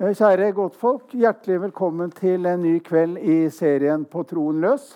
[0.00, 4.94] Eh, Kjære godtfolk, hjertelig velkommen til en ny kveld i serien På troen løs.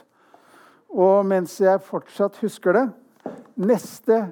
[0.88, 2.84] Og mens jeg fortsatt husker det
[3.68, 4.22] Neste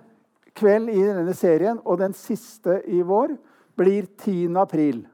[0.56, 3.37] kveld i denne serien, og den siste i vår,
[3.77, 4.48] blir 10.
[4.64, 5.04] april.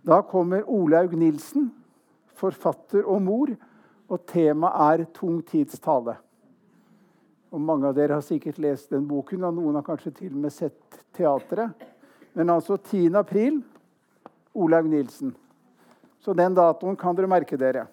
[0.00, 1.68] Da kommer Olaug Nilsen,
[2.32, 3.52] forfatter og mor,
[4.08, 6.16] og temaet er tung tids tale.
[7.52, 10.44] Og mange av dere har sikkert lest den boken, og noen har kanskje til og
[10.46, 11.90] med sett teatret.
[12.32, 13.12] Men altså 10.
[13.12, 13.60] april
[14.58, 15.34] Olaug Nilsen.
[16.18, 17.86] Så den datoen kan dere merke dere.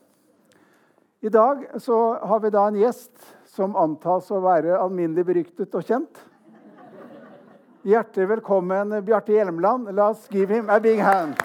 [1.22, 3.14] I dag så har vi da en gjest
[3.56, 6.20] som antas å være alminnelig beryktet og kjent.
[7.86, 9.92] Hjertelig velkommen, Bjarte Hjelmeland.
[9.94, 11.38] La oss give him a big hand.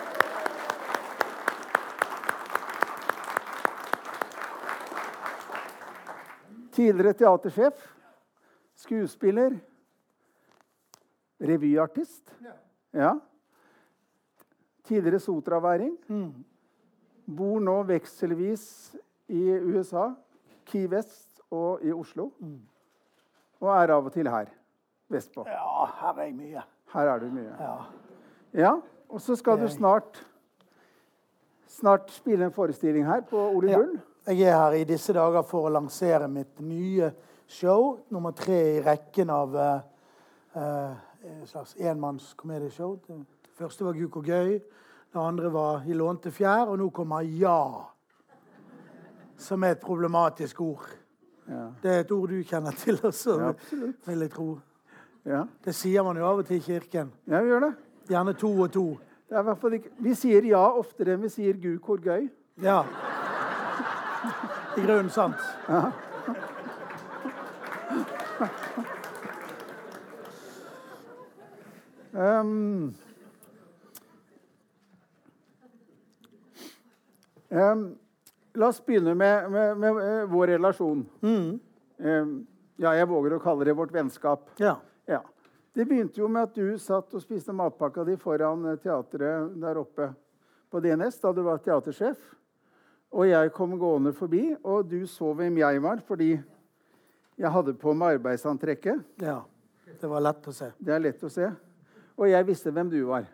[6.73, 7.89] Tidligere teatersjef,
[8.80, 9.59] skuespiller,
[11.41, 12.25] revyartist.
[12.97, 13.19] Ja.
[14.90, 15.94] Tidligere sotraværing.
[17.30, 18.64] Bor nå vekselvis
[19.30, 20.08] i USA,
[20.66, 22.30] Key West og i Oslo.
[23.60, 24.50] Og er av og til her
[25.10, 25.44] vestpå.
[25.47, 26.62] Ja, her er jeg mye.
[26.94, 27.55] Her er du mye.
[27.60, 27.77] Ja.
[28.52, 28.72] Ja,
[29.10, 30.27] Og så skal du snart
[31.70, 33.78] snart spille en forestilling her på Ole Ja.
[34.27, 37.12] Jeg er her i disse dager for å lansere mitt nye
[37.48, 37.98] show.
[38.10, 39.80] Nummer tre i rekken av uh,
[40.54, 40.92] uh,
[41.25, 41.75] et slags.
[41.75, 43.16] Det
[43.61, 44.56] første var Guk og gøy.
[45.11, 46.70] Det andre var I lånte fjær.
[46.70, 47.84] Og nå kommer Ja.
[49.36, 50.89] Som er et problematisk ord.
[51.48, 51.66] Ja.
[51.83, 53.53] Det er et ord du kjenner til også, Ja,
[54.06, 54.58] vil jeg tro.
[55.25, 55.44] Ja.
[55.64, 57.12] Det sier man jo av og til i kirken.
[57.27, 57.75] ja, vi gjør det.
[58.08, 58.98] Gjerne to og to.
[59.31, 62.28] er ikke, vi sier ja oftere enn vi sier gud, hvor gøy.
[62.62, 62.84] Ja.
[64.77, 65.36] I grunnen sant.
[72.12, 72.94] Um,
[77.51, 77.84] um,
[78.55, 81.05] la oss begynne med, med, med eh, vår relasjon.
[81.23, 82.31] Um,
[82.81, 84.49] ja, jeg våger å kalle det vårt vennskap.
[84.62, 84.78] Ja.
[85.11, 85.21] Ja.
[85.77, 89.81] Det begynte jo med at du satt og spiste matpakka di foran eh, teatret der
[89.81, 90.10] oppe
[90.71, 92.19] på DNS da du var teatersjef.
[93.10, 96.34] Og jeg kom gående forbi, og du så hvem jeg var fordi
[97.41, 99.06] jeg hadde på meg arbeidsantrekket.
[99.25, 99.41] ja.
[100.00, 100.71] Det var lett å se.
[100.78, 101.49] Det er lett å se.
[102.15, 103.25] Og jeg visste hvem du var.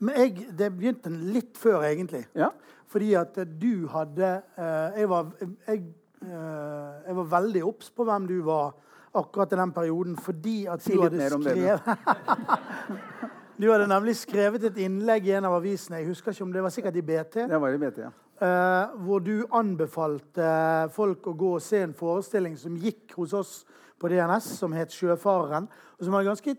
[0.00, 2.22] Men jeg, det begynte litt før, egentlig.
[2.36, 2.52] Ja.
[2.90, 4.28] Fordi at du hadde
[4.58, 5.28] eh, jeg, var,
[5.68, 5.82] jeg,
[6.24, 8.72] eh, jeg var veldig obs på hvem du var
[9.14, 11.80] akkurat i den perioden, fordi at du hadde skrevet
[13.60, 16.62] Du hadde nemlig skrevet et innlegg i en av avisene, jeg husker ikke om det
[16.64, 18.12] var sikkert i BT, Det var i BT, ja.
[18.46, 20.52] eh, hvor du anbefalte
[20.94, 23.52] folk å gå og se en forestilling som gikk hos oss
[24.00, 25.68] på DNS, som het 'Sjøfareren',
[25.98, 26.56] og som var en ganske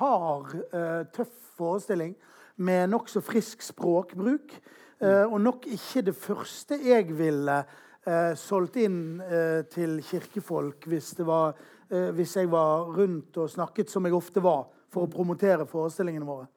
[0.00, 0.56] hard,
[1.14, 2.16] tøff forestilling
[2.56, 4.56] med nokså frisk språkbruk.
[5.00, 11.14] Eh, og nok ikke det første jeg ville eh, solgt inn eh, til kirkefolk hvis,
[11.24, 11.56] var,
[11.88, 16.50] hvis jeg var rundt og snakket, som jeg ofte var, for å promotere forestillingene våre.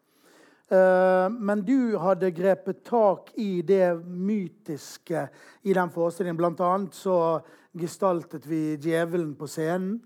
[0.73, 5.25] Men du hadde grepet tak i det mytiske
[5.69, 6.39] i den forestillingen.
[6.39, 7.17] Blant annet så
[7.77, 9.99] gestaltet vi djevelen på scenen.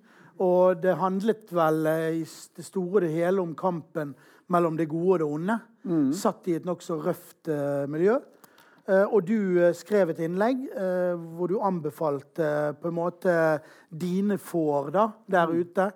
[0.44, 1.88] Og det handlet vel
[2.18, 4.12] i det store og det hele om kampen
[4.53, 5.59] mellom det gode og det onde.
[6.16, 8.18] Satt i et nokså røft eh, miljø.
[8.88, 10.66] Eh, og du eh, skrev et innlegg
[11.35, 13.36] hvor du anbefalte på en måte
[13.90, 15.91] dine får da, der ute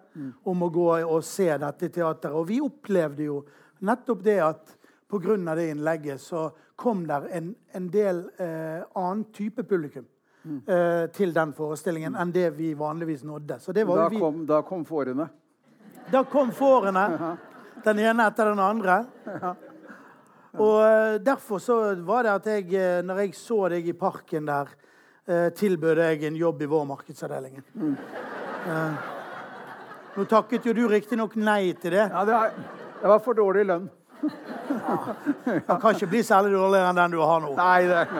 [0.47, 2.35] om å gå og se dette teateret.
[2.35, 3.41] Og vi opplevde jo
[3.81, 4.77] nettopp det at
[5.11, 5.55] pga.
[5.55, 10.05] det innlegget så kom der en, en del eh, annen type publikum
[10.65, 13.59] eh, til den forestillingen enn det vi vanligvis nådde.
[13.59, 15.27] Så det var Da vi kom, da kom fårene.
[16.11, 17.35] da kom fårene,
[17.85, 19.01] den ene etter den andre.
[20.59, 24.49] Og eh, derfor så var det at jeg, eh, når jeg så deg i parken
[24.49, 24.73] der,
[25.27, 27.61] eh, tilbød jeg en jobb i vår markedsavdeling.
[28.67, 29.09] Eh,
[30.17, 32.09] nå takket jo du riktignok nei til det.
[32.11, 33.87] Ja, det, er, det var for dårlig lønn.
[35.45, 37.55] Den kan ikke bli særlig dårligere enn den du har nå.
[37.57, 38.11] Nei, det er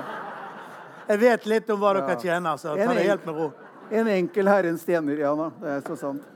[1.12, 3.52] Jeg vet litt om hva dere tjener, så ta det helt med ro.
[3.92, 5.50] En enkel herrens tjener, ja da.
[5.60, 6.31] Det er så sant.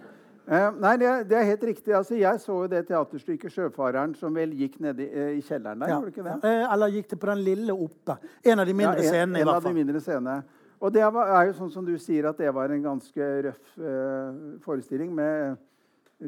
[0.46, 1.94] Eh, nei, det er, det er helt riktig.
[1.98, 5.80] Altså, jeg så jo det teaterstykket 'Sjøfareren' som vel gikk nede i, eh, i kjelleren
[5.82, 5.90] der.
[5.90, 5.96] Ja.
[5.96, 6.50] gjorde det ikke det?
[6.50, 8.18] Eh, Eller gikk det på den lille oppe?
[8.46, 10.44] En av de mindre Ja, en, scenene, i en hvert av de mindre scenene.
[10.82, 13.78] Og det var, er jo sånn som du sier, at det var en ganske røff
[13.80, 15.58] eh, forestilling med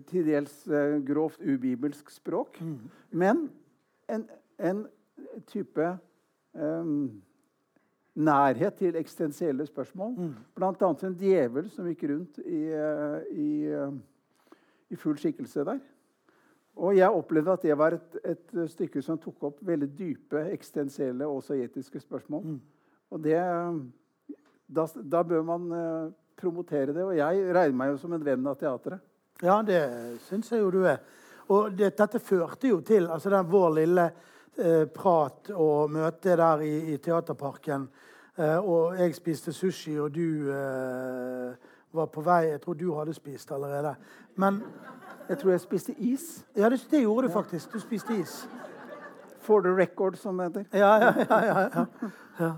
[0.07, 0.67] til dels
[1.05, 2.57] grovt ubibelsk språk.
[2.59, 2.89] Mm.
[3.11, 3.49] Men
[4.09, 4.25] en,
[4.59, 4.87] en
[5.45, 5.97] type
[6.57, 6.83] eh,
[8.17, 10.15] nærhet til eksistensielle spørsmål.
[10.17, 10.31] Mm.
[10.61, 13.93] Annet en djevel som gikk rundt i, eh, i, eh,
[14.89, 15.79] i full skikkelse der.
[16.77, 21.25] Og jeg opplevde at det var et, et stykke som tok opp veldig dype, eksistensielle
[21.25, 22.43] og også etiske spørsmål.
[22.43, 22.59] Mm.
[23.11, 23.37] Og det,
[24.67, 27.03] da, da bør man eh, promotere det.
[27.03, 29.01] Og jeg regner meg jo som en venn av teatret.
[29.41, 29.81] Ja, det
[30.25, 31.01] syns jeg jo du er.
[31.53, 34.05] Og det, dette førte jo til altså den vår lille
[34.57, 37.87] eh, prat og møte der i, i Teaterparken.
[38.39, 41.55] Eh, og jeg spiste sushi, og du eh,
[41.91, 43.95] var på vei Jeg tror du hadde spist allerede.
[44.35, 44.63] Men
[45.29, 46.45] Jeg tror jeg spiste is.
[46.55, 47.73] Ja, det, det gjorde du faktisk.
[47.73, 48.49] Du spiste is.
[49.39, 50.65] For the record, som det heter.
[50.73, 51.45] Ja, ja, ja.
[51.45, 51.85] ja,
[52.39, 52.53] ja.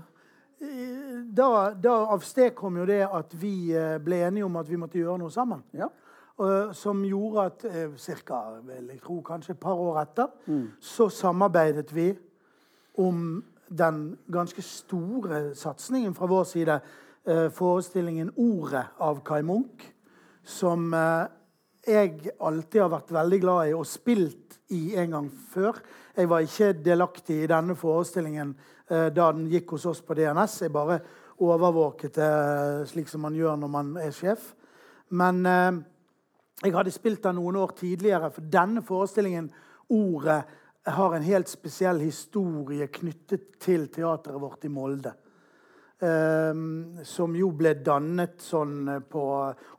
[1.36, 5.18] Da, da avstedkom jo det at vi eh, ble enige om at vi måtte gjøre
[5.18, 5.64] noe sammen.
[5.72, 5.88] Ja.
[6.72, 8.34] Som gjorde at eh, cirka,
[8.64, 10.28] vel, jeg tror kanskje et par år etter
[10.80, 12.12] så samarbeidet vi
[12.98, 13.42] om
[13.78, 16.80] den ganske store satsingen fra vår side.
[17.26, 19.92] Eh, forestillingen 'Ordet' av Kai Munch.
[20.44, 21.26] Som eh,
[21.86, 25.78] jeg alltid har vært veldig glad i og spilt i en gang før.
[26.16, 28.54] Jeg var ikke delaktig i denne forestillingen
[28.90, 30.62] eh, da den gikk hos oss på DNS.
[30.62, 31.00] Jeg bare
[31.38, 34.54] overvåket det slik som man gjør når man er sjef.
[35.10, 35.42] Men
[36.62, 39.48] jeg hadde spilt den noen år tidligere, for denne forestillingen,
[39.90, 40.44] Ordet,
[40.88, 45.12] har en helt spesiell historie knyttet til teateret vårt i Molde.
[46.00, 49.22] Um, som jo ble dannet sånn eh, på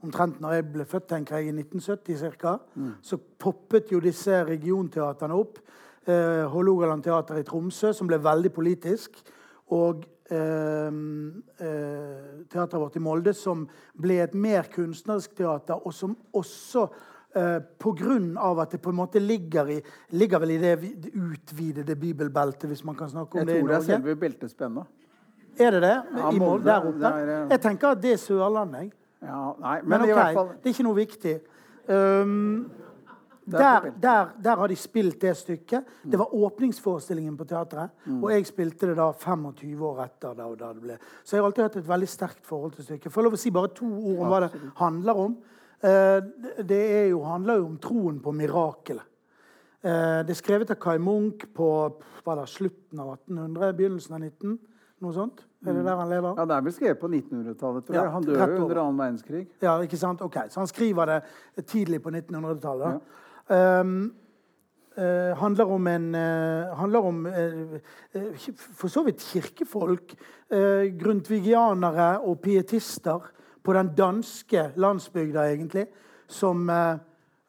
[0.06, 2.51] omtrent når jeg ble født, tenker jeg, i 1970 ca.
[2.77, 2.92] Mm.
[3.01, 5.57] Så poppet jo disse regionteaterne opp.
[6.06, 9.18] Uh, Hålogaland teater i Tromsø, som ble veldig politisk.
[9.74, 13.65] Og uh, uh, teateret vårt i Molde, som
[13.97, 16.86] ble et mer kunstnerisk teater, og som også
[17.33, 18.62] Pga.
[18.62, 20.74] at det på en måte ligger, i, ligger vel i det
[21.16, 24.01] utvidede bibelbeltet, hvis man kan snakke om Jeg det i tror det er Norge.
[24.01, 24.83] selve beltespennet.
[25.60, 25.95] Er det det?
[26.18, 27.00] Ja, I Molde, der oppe?
[27.00, 28.80] det eh, Jeg tenker at det er Sørlandet.
[28.81, 28.92] jeg.
[29.22, 31.39] Ja, men, Men i ok, hvert fall det er ikke noe viktig.
[31.92, 32.72] Um,
[33.51, 35.83] er der, der, der har de spilt det stykket.
[36.04, 37.89] Det var åpningsforestillingen på teatret.
[38.06, 38.24] Mm.
[38.24, 40.33] Og jeg spilte det da 25 år etter.
[40.38, 40.98] Da, da.
[41.24, 43.12] Så jeg har alltid hatt et veldig sterkt forhold til stykket.
[43.12, 45.38] Får jeg lov å si bare to ord om hva det handler om?
[45.83, 46.22] Eh,
[46.63, 49.04] det- jo, handler jo om troen på mirakelet.
[49.83, 51.94] Eh, det er skrevet av Kai Munch på
[52.25, 54.60] det slutten av 1800, begynnelsen av 19.
[55.01, 55.42] Noe sånt?
[55.66, 56.36] Er det der han lever?
[56.38, 57.86] Ja, Det er vel skrevet på 1900-tallet.
[57.86, 58.04] tror jeg.
[58.04, 59.48] Ja, Han dør jo under annen verdenskrig.
[59.62, 60.22] Ja, ikke sant?
[60.22, 63.01] Ok, Så han skriver det tidlig på 1900-tallet.
[63.50, 64.13] Um,
[64.98, 67.80] uh, handler om en uh, handler om eh,
[68.75, 70.13] for så vidt kirkefolk,
[70.54, 73.22] uh, grundtvigianere og pietister
[73.63, 75.85] på den danske landsbygda, egentlig,
[76.27, 76.95] som, eh,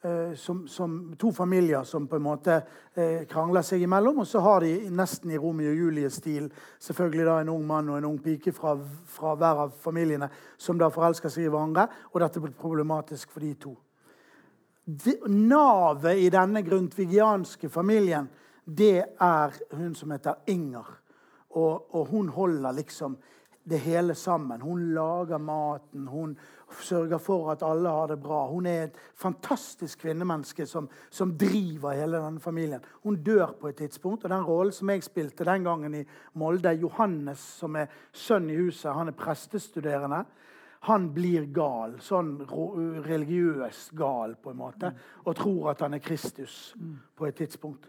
[0.03, 2.63] eh, som, som to familier som på en måte
[2.95, 4.19] eh, krangler seg imellom.
[4.19, 6.51] Og så har de nesten i Romeo og Julie-stil
[6.83, 8.77] selvfølgelig da en ung mann og en ung pike fra,
[9.07, 10.29] fra hver av familiene
[10.59, 11.89] som da forelsker seg i hverandre.
[12.13, 13.77] Og dette blir problematisk for de to.
[15.31, 18.27] Navet i denne grundtvigianske familien,
[18.65, 20.89] det er hun som heter Inger.
[21.53, 23.17] Og, og hun holder liksom
[23.65, 24.61] det hele sammen.
[24.61, 26.39] Hun lager maten, hun
[26.81, 28.47] sørger for at alle har det bra.
[28.51, 32.83] Hun er et fantastisk kvinnemenneske som, som driver hele denne familien.
[33.03, 36.05] Hun dør på et tidspunkt, og den rollen som jeg spilte den gangen i
[36.35, 40.25] Molde, Johannes, som er sønn i huset, han er prestestuderende.
[40.89, 42.41] Han blir gal, sånn
[43.07, 44.91] religiøst gal, på en måte,
[45.23, 46.75] og tror at han er Kristus
[47.15, 47.87] på et tidspunkt.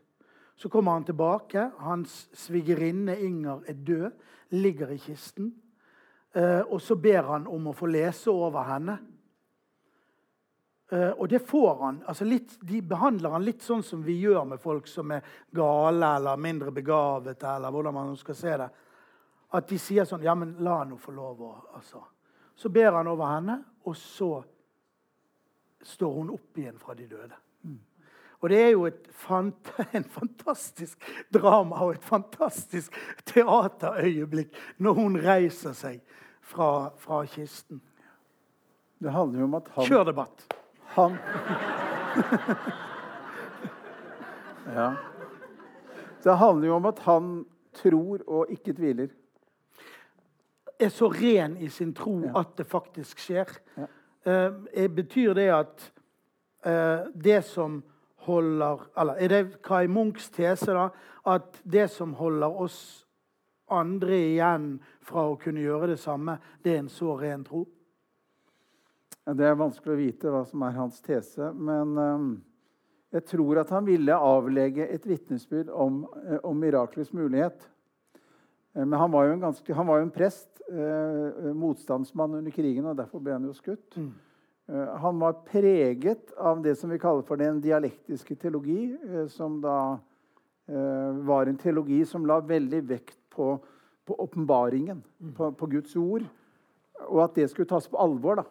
[0.55, 1.71] Så kommer han tilbake.
[1.81, 4.11] Hans svigerinne Inger er død,
[4.53, 5.49] ligger i kisten.
[6.33, 8.97] Eh, og så ber han om å få lese over henne.
[10.89, 12.01] Eh, og det får han.
[12.05, 15.21] altså litt, De behandler han litt sånn som vi gjør med folk som er
[15.51, 17.47] gale eller mindre begavete.
[17.47, 18.69] eller hvordan man skal se det.
[19.53, 22.03] At de sier sånn Ja, men la henne få lov å altså.
[22.55, 24.43] Så ber han over henne, og så
[25.81, 27.37] står hun opp igjen fra de døde.
[28.43, 30.99] Og det er jo et fant en fantastisk
[31.33, 36.01] drama og et fantastisk teaterøyeblikk når hun reiser seg
[36.43, 37.79] fra, fra kisten.
[39.03, 40.43] Det handler jo om at han, Kjør debatt.
[40.95, 41.17] han
[44.73, 44.93] Ja.
[46.23, 47.31] Det handler jo om at han
[47.75, 49.07] tror og ikke tviler.
[50.79, 52.39] Er så ren i sin tro Ja.
[52.39, 53.49] at det faktisk skjer.
[53.77, 53.87] Ja.
[54.73, 55.91] Eh, betyr det at
[56.65, 57.83] eh, det som
[58.23, 60.89] holder Eller er det Kai Munchs tese, da?
[61.25, 63.05] At det som holder oss
[63.75, 64.67] andre igjen
[65.05, 67.65] fra å kunne gjøre det samme, det er en så ren tro?
[69.25, 72.31] Ja, Det er vanskelig å vite hva som er hans tese, men ehm,
[73.13, 77.69] jeg tror at han ville avlegge et vitnesbyrd om, eh, om miraklets mulighet.
[78.75, 82.51] Eh, men han var jo en, ganske, han var jo en prest, eh, motstandsmann under
[82.51, 83.95] krigen, og derfor ble han jo skutt.
[83.95, 84.11] Mm.
[84.67, 89.59] Eh, han var preget av det som vi kaller for den dialektiske teologi, eh, som
[89.61, 89.99] da
[90.67, 93.57] eh, var en teologi som la veldig vekt på,
[94.05, 95.33] på åpenbaringen, mm.
[95.37, 96.25] på, på, Guds ord,
[97.07, 98.41] og at det skulle tas på alvor.
[98.41, 98.45] da.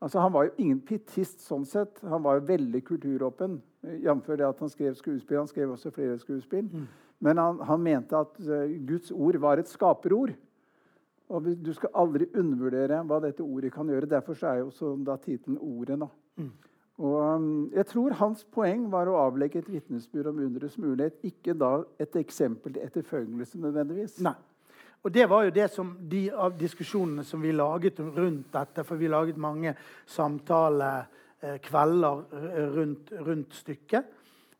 [0.00, 2.00] Altså, han var jo ingen pietist sånn sett.
[2.08, 3.58] Han var jo veldig kulturåpen.
[4.00, 4.30] Jf.
[4.36, 5.42] det at han skrev skuespill.
[5.42, 6.70] Han skrev også flere skuespill.
[6.72, 6.86] Mm.
[7.20, 10.32] Men han, han, mente at uh, Guds ord var et skaperord.
[11.30, 14.08] Og Du skal aldri undervurdere hva dette ordet kan gjøre.
[14.08, 16.08] Derfor er jo så da tittelen 'Ordet'.
[16.40, 16.50] Mm.
[17.00, 21.54] Og um, jeg tror Hans poeng var å avlegge et vitnesbyrd om underets mulighet, ikke
[21.56, 24.18] da et eksempel til etterfølgelse nødvendigvis.
[24.24, 24.34] Nei.
[25.00, 28.84] Og Det var jo det som de av diskusjonene som vi laget rundt dette.
[28.84, 29.74] For vi laget mange
[30.12, 34.04] samtalekvelder eh, rundt, rundt stykket.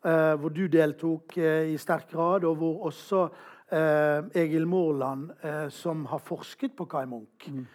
[0.00, 3.28] Eh, hvor du deltok eh, i sterk grad, og hvor også
[3.70, 5.30] Egil Morland,
[5.70, 7.66] som har forsket på Kai Munch, mm.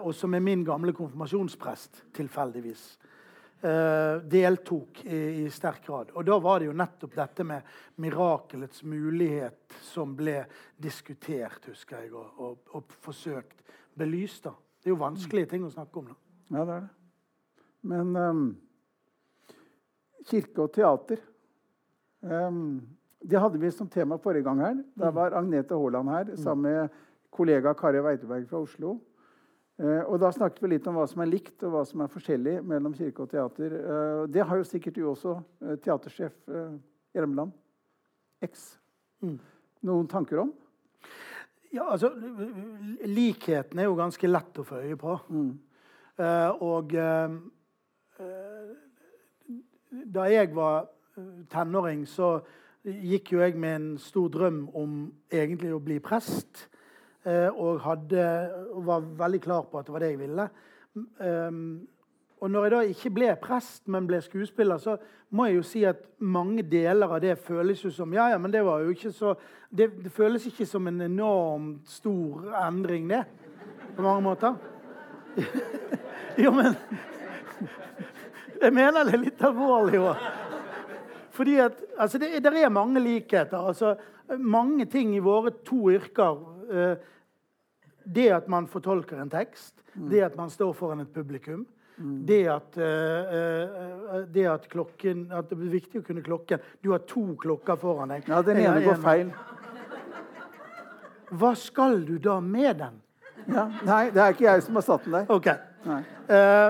[0.00, 2.96] og som er min gamle konfirmasjonsprest, tilfeldigvis,
[3.56, 6.10] deltok i, i, sterk grad.
[6.14, 7.70] Og da var det jo nettopp dette med
[8.04, 10.42] mirakelets mulighet som ble
[10.76, 13.64] diskutert, husker jeg, og, og, og forsøkt
[13.96, 14.44] belyst.
[14.44, 14.52] da.
[14.82, 16.12] Det er jo vanskelige ting å snakke om.
[16.12, 16.18] da.
[16.52, 16.92] Ja, det er det.
[17.86, 18.44] Men um,
[20.26, 21.20] kirke og teater
[22.20, 22.80] um,
[23.26, 24.78] det hadde vi som tema forrige gang her.
[24.98, 26.36] Da var Agnete Haaland her mm.
[26.42, 27.02] sammen med
[27.34, 28.96] kollega Kari Weiteberg fra Oslo.
[29.76, 32.12] Eh, og Da snakket vi litt om hva som er likt og hva som er
[32.12, 33.74] forskjellig mellom kirke og teater.
[33.76, 36.32] Eh, det har jo sikkert du også, eh, teatersjef
[37.14, 37.52] Hjelmeland.
[38.42, 38.78] X.
[39.22, 39.38] Mm.
[39.82, 40.52] Noen tanker om?
[41.72, 42.10] Ja, altså
[43.04, 45.16] Likheten er jo ganske lett å få øye på.
[45.28, 45.58] Mm.
[46.18, 47.36] Eh, og eh,
[50.16, 50.88] da jeg var
[51.52, 52.38] tenåring, så
[52.86, 54.96] gikk jo jeg med en stor drøm om
[55.32, 56.66] egentlig å bli prest.
[57.26, 58.24] Eh, og, hadde,
[58.86, 60.48] var veldig klar på at det var det jeg ville.
[61.18, 61.88] Um,
[62.40, 64.94] og når jeg da ikke ble prest, men ble skuespiller, så
[65.34, 68.52] må jeg jo si at mange deler av det føles jo som Ja, ja, men
[68.52, 69.34] det var jo ikke så
[69.70, 73.24] Det, det føles ikke som en enormt stor endring, det.
[73.96, 74.54] På mange måter.
[76.44, 76.76] jo, men
[78.62, 80.28] Jeg mener det er litt alvorlig òg.
[81.36, 83.58] Fordi at, altså det, det, er mange likheter.
[83.58, 83.96] Altså,
[84.38, 86.38] mange ting i våre to yrker.
[86.70, 87.15] Eh,
[88.06, 90.10] det at man fortolker en tekst, mm.
[90.10, 91.66] det at man står foran et publikum.
[91.96, 92.16] Mm.
[92.28, 96.60] Det, at, uh, det at, klokken, at det er viktig å kunne klokken.
[96.84, 98.28] Du har to klokker foran deg.
[98.28, 99.30] Ja, Den ene går feil.
[101.32, 103.00] Hva skal du da med den?
[103.46, 105.30] Ja, nei, det er ikke jeg som har satt den der.
[105.32, 105.56] Okay.
[105.86, 105.96] Uh,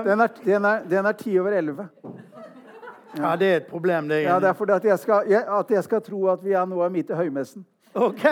[0.07, 1.89] den, er, den, er, den er ti over elleve.
[3.17, 4.09] Ja, det er et problem.
[4.09, 6.43] Det er ja, det er fordi at jeg, skal, jeg, at jeg skal tro at
[6.45, 7.65] vi er nå midt i høymessen.
[7.97, 8.23] Ok.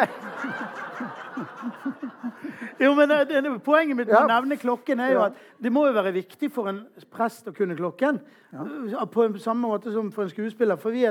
[2.79, 5.85] Jo, men det, det, Poenget mitt med å nevne klokken er jo at det må
[5.87, 6.81] jo være viktig for en
[7.13, 8.19] prest å kunne klokken.
[8.51, 10.79] Eh, på samme måte som for en skuespiller.
[10.81, 11.05] For vi,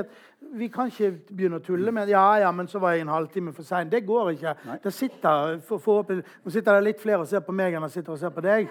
[0.53, 3.53] vi, kan ikke begynne å tulle med ja, ja, men så var jeg en halvtime
[3.53, 3.89] for sein.
[3.89, 4.55] Det går ikke.
[4.83, 7.93] Det sitter, for, for, nå sitter det litt flere og ser på meg enn det
[7.95, 8.69] sitter og ser på deg.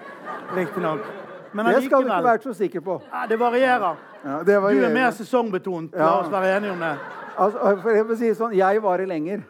[0.54, 1.06] Riktignok.
[1.54, 2.98] Men det skal du ikke være så sikker på.
[3.12, 3.98] Ja, det varierer.
[4.24, 4.80] Ja, det varierer.
[4.80, 5.94] Du er mer sesongbetont.
[5.94, 6.94] La oss være enige om det.
[7.34, 9.44] Altså, for jeg, si sånn, jeg varer lenger.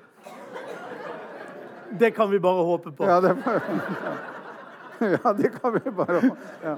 [1.99, 3.07] Det kan vi bare håpe på.
[3.07, 3.37] Ja, det,
[5.25, 6.77] ja, det kan vi bare håpe ja.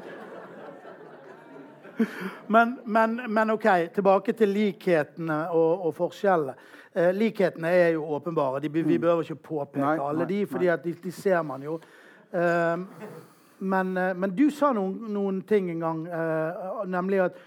[2.47, 6.57] men, men, men, OK, tilbake til likhetene og, og forskjellene.
[6.93, 8.61] Eh, likhetene er jo åpenbare.
[8.61, 9.01] De, vi mm.
[9.01, 11.79] behøver ikke påpeke nei, alle de, for de, de, ser man jo.
[12.33, 12.85] Eh,
[13.59, 17.41] men, eh, men, du sa noen, noen ting en gang, eh, nemlig at,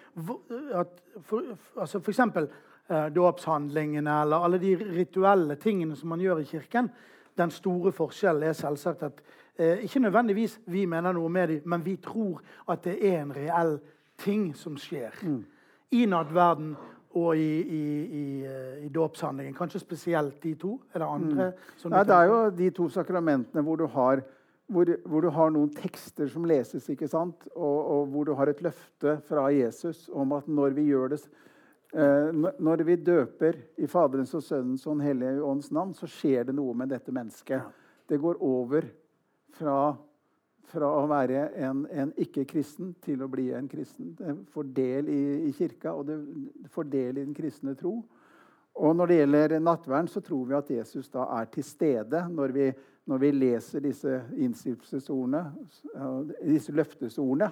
[0.81, 2.49] at for, altså for eksempel
[2.89, 6.89] uh, dåpshandlingene eller alle de rituelle tingene som man gjør i kirken.
[7.39, 9.21] Den store forskjellen er selvsagt at
[9.55, 13.35] eh, ikke nødvendigvis vi mener noe med dem, men vi tror at det er en
[13.35, 13.77] reell
[14.19, 15.15] ting som skjer.
[15.23, 15.43] Mm.
[15.91, 16.73] I nattverden
[17.17, 18.25] og i, i, i,
[18.85, 19.55] i dåpshandlingen.
[19.57, 20.75] Kanskje spesielt de to?
[20.93, 21.47] Er det andre?
[21.85, 21.93] Mm.
[21.95, 24.21] Ja, det er jo de to sakramentene hvor du har
[24.69, 27.47] hvor, hvor, du har noen tekster som leses, ikke sant?
[27.55, 31.23] Og, og, hvor du har et løfte fra Jesus om at når vi gjør det
[31.25, 31.48] eh,
[31.91, 36.53] Når vi døper i Faderens og Sønnens og Den hellige ånds navn, så skjer det
[36.53, 37.65] noe med dette mennesket.
[38.09, 38.85] Det går over
[39.57, 39.95] fra,
[40.69, 44.13] fra å være en, en ikke-kristen til å bli en kristen.
[44.17, 46.19] Det får del i, i kirka, og det
[46.73, 47.97] får del i den kristne tro.
[48.79, 52.53] Og når det gjelder nattverden, så tror vi at Jesus da er til stede når
[52.55, 52.69] vi
[53.09, 55.39] når vi leser disse innstiftelsesordene,
[56.43, 57.47] disse løftesordene,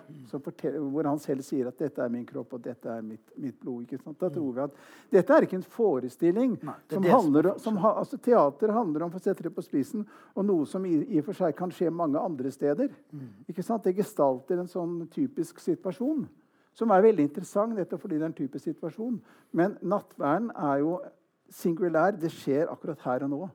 [0.92, 3.90] hvor han selv sier at 'dette er min kropp, og dette er mitt, mitt blod',
[4.20, 4.76] da tror vi at
[5.12, 6.60] dette er ikke en forestilling.
[6.62, 10.46] Nei, som handler, som, altså, teater handler om for å sette det på spisen, og
[10.46, 12.94] noe som i, i og for seg kan skje mange andre steder.
[13.12, 13.28] Mm.
[13.48, 16.28] Det gestalter en sånn typisk situasjon,
[16.78, 19.18] som er veldig interessant nettopp fordi det er en typisk situasjon.
[19.58, 21.00] Men nattverden er jo
[21.50, 22.14] singulær.
[22.14, 23.48] Det skjer akkurat her og nå.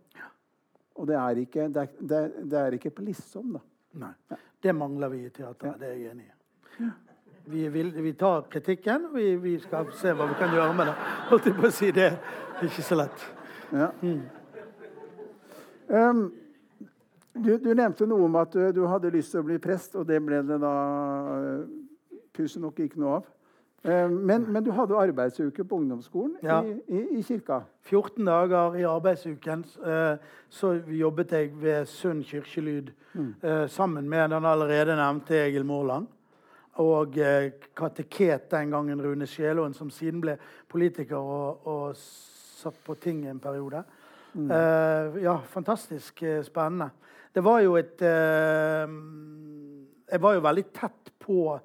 [0.94, 3.62] Og det er ikke, det er, det det er ikke på liksom, da.
[4.02, 4.12] Nei.
[4.62, 5.80] Det mangler vi i teateret.
[5.80, 6.90] Det er jeg enig i.
[7.44, 10.92] Vi, vil, vi, tar kritikken, og vi, vi, skal se hva vi kan gjøre med
[10.92, 10.94] det.
[11.30, 11.90] Holdt jeg på å si.
[11.94, 13.24] Det er ikke så lett.
[13.72, 13.88] Ja.
[14.02, 14.22] Mm.
[15.92, 16.22] Um,
[17.34, 20.06] du, du, nevnte noe om at du, du, hadde lyst til å bli prest, og
[20.08, 20.72] det ble det da
[21.42, 21.64] uh,
[22.36, 23.30] pussig nok ikke noe av.
[23.84, 26.62] Eh, men, men, du hadde arbeidsuke på ungdomsskolen ja.
[26.62, 27.60] i, i, i, kirka?
[27.82, 30.16] 14 dager i arbeidsuken eh,
[30.48, 33.34] så jobbet jeg ved Sund kirkelyd mm.
[33.42, 36.06] Eh, sammen med den allerede nevnte Egil Morland.
[36.80, 37.18] Og
[37.76, 40.38] kateket den gangen Rune Sjeloen som siden ble
[40.72, 43.82] politiker og, og satt på ting en periode.
[44.32, 44.50] Mm.
[45.20, 46.90] ja, fantastisk spennende.
[47.34, 48.88] Det var jo et Jeg
[50.22, 51.60] var jo veldig tett på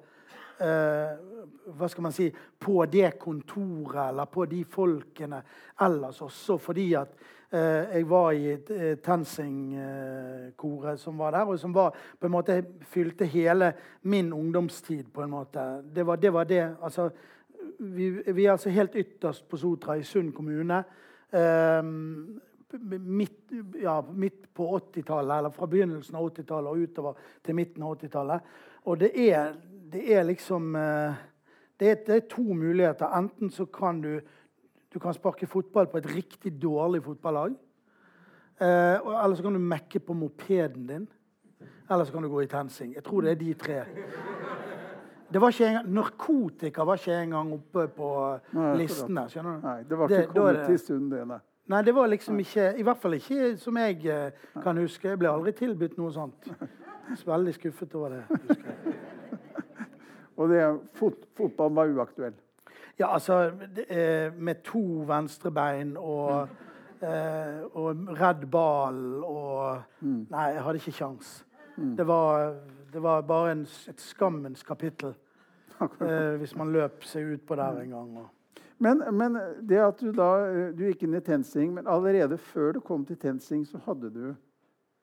[0.58, 5.42] hva skal man si, på det kontoret eller på de folkene
[5.84, 6.58] ellers også.
[6.62, 7.08] Fordi at
[7.52, 12.64] eh, jeg var i eh, TenSing-koret som var der, og som var, på en måte
[12.90, 13.72] fylte hele
[14.02, 15.04] min ungdomstid.
[15.12, 15.82] på en måte.
[15.94, 16.32] Det var det.
[16.32, 16.76] Var det.
[16.82, 17.10] Altså,
[17.78, 20.84] vi, vi, er altså helt ytterst på Sotra i Sund kommune.
[21.30, 21.82] Eh,
[23.00, 27.94] midt, ja, midt, på 80-tallet, eller fra begynnelsen av 80-tallet og utover til midten av
[27.94, 28.40] 80-tallet.
[28.88, 29.52] Og det er,
[29.92, 31.14] det er liksom eh,
[31.80, 33.06] det er, det er, to muligheter.
[33.18, 34.20] Enten så kan du,
[34.94, 37.54] du kan sparke fotball på et riktig dårlig fotballag.
[38.60, 41.08] Eh, eller så kan du mekke på mopeden din.
[41.90, 42.94] Eller så kan du gå i TenSing.
[42.94, 43.84] Jeg tror det er de tre.
[45.32, 49.26] Det var ikke engang, narkotika var ikke engang oppe på nei, listene.
[49.28, 49.66] skjønner du?
[49.66, 51.26] Nei, Det var ikke det, kommet til stunden det.
[51.28, 51.38] Nei.
[51.66, 55.08] nei, det var liksom ikke I hvert fall ikke som jeg eh, kan huske.
[55.08, 56.48] Jeg ble aldri tilbudt noe sånt.
[57.26, 58.22] Veldig skuffet over det.
[58.28, 58.77] husker jeg.
[60.38, 60.62] Og det,
[60.94, 62.36] fot, fotball var uaktuell?
[62.98, 63.50] Ja, altså
[63.88, 66.48] eh, Med to venstrebein og,
[67.02, 70.26] eh, og redd ball og mm.
[70.30, 71.32] Nei, jeg hadde ikke kjangs.
[71.76, 71.94] Mm.
[71.96, 72.54] Det, var,
[72.92, 75.14] det, var, bare en, et skammens kapittel
[75.80, 78.18] eh, hvis man løp seg ut på der en gang.
[78.78, 80.30] Men, men, det at du da
[80.74, 83.78] du gikk inn i TenSing, men allerede før du kom til TenSing, så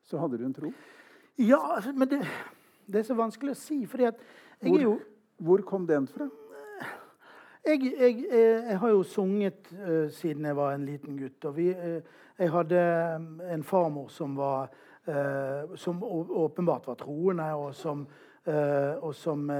[0.05, 0.71] så hadde du en tro?
[1.37, 2.21] Ja, altså, men det,
[2.87, 3.85] det, er så vanskelig å si.
[3.85, 4.19] fordi at
[4.61, 4.99] jeg er jo
[5.37, 6.29] hvor kom den fra?
[7.65, 8.37] Jeg, jeg, eh,
[8.69, 11.45] jeg, har jo sunget uh, siden jeg var en liten gutt.
[11.55, 12.01] vi, uh,
[12.37, 12.81] Jeg hadde
[13.53, 14.69] en farmor som var
[15.07, 18.07] uh, som åpenbart var troende, og som,
[19.01, 19.51] og som,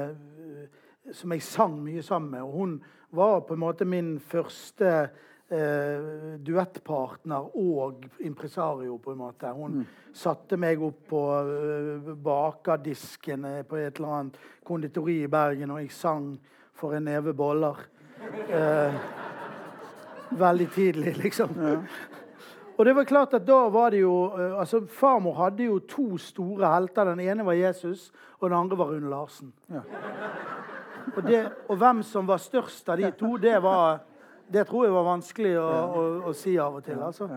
[1.12, 2.42] som, jeg sang mye sammen med.
[2.42, 5.10] Og hun var på en måte min første
[5.50, 9.52] eh, duettpartner og impresario, på en måte.
[9.54, 9.86] Hun mm.
[10.14, 15.94] satte meg opp på uh, bakerdisken på et eller annet konditori i Bergen, og jeg
[15.94, 16.34] sang
[16.76, 17.86] for en neve boller.
[18.50, 18.94] Eh,
[20.30, 21.56] veldig tidlig, liksom.
[21.62, 21.80] Ja.
[22.76, 26.18] Og det var klart at da var det jo, uh, altså Farmor hadde jo to
[26.20, 27.14] store helter.
[27.14, 29.54] Den ene var Jesus, og den andre var Rune Larsen.
[29.72, 29.86] Ja.
[31.16, 34.02] Og, det, og hvem som var størst av de to, det var
[34.54, 37.00] det tror jeg var vanskelig å, å, å si av og til.
[37.02, 37.28] altså.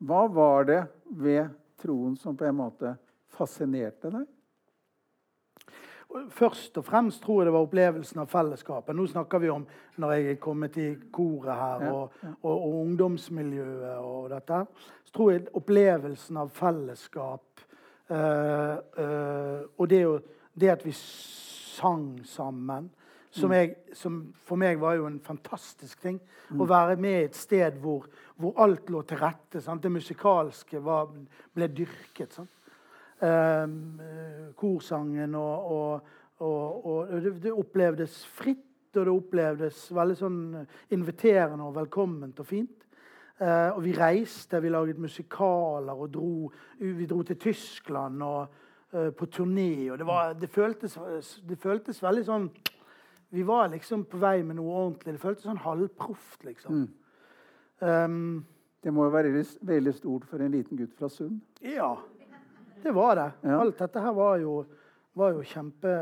[0.08, 1.44] Hva var det ved
[1.80, 2.94] troen som på en måte
[3.36, 4.28] fascinerte deg?
[6.34, 8.96] Først og fremst tror jeg det var opplevelsen av fellesskapet.
[8.98, 9.66] Nå snakker vi om
[10.02, 14.64] når jeg er kommet i koret her, og, og, og ungdomsmiljøet og dette.
[15.06, 17.62] Så tror jeg opplevelsen av fellesskap
[18.10, 20.02] øh, øh, og det,
[20.54, 22.90] det, at vi sang sammen
[23.30, 26.16] som, jeg, som, for meg var jo en fantastisk ting.
[26.50, 26.62] Mm.
[26.62, 28.08] Å være med et sted hvor,
[28.40, 29.62] hvor alt lå til rette.
[29.62, 29.82] Sant?
[29.82, 31.12] Det musikalske var,
[31.54, 32.40] ble dyrket.
[33.20, 33.76] Eh,
[34.58, 38.66] korsangen og, og, og, og det, det, opplevdes fritt,
[38.96, 40.40] og det opplevdes veldig sånn
[40.96, 42.86] inviterende og velkomment og fint.
[43.38, 48.42] Eh, og vi reiste, vi laget musikaler og dro, vi dro til Tyskland og
[48.92, 49.86] uh, på turné.
[49.92, 50.98] Og det, var, det, føltes,
[51.46, 52.50] det føltes veldig sånn
[53.30, 55.14] vi var liksom på vei med noe ordentlig.
[55.14, 56.88] Det føltes sånn halvproft, liksom.
[57.80, 58.46] Um,
[58.82, 61.40] Det må jo være veldig, veldig stort for en liten gutt fra Sund.
[61.62, 61.96] ja,
[62.82, 63.32] det var det.
[63.42, 63.60] Ja.
[63.60, 64.64] Alt dette her var jo,
[65.14, 65.92] var jo kjempe,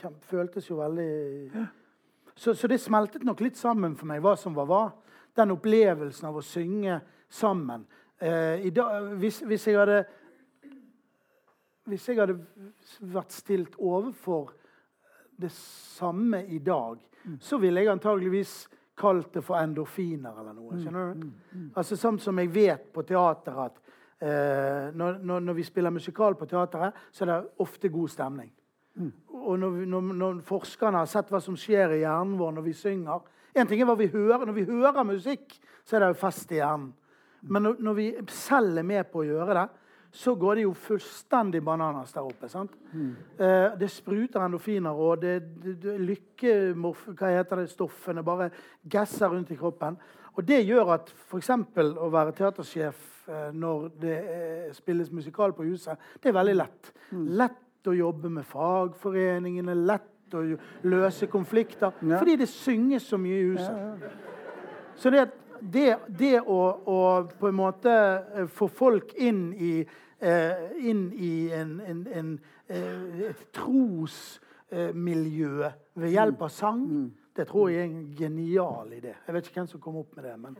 [0.00, 1.68] kjempe Føltes jo veldig
[2.38, 4.82] så, så det smeltet nok litt sammen for meg, hva som var hva.
[5.34, 7.82] Den opplevelsen av å synge sammen.
[8.18, 10.04] Eh, i dag, hvis, hvis jeg hadde
[11.88, 12.38] Hvis jeg hadde
[13.00, 14.52] vært stilt overfor
[15.38, 16.98] det samme i dag,
[17.40, 18.52] så ville jeg antageligvis
[18.98, 20.78] kalt det for endorfiner eller noe.
[20.80, 21.26] skjønner du?
[21.78, 23.80] Altså Sånn som jeg vet på teateret at
[24.18, 28.50] eh, når, når, når vi spiller musikal på teateret, så er det ofte god stemning.
[29.30, 33.34] Og når, når, forskerne har sett hva som skjer i hjernen vår når vi synger
[33.54, 34.44] En ting er hva vi hører.
[34.46, 35.54] Når vi hører musikk,
[35.86, 36.90] så er det jo fest i hjernen.
[37.48, 39.64] Men når vi selv er med på å gjøre det,
[40.10, 42.48] så går det jo fullstendig bananas der oppe.
[42.48, 42.72] sant?
[43.38, 47.08] Eh, det spruter endorfiner, og det, det, det lykkemorf...
[47.12, 47.70] Hva heter det?
[47.70, 48.50] Stoffene bare
[48.88, 49.98] gasser rundt i kroppen.
[50.38, 51.50] Og det gjør at f.eks.
[51.50, 56.92] å være teatersjef eh, når det eh, spilles musikal på huset, det er veldig lett.
[57.12, 60.44] Lett å jobbe med fagforeningene, lett å
[60.88, 61.92] løse konflikter.
[62.00, 62.20] Ja.
[62.20, 64.08] Fordi det synges så mye i huset.
[64.98, 65.28] Så det,
[65.60, 69.86] det, det å, å på en måte eh, få folk inn i,
[70.20, 75.52] eh, inn i en, en, en, eh, et trosmiljø
[75.98, 79.14] ved hjelp av sang, det tror jeg er en genial idé.
[79.26, 80.36] Jeg vet ikke hvem som kom opp med det.
[80.42, 80.58] men...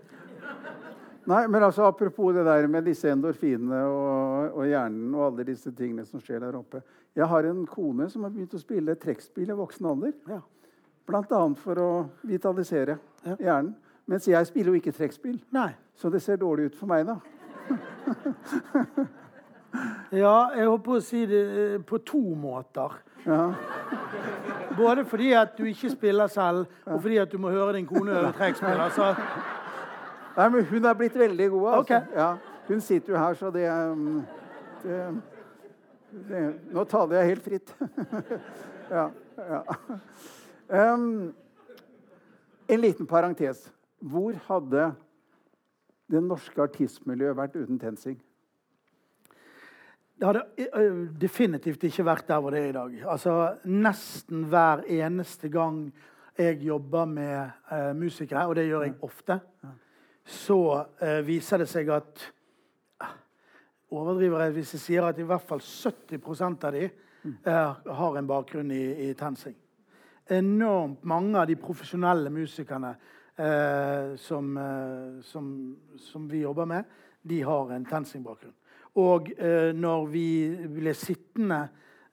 [1.28, 5.72] Nei, men altså Apropos det der med disse endorfinene og, og hjernen og alle disse
[5.76, 6.80] tingene som skjer der oppe.
[7.18, 10.14] Jeg har en kone som har begynt å spille trekkspill i voksen alder.
[10.30, 10.40] Ja.
[11.08, 11.42] Bl.a.
[11.60, 11.90] for å
[12.28, 13.36] vitalisere Ja.
[13.36, 13.74] hjernen.
[14.08, 15.36] Mens jeg spiller jo ikke trekkspill.
[15.52, 15.70] Nei.
[15.98, 17.18] Så det ser dårlig ut for meg, da.
[20.12, 22.94] Ja, jeg holdt på å si det eh, på to måter.
[23.26, 23.50] Ja.
[24.78, 28.14] Både fordi at du ikke spiller selv, og fordi at du må høre din kone
[28.16, 28.80] øve trekkspill.
[28.80, 29.10] Altså,
[30.38, 31.66] Nei, men hun er blitt veldig god.
[31.68, 31.80] Altså.
[31.80, 32.00] Okay.
[32.16, 32.28] Ja,
[32.68, 34.22] hun sitter jo her, så det, um,
[34.84, 34.98] det,
[36.28, 36.42] det
[36.72, 37.74] Nå taler jeg helt fritt.
[38.96, 39.08] ja,
[39.50, 39.62] ja.
[40.94, 41.34] Um,
[42.68, 43.66] en liten parentes.
[43.98, 44.92] Hvor hadde
[46.08, 48.18] det norske artistmiljøet vært uten TenSing?
[50.18, 52.94] Det hadde definitivt ikke vært der hvor det er i dag.
[53.06, 53.34] Altså,
[53.64, 55.84] Nesten hver eneste gang
[56.38, 59.40] jeg jobber med uh, musikere, og det gjør jeg ofte,
[60.24, 60.58] så
[61.02, 62.24] uh, viser det seg at
[63.02, 63.14] eh,
[63.90, 68.28] Overdriver jeg hvis jeg sier at i hvert fall 70 av de eh, har en
[68.28, 69.56] bakgrunn i, i TenSing.
[70.28, 72.92] Enormt mange av de profesjonelle musikerne
[73.38, 76.84] eh, som, eh, som, som vi jobber med,
[77.22, 78.54] de har en TenSing-bakgrunn.
[78.98, 80.28] Og eh, når vi
[80.78, 81.60] ble sittende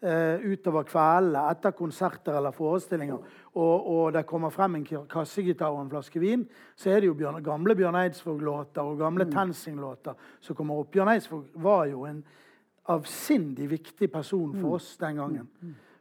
[0.03, 5.85] eh, utover kveldene etter konserter eller forestillinger, og, og det kommer frem en kassegitar og
[5.85, 6.45] en flaske vin,
[6.77, 10.91] så er det jo Bjørn, gamle Bjørn Eidsvåg-låter og gamle TenSing-låter som kommer opp.
[10.93, 12.21] Bjørn Eidsvåg var jo en
[12.91, 15.47] avsindig viktig person for oss den gangen.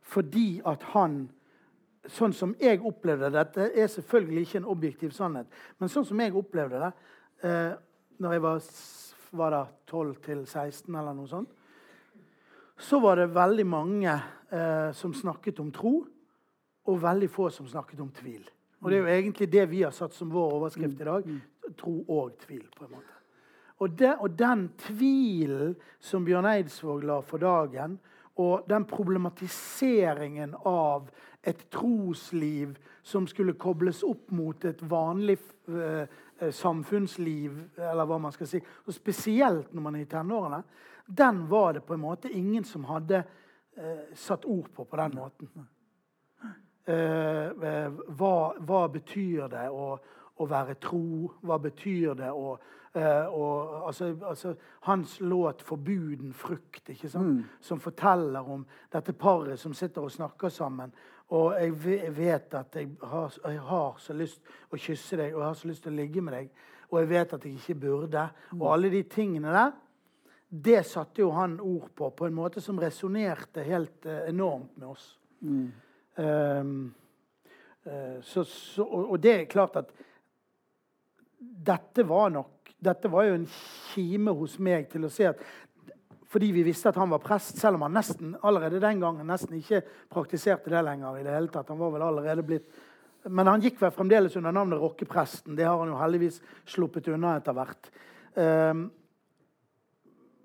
[0.05, 1.23] Fordi at han
[2.13, 5.47] Sånn som jeg opplevde det Dette er selvfølgelig ikke en objektiv sannhet,
[5.79, 6.91] men sånn som jeg opplevde det
[7.49, 7.77] eh,
[8.21, 8.67] når jeg var,
[9.41, 9.57] var
[9.91, 11.55] 12-16 eller noe sånt,
[12.79, 15.95] så var det veldig mange eh, som snakket om tro,
[16.85, 18.45] og veldig få som snakket om tvil.
[18.85, 21.29] Og det er jo egentlig det vi har satt som vår overskrift i dag.
[21.81, 22.67] Tro og tvil.
[22.77, 23.15] på en måte.
[23.81, 27.97] Og, det, og den tvilen som Bjørn Eidsvåg la for dagen,
[28.37, 31.09] og den problematiseringen av
[31.47, 36.07] et trosliv som skulle kobles opp mot et vanlig eh,
[36.41, 40.63] eh, samfunnsliv, eller hva man skal si, og spesielt når man er i tenårene,
[41.07, 43.23] den var det på en måte ingen som hadde
[43.77, 45.49] eh, satt ord på på den måten.
[46.87, 49.95] Eh, eh, hva, hva betyr det å,
[50.37, 51.31] å være tro?
[51.45, 52.59] Hva betyr det å
[52.95, 57.45] eh, å- altså, altså, Hans låt 'Forbuden frukt', sant?
[57.61, 60.93] som forteller om dette paret som sitter og snakker sammen.
[61.33, 65.49] Og jeg vet at jeg har, jeg har så lyst å kysse deg, og jeg
[65.49, 66.51] har så lyst til å ligge med deg.
[66.91, 68.27] Og jeg vet at jeg ikke burde.
[68.61, 69.73] Og alle de tingene der
[70.55, 74.89] det satte jo han ord på på en måte som resonnerte helt eh, enormt med
[74.89, 75.07] oss.
[75.41, 75.73] Mm.
[76.15, 76.95] Um,
[77.87, 79.91] uh, så, så, og, og det er klart at
[81.39, 82.51] dette var nok
[82.85, 85.39] Dette var jo en kime hos meg til å se at
[86.35, 89.55] fordi vi visste at han var prest, selv om han nesten allerede den gangen nesten
[89.61, 91.21] ikke praktiserte det lenger.
[91.21, 91.71] i det hele tatt.
[91.71, 92.75] Han var vel allerede blitt
[93.25, 95.57] men han gikk vel fremdeles under navnet rockepresten.
[95.57, 97.89] Det har han jo heldigvis sluppet unna etter hvert.
[98.37, 98.83] Um,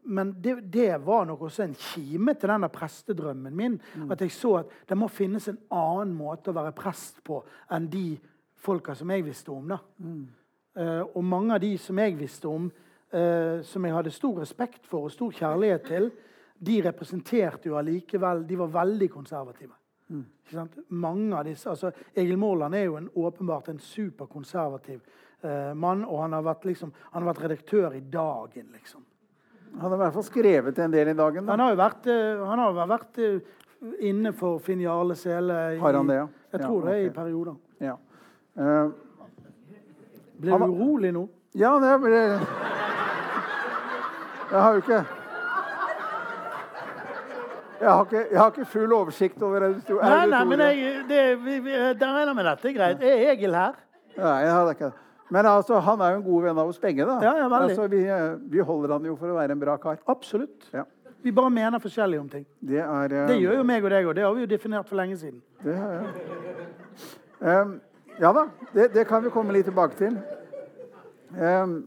[0.09, 3.75] men det, det, var nok også en kime til denne prestedrømmen min.
[3.95, 4.13] Mm.
[4.15, 7.41] At jeg så at det må finnes en annen måte å være prest på
[7.75, 8.13] enn de
[8.59, 9.75] folka som jeg visste om.
[9.75, 9.81] da.
[9.99, 10.23] Mm.
[10.79, 12.71] Uh, og mange av de som jeg visste om,
[13.13, 16.09] uh, som jeg hadde stor respekt for og stor kjærlighet til,
[16.59, 19.71] de representerte jo allikevel De var veldig konservative.
[20.09, 20.25] Mm.
[20.89, 24.99] Mange av disse, altså Egil Måland er jo en, åpenbart en superkonservativ
[25.45, 29.05] eh, mann, og han har, vært, liksom, han har vært redaktør i Dagen, liksom.
[29.77, 31.45] Han har i hvert fall skrevet en del i Dagen?
[31.45, 31.53] Da.
[31.53, 32.09] Han har jo vært,
[32.49, 33.21] han har vært
[34.09, 35.59] inne for Finn Jarle Sele.
[35.79, 36.27] Har han det, ja?
[36.51, 36.93] Jeg tror ja, okay.
[36.93, 37.59] det i perioder.
[37.79, 37.95] Ja.
[38.59, 38.89] Uh,
[40.41, 41.27] ble du urolig nå?
[41.57, 42.23] Ja, det ble
[44.49, 45.05] Jeg har jo ikke
[47.79, 49.69] jeg har, ikke, jeg har ikke full oversikt over det.
[50.01, 52.73] Nei, nei, men jeg, det, vi, vi, der regner med dette.
[52.75, 53.03] Greit.
[53.07, 53.77] Er Egil her?
[54.17, 54.89] Nei, jeg har ikke
[55.31, 57.05] Men altså, han er jo en god venn av oss begge.
[57.07, 57.19] da.
[57.23, 57.47] Ja, ja.
[57.61, 58.01] Altså, vi,
[58.51, 60.01] vi, holder han jo for å være en bra kar.
[60.11, 60.67] Absolutt.
[60.73, 60.83] Ja.
[61.23, 62.43] Vi bare mener forskjellig om ting.
[62.59, 64.15] Det, er, uh, det gjør jo meg og deg òg.
[64.17, 65.39] Det har vi jo definert for lenge siden.
[65.63, 66.27] Det jeg.
[67.39, 67.77] Um,
[68.19, 70.19] ja da, det, det, kan vi komme litt tilbake til.
[71.37, 71.79] Um,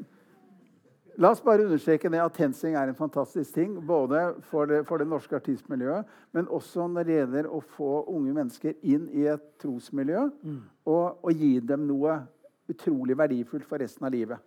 [1.23, 3.75] la oss bare understreke det at TenSing er en fantastisk ting.
[3.87, 8.35] Både for det, for det, norske artistmiljøet, men også når det gjelder å få unge
[8.35, 10.61] mennesker inn i et trosmiljø mm.
[10.91, 12.19] og, og, gi dem noe
[12.73, 14.43] utrolig verdifullt for resten av livet.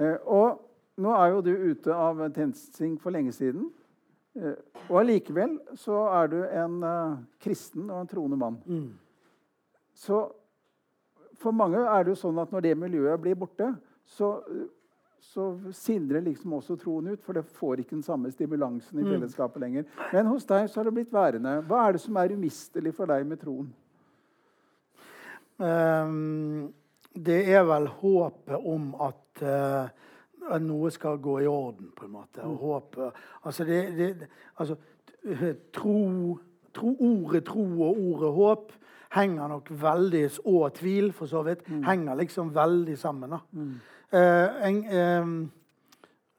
[0.00, 0.62] Eh, og
[1.02, 3.68] nå er jo du ute av TenSing for lenge siden.
[4.36, 4.56] Eh,
[4.88, 8.58] og allikevel så er du en uh, kristen og en troende mann.
[8.66, 8.90] Mm.
[9.96, 10.24] Så
[11.40, 13.74] for mange er det jo sånn at når det miljøet blir borte,
[14.06, 14.36] så,
[15.32, 17.22] så sildrer liksom også troen ut.
[17.24, 19.10] For det får ikke den samme stimulansen i mm.
[19.12, 19.90] fellesskapet lenger.
[20.12, 21.58] Men hos deg så har det blitt værende.
[21.68, 23.68] Hva er det som er umistelig for deg med troen?
[25.56, 26.72] Um,
[27.16, 29.86] det er vel håpet om at, uh,
[30.50, 32.44] at, noe skal gå i orden, på en måte.
[32.44, 32.60] Og mm.
[32.60, 34.76] håpet Altså, det, det, altså
[35.72, 35.96] tro,
[36.76, 38.72] tro, Ordet tro og ordet håp
[39.16, 41.64] henger nok veldig Og tvil, for så vidt.
[41.68, 41.82] Mm.
[41.84, 43.30] Henger liksom veldig sammen.
[43.30, 43.38] da.
[43.52, 43.76] Mm.
[44.10, 45.26] Eh, en, eh,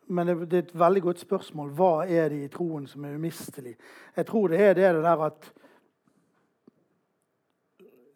[0.07, 1.71] men det, det, er et veldig godt spørsmål.
[1.75, 3.75] Hva er det i troen som er umistelig?
[4.15, 5.49] Jeg tror det er det, det der at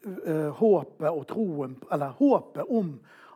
[0.05, 2.93] uh, håpet og troen Eller håpet om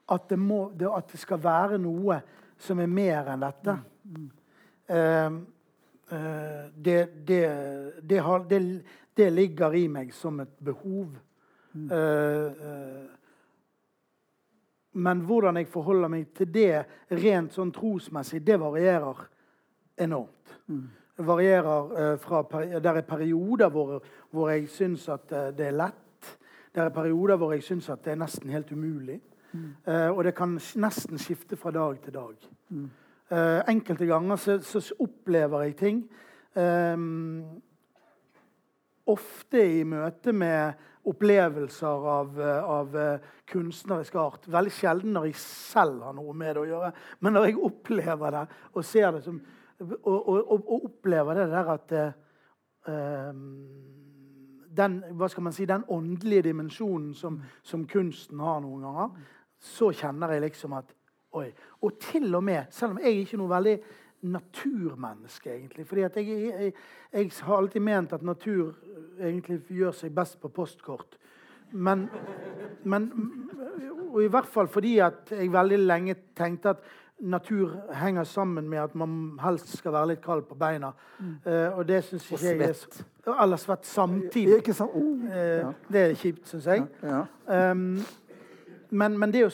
[0.09, 2.21] at det, må, det, at det, skal være noe
[2.61, 3.75] som er mer enn dette.
[4.05, 4.31] Mm.
[4.87, 5.37] Uh,
[6.13, 11.09] uh, det, har, det ligger i meg som et behov.
[11.73, 11.89] Mm.
[11.91, 13.24] Uh, uh,
[14.95, 19.25] men hvordan jeg forholder meg til det rent sånn trosmessig, det varierer
[20.05, 20.55] enormt.
[20.67, 20.83] Mm.
[21.15, 22.41] Det varierer uh, fra
[22.79, 26.31] Der er perioder hvor, hvor jeg syns at det er lett.
[26.75, 29.21] Det er perioder hvor jeg syns at det er nesten helt umulig.
[29.55, 29.69] Mm.
[30.11, 32.47] og det kan nesten skifte fra dag til dag.
[32.69, 32.89] Mm.
[33.71, 36.01] enkelte ganger så, så, opplever jeg ting.
[36.55, 37.61] Um,
[39.11, 42.95] ofte i møte med opplevelser av, av,
[43.49, 44.47] kunstnerisk art.
[44.49, 46.93] Veldig sjelden når jeg selv har noe med det å gjøre.
[47.21, 49.43] Men når jeg opplever det og ser det som
[49.75, 51.89] Og, og, og opplever det der at
[52.87, 53.25] uh,
[54.77, 59.25] den, hva skal man si, den åndelige dimensjonen som, som, kunsten har noen ganger,
[59.59, 60.95] så kjenner jeg liksom at
[61.35, 61.49] Oi.
[61.83, 63.71] Og til og med, selv om jeg ikke er noe veldig
[64.31, 65.87] naturmenneske, egentlig.
[65.87, 66.73] Fordi jeg, jeg,
[67.13, 68.73] jeg, har alltid ment at natur
[69.19, 71.17] egentlig gjør seg best på postkort.
[71.71, 72.09] Men,
[72.83, 73.11] men
[74.13, 76.83] Og i hvert fall fordi at jeg veldig lenge tenkte at
[77.19, 80.91] natur henger sammen med at man helst skal være litt kald på beina.
[81.19, 81.35] Mm.
[81.45, 84.57] Uh, og det syns ikke jeg er Eller svett samtidig.
[84.57, 84.91] Ikke sant?
[84.95, 85.67] Oh, ja.
[85.67, 86.85] uh, det er kjipt, syns jeg.
[87.03, 87.71] Ja, ja.
[87.71, 88.03] Um,
[88.89, 89.45] men, men, det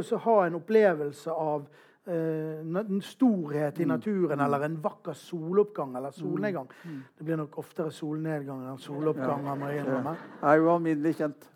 [0.00, 1.66] å ha en opplevelse av
[2.06, 3.88] en storhet i mm.
[3.88, 4.44] naturen mm.
[4.44, 6.68] eller en vakker soloppgang eller solnedgang.
[6.84, 7.00] Mm.
[7.18, 9.46] Det blir nok oftere solnedgang enn soloppgang.
[9.46, 10.14] Ja.
[10.14, 11.48] Det er jo alminnelig kjent.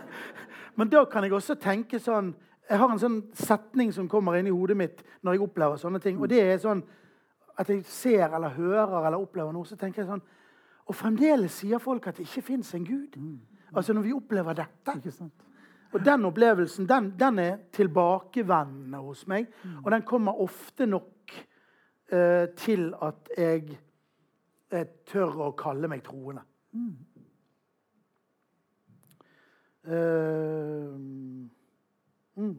[0.76, 2.34] Men da kan jeg også tenke sånn
[2.66, 6.00] Jeg har en sånn setning som kommer inn i hodet mitt når jeg opplever sånne
[6.02, 6.18] ting.
[6.18, 6.82] Og det er sånn
[7.56, 10.24] at jeg ser eller hører eller opplever noe, så tenker jeg sånn
[10.90, 13.14] Og fremdeles sier folk at det ikke fins en gud.
[13.72, 14.98] Altså når vi opplever dette.
[14.98, 15.46] Ikke sant?
[15.96, 19.48] Og den opplevelsen den, den er tilbakevendende hos meg.
[19.64, 19.78] Mm.
[19.84, 21.32] Og den kommer ofte nok
[22.12, 23.78] eh, til at jeg,
[24.72, 26.44] jeg, tør å kalle meg troende.
[26.76, 26.96] Mm.
[29.86, 30.90] Uh,
[32.34, 32.54] mm.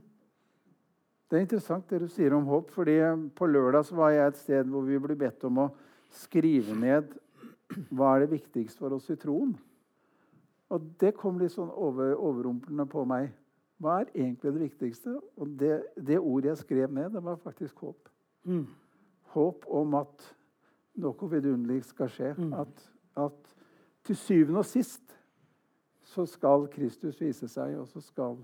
[1.28, 2.72] Det er interessant det du sier om håp.
[2.72, 2.98] fordi
[3.36, 5.72] På lørdag var jeg et sted hvor vi ble bedt om å
[6.16, 7.12] skrive ned
[7.92, 9.52] hva er det viktigste for oss i troen.
[10.74, 13.30] Og det kom litt sånn over, overrumplende på meg.
[13.82, 15.14] Hva er egentlig det viktigste?
[15.38, 18.10] Og det, det, ordet jeg skrev ned, det var faktisk håp.
[18.48, 18.64] Mm.
[19.34, 20.24] håp om at
[21.04, 22.32] noe vidunderlig skal skje.
[22.56, 22.84] At,
[23.20, 23.56] at
[24.08, 25.14] til syvende og sist
[26.08, 28.38] så skal Kristus vise seg, og så skal,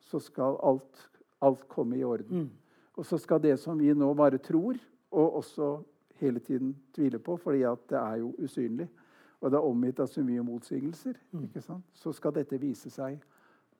[0.00, 1.04] så skal alt,
[1.44, 2.48] alt komme i orden.
[2.96, 5.82] Og så skal det som vi nå bare tror, og også
[6.20, 8.88] hele tiden tviler på, fordi at det er jo usynlig,
[9.40, 11.86] og det er omgitt av så mye motsigelser, ikke sant?
[11.96, 13.20] så skal dette vise seg,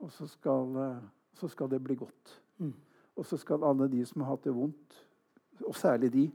[0.01, 1.03] og så skal, eh,
[1.37, 2.41] så skal det bli godt.
[3.17, 5.07] Og så skal alle de som har hatt det vondt,
[5.67, 6.31] og særlig de,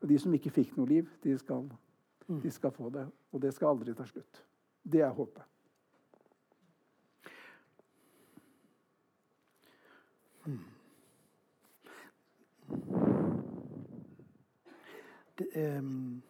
[0.00, 1.68] og de som ikke fikk noe liv, de skal,
[2.42, 3.04] de skal få det.
[3.32, 4.44] Og det skal aldri ta slutt.
[4.82, 5.44] Det er håpet.
[15.38, 16.22] Det, ehm,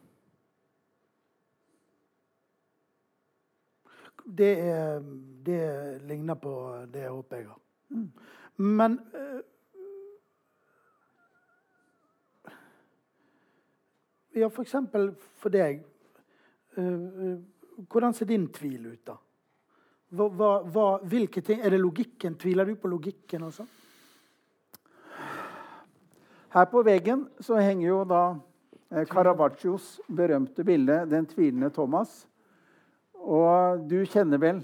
[4.24, 5.00] det, er,
[5.46, 5.62] det
[6.08, 6.52] ligner på
[6.92, 7.60] det håper jeg har.
[8.56, 9.40] Men uh,
[14.32, 15.82] Ja, for eksempel for deg.
[16.78, 17.36] Uh,
[17.92, 19.18] hvordan ser din tvil ut, da?
[20.12, 22.34] Hva, hva, hvilke ting, Er det logikken?
[22.36, 23.64] Tviler du på logikken også?
[26.52, 28.22] Her på veggen så henger jo da
[28.92, 32.26] eh, Caravaggios berømte bilde 'Den tvilende Thomas'.
[33.22, 34.62] Og du kjenner vel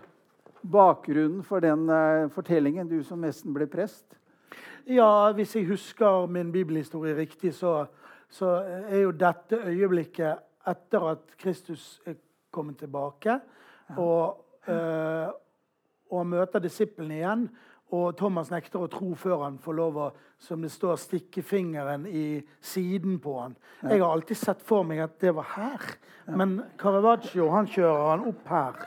[0.67, 4.19] bakgrunnen for den eh, fortellingen, du som nesten ble prest?
[4.89, 7.85] Ja, hvis jeg husker min bibelhistorie riktig, så,
[8.31, 8.57] så
[8.89, 12.17] er jo dette øyeblikket etter at Kristus er
[12.51, 13.39] kommet tilbake,
[13.97, 15.29] og, øh,
[16.11, 17.45] og møter disiplene igjen.
[17.95, 22.05] Og Thomas nekter å tro før han får lov å som det står, stikke fingeren
[22.07, 23.57] i siden på han.
[23.83, 25.87] Jeg har alltid sett for meg at det var her.
[26.31, 28.79] Men Caravaggio han kjører han opp her.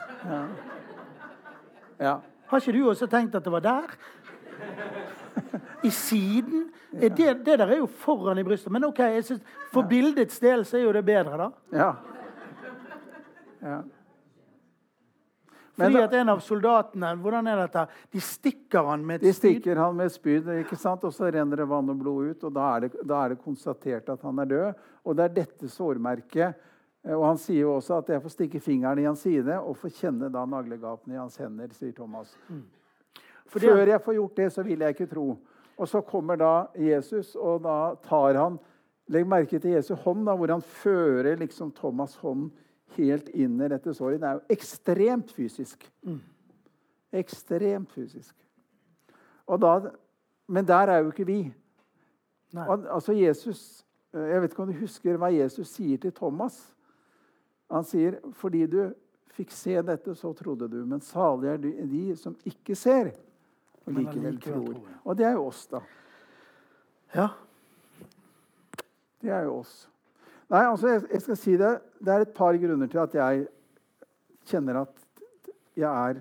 [2.00, 2.14] Ja.
[2.48, 3.94] Har ikke du også tenkt at det var der?
[5.82, 6.70] I siden?
[6.92, 8.72] Det, det der er jo foran i brystet.
[8.72, 11.50] Men ok, synes, for bildets del så er jo det bedre, da.
[11.76, 11.90] ja.
[13.62, 13.82] ja.
[15.76, 17.86] Fordi at en av soldatene hvordan er dette?
[18.12, 19.30] De stikker han med et spyd.
[19.32, 21.04] De stikker han med et spyd, ikke sant?
[21.08, 22.44] og så renner det vann og blod ut.
[22.44, 24.82] og da er, det, da er det konstatert at han er død.
[25.04, 26.54] Og det er dette sårmerket.
[27.04, 29.76] eh, Og han sier jo også at jeg får stikke fingeren i hans side og
[29.80, 32.36] få kjenne da naglegapene i hans hender, sier Thomas.
[33.46, 35.38] Fordi Før jeg får gjort det, så vil jeg ikke tro.
[35.78, 38.60] Og så kommer da Jesus, og da tar han
[39.12, 42.52] Legg merke til Jesu hånd, da, hvor han fører liksom Thomas' hånd
[42.96, 44.20] helt inn i dette såret.
[44.20, 45.84] Det er jo ekstremt fysisk.
[47.12, 48.34] Ekstremt fysisk.
[49.46, 49.90] Og da,
[50.48, 51.40] men der er jo ikke vi.
[52.56, 56.74] Og, altså Jesus, eh, Jeg vet ikke om du husker hva Jesus sier til Thomas.
[57.70, 58.92] Han sier, 'Fordi du
[59.32, 63.10] fikk se dette, så trodde du.' Men salig er de, som ikke ser,
[63.86, 64.66] og likevel tror.
[64.66, 64.80] tror.
[65.04, 65.80] Og det er jo oss, da.
[67.14, 67.28] Ja.
[69.22, 69.88] Det er jo oss.
[70.50, 71.80] Nei, altså, jeg, jeg skal si det.
[72.02, 73.46] Det er et par grunner til at jeg
[74.50, 76.20] kjenner at jeg er,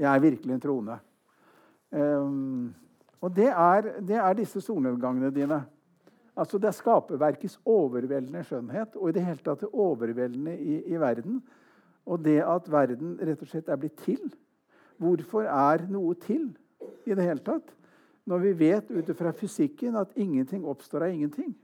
[0.00, 0.98] jeg er virkelig en troende.
[1.92, 2.74] Um,
[3.20, 5.60] og det er, det er disse solnedgangene dine.
[6.36, 11.00] Altså Det er skaperverkets overveldende skjønnhet, og i det hele tatt det overveldende i, i
[11.00, 11.40] verden.
[12.06, 14.20] Og det at verden rett og slett er blitt til.
[15.00, 16.50] Hvorfor er noe til
[17.04, 17.72] i det hele tatt?
[18.26, 21.54] Når vi vet ut fra fysikken at ingenting oppstår av ingenting.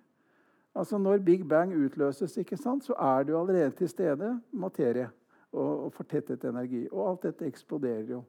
[0.75, 5.11] Altså Når Big Bang utløses, ikke sant, så er det jo allerede til stede materie
[5.53, 6.87] og, og fortettet energi.
[6.93, 8.23] Og alt dette eksploderer jo.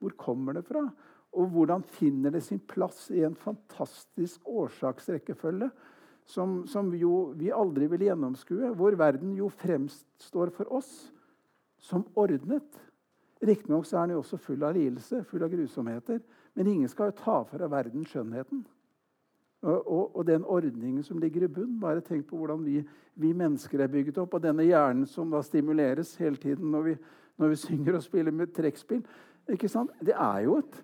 [0.00, 0.86] Hvor kommer det fra?
[1.32, 5.70] Og hvordan finner det sin plass i en fantastisk årsaksrekkefølge
[6.24, 8.72] som, som jo vi aldri vil gjennomskue?
[8.74, 11.12] Hvor verden jo fremstår for oss
[11.80, 12.80] som ordnet.
[13.40, 16.20] Riktignok er den jo også full av lidelse, full av grusomheter.
[16.54, 18.64] Men ingen skal jo ta fra verden skjønnheten.
[19.60, 21.74] Og, og, den ordningen som ligger i bunn.
[21.80, 22.80] Bare tenk på hvordan vi,
[23.20, 24.34] vi mennesker er bygget opp.
[24.34, 26.94] Og denne hjernen som da stimuleres hele tiden når vi,
[27.36, 29.02] når vi synger og spiller med trekkspill.
[29.52, 29.92] Ikke sant?
[30.00, 30.78] Det er jo et,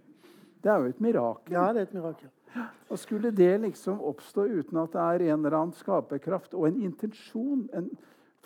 [0.64, 1.54] det er jo et mirakel.
[1.56, 2.28] ja, det er et mirakel.
[2.88, 6.82] Og skulle det liksom oppstå uten at det er en eller annen skaperkraft og en
[6.82, 7.90] intensjon en,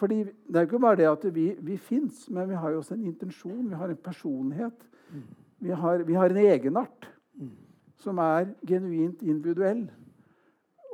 [0.01, 2.79] fordi Det er jo ikke bare det at vi, vi fins, men vi har jo
[2.79, 3.69] også en intensjon.
[3.69, 4.87] Vi har en personlighet.
[5.59, 7.11] Vi har, vi har en egenart
[8.01, 9.91] som er genuint individuell.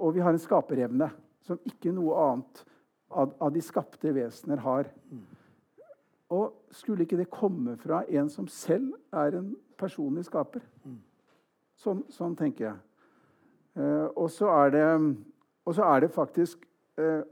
[0.00, 1.10] Og vi har en skaperevne
[1.46, 2.62] som ikke noe annet
[3.08, 4.90] av, av de skapte vesener har.
[6.34, 10.64] Og skulle ikke det komme fra en som selv er en personlig skaper?
[11.76, 12.76] Sånn, sånn tenker jeg.
[13.76, 14.84] Eh, og, så det,
[15.66, 16.62] og så er det faktisk
[16.98, 17.22] eh,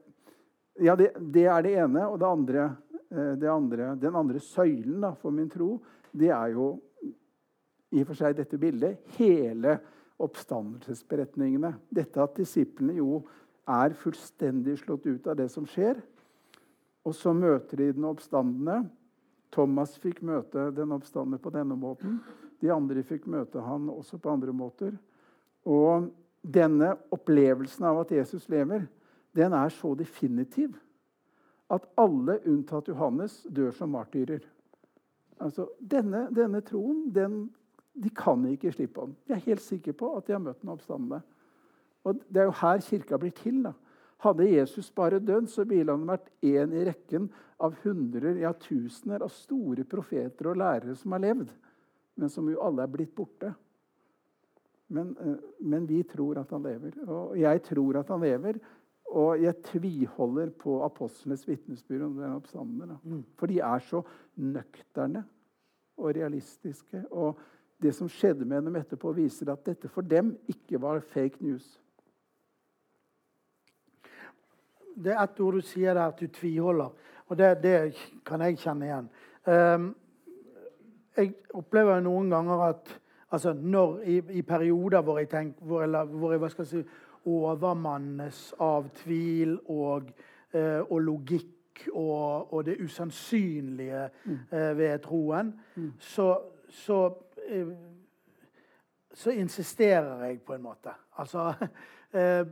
[0.85, 2.07] Ja, det, det, er det ene.
[2.11, 2.65] Og det andre,
[3.09, 5.79] eh, det andre, den andre søylen da, for min tro,
[6.15, 6.75] det er jo
[7.95, 9.79] i og for seg dette bildet hele
[10.23, 11.75] oppstandelsesberetningene.
[11.95, 13.23] Dette at disiplene jo
[13.71, 15.99] er fullstendig slått ut av det som skjer.
[17.05, 18.85] Og så møter de den oppstandende.
[19.55, 22.19] Thomas fikk møte den oppstandende på denne måten.
[22.61, 24.95] De andre fikk møte han også på andre måter.
[25.69, 26.09] Og
[26.45, 28.87] denne opplevelsen av at Jesus lever,
[29.35, 30.77] den er så definitiv
[31.73, 34.43] at alle unntatt Johannes dør som martyrer.
[35.43, 37.49] Altså, denne, denne troen den,
[37.95, 39.14] de kan ikke slippe ham.
[39.28, 41.22] Jeg er helt sikker på at de har møtt den oppstandende.
[42.05, 43.62] Og Det er jo her kirka blir til.
[43.62, 43.72] da.
[44.18, 47.28] Hadde Jesus bare dødd, så ville han vært én i rekken
[47.61, 51.51] av hundrer, ja tusener av store profeter og lærere som har levd,
[52.16, 53.55] men som jo alle er blitt borte.
[54.88, 56.97] Men, eh, men, vi tror at han lever.
[57.09, 58.61] Og jeg tror at han lever.
[59.14, 62.99] Og jeg tviholder på apostlenes vitnesbyrd om den oppstandende.
[63.05, 63.24] Mm.
[63.38, 64.03] For de er så
[64.36, 65.24] nøkterne
[65.97, 67.05] og realistiske.
[67.12, 67.38] Og
[67.85, 71.66] det som skjedde med dem etterpå, viser at dette for dem ikke var fake news.
[74.95, 76.91] Det er ett ord du sier der, at du tviholder.
[77.28, 77.76] Og det, det
[78.26, 79.09] kan jeg kjenne igjen.
[79.45, 79.89] Um,
[81.16, 83.01] jeg opplever noen ganger at
[83.35, 86.82] Altså når, i, i, perioder hvor jeg, tenk, hvor jeg, hvor jeg si,
[87.26, 90.12] overmannes av tvil og,
[90.55, 94.39] eh, og logikk og, og, det usannsynlige mm.
[94.53, 95.93] eh, ved troen, mm.
[95.99, 96.28] så,
[96.70, 97.01] så,
[99.12, 100.95] så, insisterer jeg på en måte.
[101.18, 101.55] Altså
[102.18, 102.47] eh,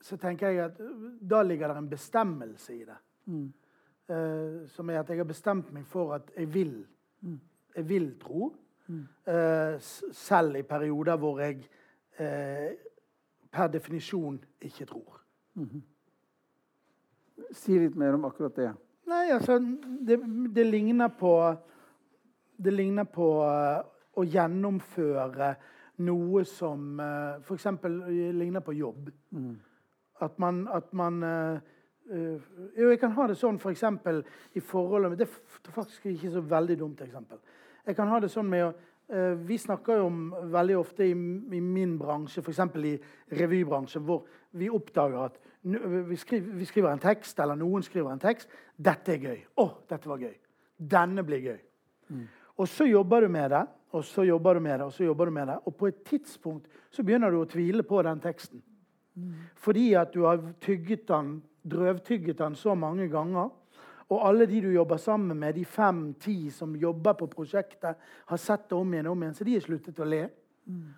[0.00, 0.78] Så tenker jeg at
[1.30, 2.96] da ligger det en bestemmelse i det.
[3.26, 3.52] Mm.
[4.08, 6.86] Eh, som er at jeg har bestemt meg for at jeg vil,
[7.20, 7.40] mm.
[7.76, 8.54] jeg vil tro.
[8.90, 9.06] Mm.
[10.12, 11.60] selv i perioder hvor jeg
[13.52, 15.20] per definisjon ikke tror.
[15.54, 15.82] Mm -hmm.
[17.52, 18.72] Si litt mer om akkurat det.
[19.06, 19.58] Nei, altså
[20.06, 20.18] Det,
[20.54, 21.56] det ligner på
[22.56, 23.44] Det ligner på
[24.16, 25.54] å gjennomføre
[26.06, 27.66] noe som uh, f.eks.
[28.34, 29.10] ligner på jobb.
[29.36, 29.58] Mm.
[30.20, 31.22] At man, at man
[32.10, 33.84] jo, jeg kan ha det sånn f.eks.
[34.02, 34.22] For
[34.58, 37.38] i forholdet Det er faktisk ikke så veldig dumt eksempel.
[37.86, 40.18] Jeg kan ha det sånn med å uh, Vi snakker jo om
[40.52, 42.60] veldig ofte i, i min bransje, f.eks.
[42.90, 42.96] i
[43.40, 44.26] revybransjen, hvor
[44.58, 48.48] vi oppdager at vi skriver, vi skriver, en tekst, eller noen skriver en tekst.
[48.76, 50.38] 'Dette er gøy.' 'Å, dette var gøy.'
[50.80, 51.58] Denne blir gøy.
[52.08, 52.22] Mm.
[52.56, 55.26] Og så jobber du med det, og så jobber du med det, og så jobber
[55.26, 55.56] du med det.
[55.66, 58.62] Og på et tidspunkt så begynner du å tvile på den teksten.
[59.58, 63.50] Fordi at du har tygget den, drøvtygget den så mange ganger
[64.10, 68.66] og alle de du jobber sammen med, de fem-ti som jobber på prosjektet, har sett
[68.68, 70.24] det om igjen og om igjen, så de har sluttet å le.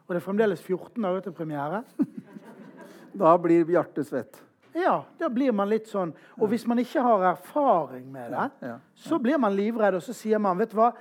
[0.07, 1.83] Og det er fremdeles 14 dager til premiere.
[3.23, 4.41] da blir Bjarte svett.
[4.73, 6.15] Ja, da blir man litt sånn.
[6.41, 10.41] Og hvis man ikke har erfaring med det, så blir man livredd, og så sier
[10.41, 10.95] man vet du hva,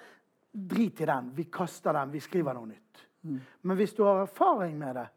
[0.52, 3.06] drit i den, vi kaster den, vi skriver noe nytt.
[3.24, 3.40] Mm.
[3.62, 5.08] Men hvis du har erfaring med det,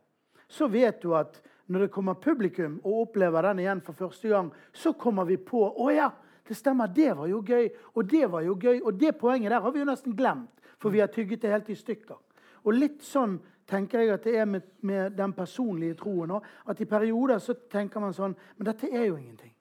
[0.49, 4.51] så vet du at når det kommer publikum og opplever den igjen for første gang,
[4.73, 6.11] så kommer vi på å ja,
[6.45, 8.83] det stemmer, det var jo gøy, og det var jo gøy.
[8.85, 11.71] Og det poenget der har vi jo nesten glemt, for vi har tygget det helt
[11.73, 12.21] i stykker.
[12.65, 16.45] Og litt sånn tenker jeg at det er med, med den personlige troen òg.
[16.69, 19.53] At i perioder så tenker man sånn Men dette er jo ingenting.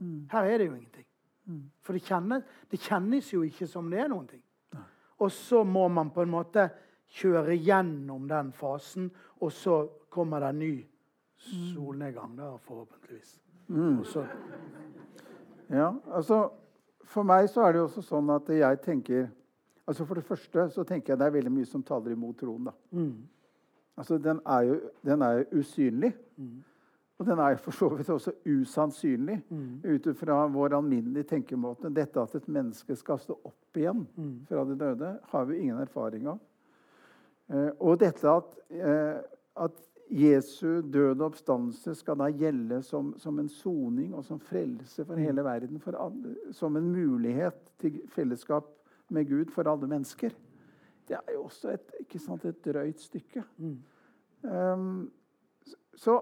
[0.00, 0.28] Mm.
[0.32, 1.06] Her er det jo ingenting.
[1.50, 1.64] Mm.
[1.84, 4.42] For det kjennes, det kjennes, jo ikke som det er noen ting.
[5.20, 6.68] Og så må man på en måte
[7.10, 9.10] kjøre gjennom den fasen,
[9.40, 10.74] og så kommer det en ny
[11.40, 13.36] solnedgang, da, forhåpentligvis.
[13.68, 14.02] Mm.
[15.70, 16.48] Ja, altså
[17.10, 19.28] For meg så er det jo også sånn at jeg tenker
[19.86, 22.68] altså For det første så tenker jeg det er veldig mye som taler imot troen.
[22.68, 22.72] da.
[22.90, 23.28] Mm.
[23.98, 26.12] Altså Den er jo, den er jo usynlig.
[26.36, 26.60] Mm.
[27.20, 29.82] Og den er for så vidt også usannsynlig mm.
[29.84, 31.90] ut fra vår alminnelige tenkemåte.
[31.92, 34.32] Dette at et menneske skal stå opp igjen mm.
[34.48, 36.40] fra de døde, har vi ingen erfaring av.
[37.52, 39.20] Eh, og dette at, eh,
[39.66, 45.20] at Jesu døde oppstandelse skal da gjelde som, som en soning og som frelse for
[45.20, 45.76] hele verden.
[45.84, 48.72] For alle, som en mulighet til fellesskap
[49.12, 50.32] med Gud for alle mennesker.
[51.04, 53.44] Det er jo også et, sant, et drøyt stykke.
[53.60, 53.80] Mm.
[54.40, 55.10] Um,
[56.00, 56.16] så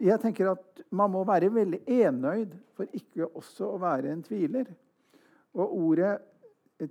[0.00, 4.66] jeg tenker at man må være veldig enøyd for ikke også å være en tviler.
[5.54, 6.18] Og ordet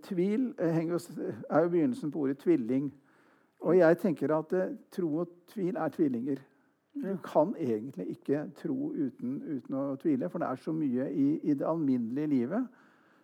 [0.07, 2.87] tvil er jo begynnelsen på ordet tvilling.
[3.63, 6.41] Og jeg tenker at eh, tro og tvil er tvillinger.
[6.93, 11.27] Du kan egentlig ikke tro uten, uten, å tvile, for det er så mye i,
[11.41, 12.67] i det alminnelige livet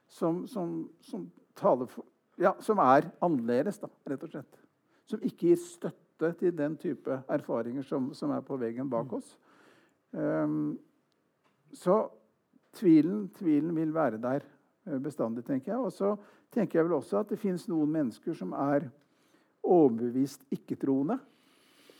[0.10, 2.06] som, som, som, for,
[2.42, 4.64] ja, som er annerledes, da, rett og slett.
[5.10, 9.36] Som ikke gir støtte til den type erfaringer som, som er på veggen bak oss.
[10.12, 10.80] Um,
[11.74, 12.07] så
[12.74, 14.45] tvilen, tvilen vil være der
[14.88, 15.80] eh, bestandig, tenker jeg.
[15.80, 16.16] Og så
[16.53, 18.89] tenker jeg vel også at det fins noen mennesker som er
[19.64, 21.20] overbevist ikke-troende.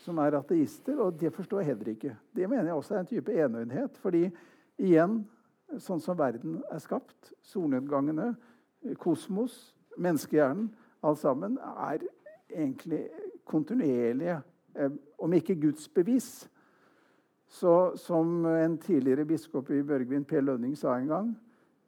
[0.00, 2.16] som er ateister, og det forstår jeg heller ikke.
[2.36, 3.98] Det mener jeg også er en type enøydhet.
[4.00, 4.22] Fordi
[4.80, 5.18] igjen,
[5.76, 8.30] sånn som verden er skapt, solnedgangene,
[8.96, 10.70] kosmos, menneskehjernen,
[11.04, 12.06] alt sammen, er
[12.48, 13.02] egentlig
[13.44, 14.40] kontinuerlige,
[14.74, 16.48] eh, om ikke Guds bevis.
[17.50, 21.32] Så som en tidligere biskop i Børgvin, Per Lønning, sa en gang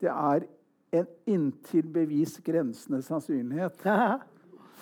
[0.03, 0.47] Det er
[0.93, 3.79] en inntil bevis grensende sannsynlighet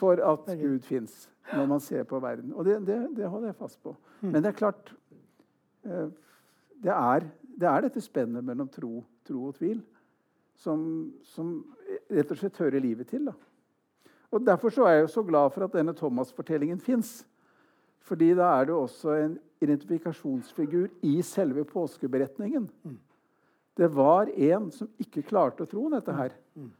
[0.01, 2.55] for at Gud fins når man ser på verden.
[2.55, 3.93] Og det, det, det holder jeg fast på.
[4.21, 4.33] Mm.
[4.33, 4.93] Men det er klart
[5.85, 6.09] eh,
[6.81, 7.27] det er,
[7.61, 9.83] det er dette spennet mellom tro, tro og tvil
[10.61, 10.83] som,
[11.25, 11.53] som,
[12.13, 13.29] rett og slett hører livet til.
[13.29, 13.35] Da.
[14.31, 17.21] Og Derfor så er jeg så glad for at denne Thomas-fortellingen fins.
[18.07, 22.69] Fordi da er det også en identifikasjonsfigur i selve påskeberetningen.
[22.83, 22.99] Mm.
[23.77, 26.35] Det var en som ikke klarte å tro dette her.
[26.57, 26.71] Mm.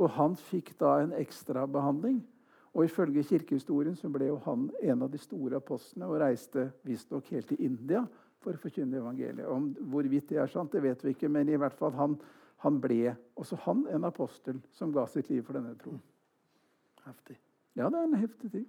[0.00, 2.20] Og han fikk da en ekstra behandling.
[2.74, 7.32] Og ifølge kirkehistorien så ble jo han en av de store apostlene og reiste visstnok
[7.34, 8.04] helt til India
[8.40, 9.48] for å forkynne evangeliet.
[9.50, 12.16] Om hvorvidt det er sant, det vet vi ikke, men i hvert fall han,
[12.64, 16.00] han ble også han en apostel som ga sitt liv for denne troen.
[17.04, 17.36] Heftig.
[17.78, 18.68] Ja, det er en heftig ting.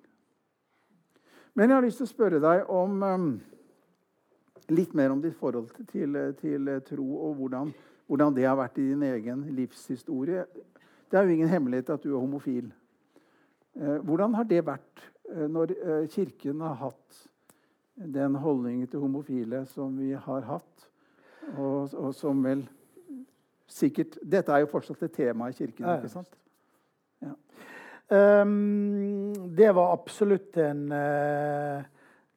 [1.53, 3.31] Men jeg har lyst til å spørre deg om um,
[4.71, 7.73] litt mer om ditt forhold til, til tro, og hvordan,
[8.07, 10.45] hvordan, det har vært i din egen livshistorie.
[11.11, 12.71] Det er jo ingen hemmelighet at du er homofil.
[13.75, 17.21] Eh, hvordan har det vært eh, når eh, Kirken har hatt
[17.95, 20.87] den holdningen til homofile som vi har hatt,
[21.57, 22.63] og, og som vel
[23.71, 26.40] sikkert Dette er jo fortsatt et tema i Kirken, ikke sant?
[28.11, 31.83] Um, det var absolutt en uh,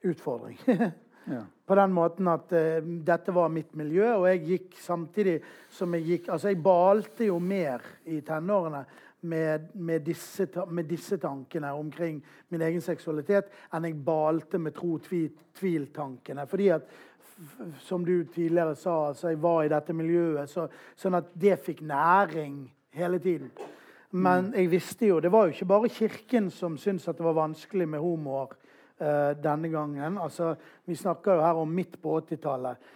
[0.01, 0.61] utfordring.
[1.25, 1.41] ja.
[1.67, 5.41] På den måten at uh, dette var mitt miljø, og jeg gikk samtidig
[5.75, 8.85] som jeg gikk Altså, jeg balte jo mer i tenårene
[9.27, 12.23] med, med, disse, med, disse, tankene omkring
[12.55, 16.47] min egen seksualitet enn jeg balte med tro-tvil-tankene.
[16.47, 16.91] Fordi at,
[17.83, 21.83] som du tidligere sa, altså jeg var i dette miljøet, så, sånn at det fikk
[21.83, 22.61] næring
[22.95, 23.51] hele tiden.
[24.15, 27.35] Men jeg visste jo, det var jo ikke bare Kirken som syntes at det var
[27.35, 28.53] vanskelig med homoer
[29.03, 30.19] uh, denne gangen.
[30.23, 30.53] Altså,
[30.87, 32.93] vi snakker jo her om midt på 80-tallet.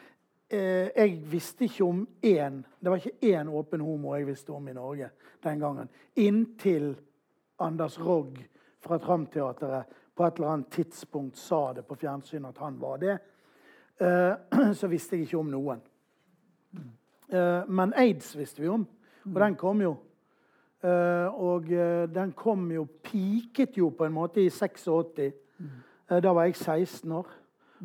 [0.49, 4.69] Eh, jeg visste ikke om én Det var ikke én åpen homo jeg visste om
[4.69, 5.11] i Norge
[5.45, 5.89] den gangen.
[6.17, 6.95] Inntil
[7.59, 8.39] Anders Rogg
[8.81, 9.85] fra Tramteatret
[10.17, 13.19] på et eller annet tidspunkt sa det på fjernsyn at han var det.
[14.01, 15.83] Eh, så visste jeg ikke om noen.
[17.29, 18.87] Eh, men aids visste vi om,
[19.27, 19.97] og den kom jo.
[20.83, 21.65] Og
[22.15, 25.33] den kom jo Piket jo på en måte i 86.
[26.09, 27.33] Da var jeg 16 år.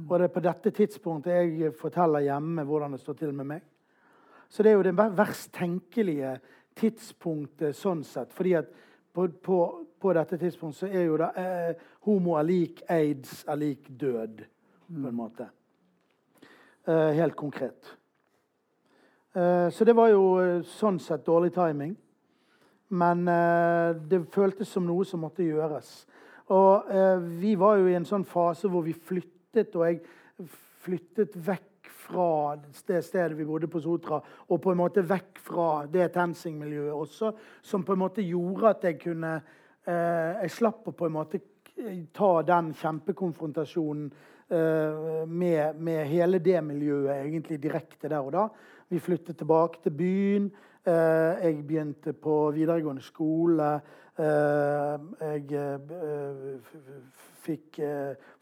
[0.09, 3.63] Og det er på dette tidspunktet jeg forteller hjemme hvordan det står til med meg.
[4.49, 6.35] Så det er jo det verst tenkelige
[6.77, 8.33] tidspunktet sånn sett.
[8.33, 8.69] fordi at
[9.13, 9.57] på, på,
[10.01, 14.41] på dette tidspunktet så er jo det eh, homo er lik aids er lik død,
[14.89, 15.49] på en måte.
[16.87, 17.97] Eh, helt konkret.
[19.33, 21.93] Eh, så det var jo eh, sånn sett dårlig timing.
[22.93, 25.91] Men eh, det føltes som noe som måtte gjøres.
[26.53, 30.01] Og eh, vi var jo i en sånn fase hvor vi flyttet og jeg
[30.83, 32.55] flyttet vekk fra
[32.87, 37.31] det stedet vi bodde på Sotra, og på en måte vekk fra det TenSing-miljøet også,
[37.63, 41.39] som på en måte gjorde at jeg kunne eh, Jeg slapp å på en måte
[42.13, 44.11] ta den kjempekonfrontasjonen
[44.49, 48.47] eh, med, med, hele det miljøet egentlig direkte der og da.
[48.89, 50.51] Vi flyttet tilbake til byen.
[50.83, 53.67] Eh, jeg begynte på videregående skole.
[54.19, 56.73] Eh, jeg eh,
[57.43, 57.79] fikk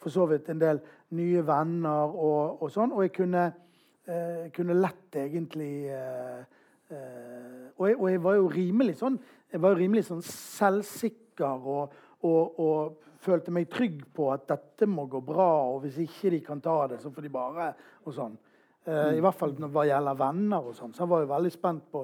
[0.02, 0.80] for så vidt en del
[1.18, 2.96] nye venner og, og sånn.
[2.96, 3.44] Og jeg kunne,
[4.54, 5.72] kunne lett egentlig
[6.92, 9.16] og jeg, og, jeg, var jo rimelig sånn
[9.52, 11.94] jeg var jo rimelig sånn selvsikker og,
[12.28, 16.40] og, og, følte meg trygg på at dette må gå bra, og hvis ikke de
[16.42, 17.68] kan ta det, så får de bare
[18.02, 18.34] og sånn.
[18.90, 20.70] I hvert fall når det gjelder venner.
[20.72, 20.96] og sånn.
[20.98, 22.02] Så jeg var jo veldig spent på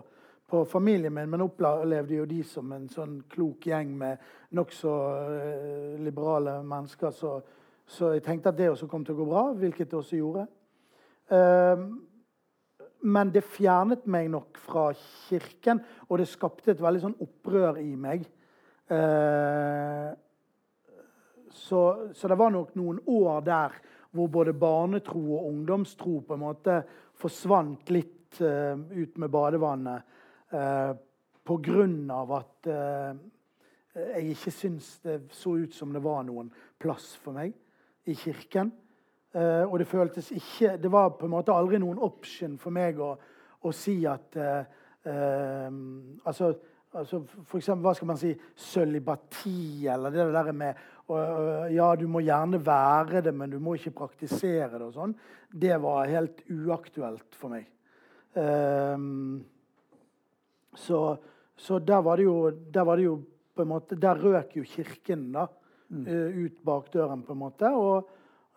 [0.47, 4.21] på familien min, men opplevde jo de som en sånn klok gjeng med
[4.55, 4.91] nokså
[5.27, 7.11] uh, liberale mennesker.
[7.11, 7.33] Så,
[7.83, 10.45] så, jeg tenkte at det også kom til å gå bra, hvilket det også gjorde.
[11.27, 11.83] Uh,
[13.11, 14.87] men det fjernet meg nok fra
[15.27, 18.23] kirken, og det skapte et veldig sånn opprør i meg.
[18.87, 20.15] Uh,
[21.51, 21.81] så,
[22.15, 23.75] så, det var nok noen år der
[24.15, 26.77] hvor både barnetro og ungdomstro på en måte
[27.19, 30.16] forsvant litt ut med badevannet.
[30.51, 30.93] Eh,
[32.11, 33.19] av at eh,
[33.95, 37.53] jeg ikke syns det så ut som det var noen plass for meg
[38.07, 38.71] i kirken.
[39.31, 42.99] Eh, og det føltes ikke Det var på en måte aldri noen option for meg
[42.99, 43.13] å,
[43.63, 44.37] å si at
[45.07, 46.49] Altså
[46.97, 52.07] altså for eksempel, hva skal man si, sølibati, eller det der med og, Ja, du
[52.11, 55.13] må gjerne være det, men du må ikke praktisere det og sånn.
[55.47, 57.69] Det var helt uaktuelt for meg.
[58.35, 59.45] Um,
[60.77, 61.01] så,
[61.57, 63.17] så der, var jo, der var det jo
[63.57, 65.47] på en måte Der røk jo kirken da,
[65.89, 66.03] mm.
[66.05, 67.71] uh, ut bakdøren, på en måte.
[67.73, 68.09] Og,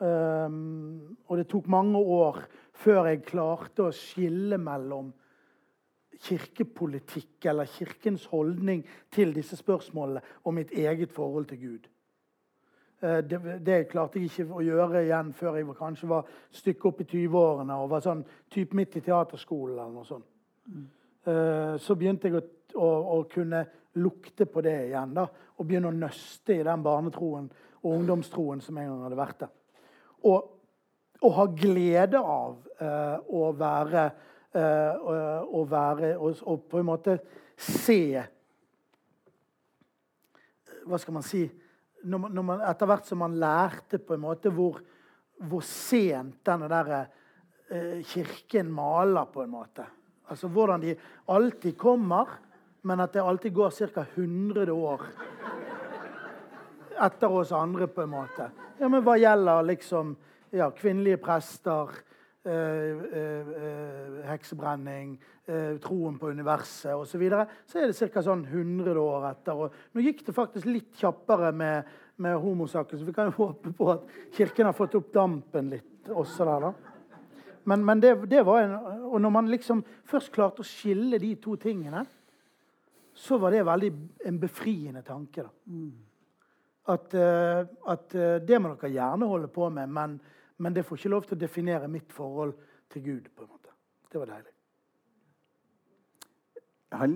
[0.04, 2.42] um, og det tok mange år
[2.76, 5.08] før jeg klarte å skille mellom
[6.20, 11.88] kirkepolitikk eller kirkens holdning til disse spørsmålene og mitt eget forhold til Gud.
[13.00, 16.90] Eh, det, det, klarte jeg ikke å gjøre igjen før jeg var, kanskje var stykke
[16.90, 19.78] opp i 20-årene og var sånn typ midt i teaterskolen.
[19.78, 20.26] eller noe sånt.
[20.68, 20.88] Mm.
[21.20, 22.42] Så begynte jeg å,
[22.80, 23.58] å, å, kunne
[24.00, 25.12] lukte på det igjen.
[25.12, 25.26] da,
[25.58, 27.50] Og begynne å nøste i den barnetroen
[27.82, 29.52] og ungdomstroen som en gang hadde vært der.
[30.30, 30.48] Og,
[31.20, 34.04] og ha glede av uh, å være
[34.56, 37.16] uh, å være og, og, på en måte
[37.60, 38.02] se
[40.88, 41.44] Hva skal man si
[42.08, 44.78] når når man, Etter hvert som man lærte på en måte hvor,
[45.44, 46.92] hvor sent denne der,
[47.72, 49.84] uh, kirken maler, på en måte.
[50.30, 50.94] Altså hvordan de
[51.28, 52.36] alltid kommer,
[52.82, 54.04] men at det alltid går ca.
[54.14, 55.02] 100 år
[57.00, 58.50] etter oss andre, på en måte.
[58.78, 60.14] Ja, men Hva gjelder liksom
[60.52, 61.92] ja, kvinnelige prester,
[62.44, 65.18] eh, eh, heksebrenning,
[65.82, 68.22] troen på universet osv., så, videre, så er det ca.
[68.22, 69.64] Sånn 100 år etter.
[69.64, 71.88] Og nå gikk det faktisk litt kjappere med,
[72.22, 74.06] med homosaken, så vi kan jo håpe på at
[74.36, 76.68] Kirken har fått opp dampen litt også der.
[76.68, 76.89] da.
[77.70, 78.74] Men, men det, det, var en,
[79.06, 82.02] og når man liksom først klarte å skille de to tingene,
[83.14, 83.90] så var det veldig
[84.26, 85.44] en befriende tanke.
[85.44, 85.50] da.
[85.70, 85.90] Mm.
[86.90, 90.14] At, at, det må dere gjerne holde på med, men
[90.60, 92.52] men det får ikke lov til å definere mitt forhold
[92.92, 93.28] til Gud.
[93.34, 93.72] på en måte.
[94.12, 94.52] Det var deilig.
[96.90, 97.14] Jeg har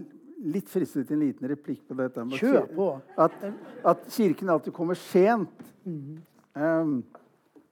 [0.55, 2.24] litt fristet en liten replikk på dette.
[2.38, 2.88] Kjør på.
[3.20, 3.36] At,
[3.84, 5.61] at Kirken alltid kommer sent.
[5.84, 6.22] Mm
[6.55, 7.02] um,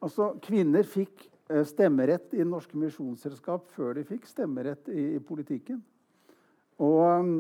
[0.03, 1.29] altså, Kvinner fikk
[1.69, 5.81] stemmerett i norske misjonsselskap før de fikk stemmerett i, i politikken.
[6.83, 7.33] Og um,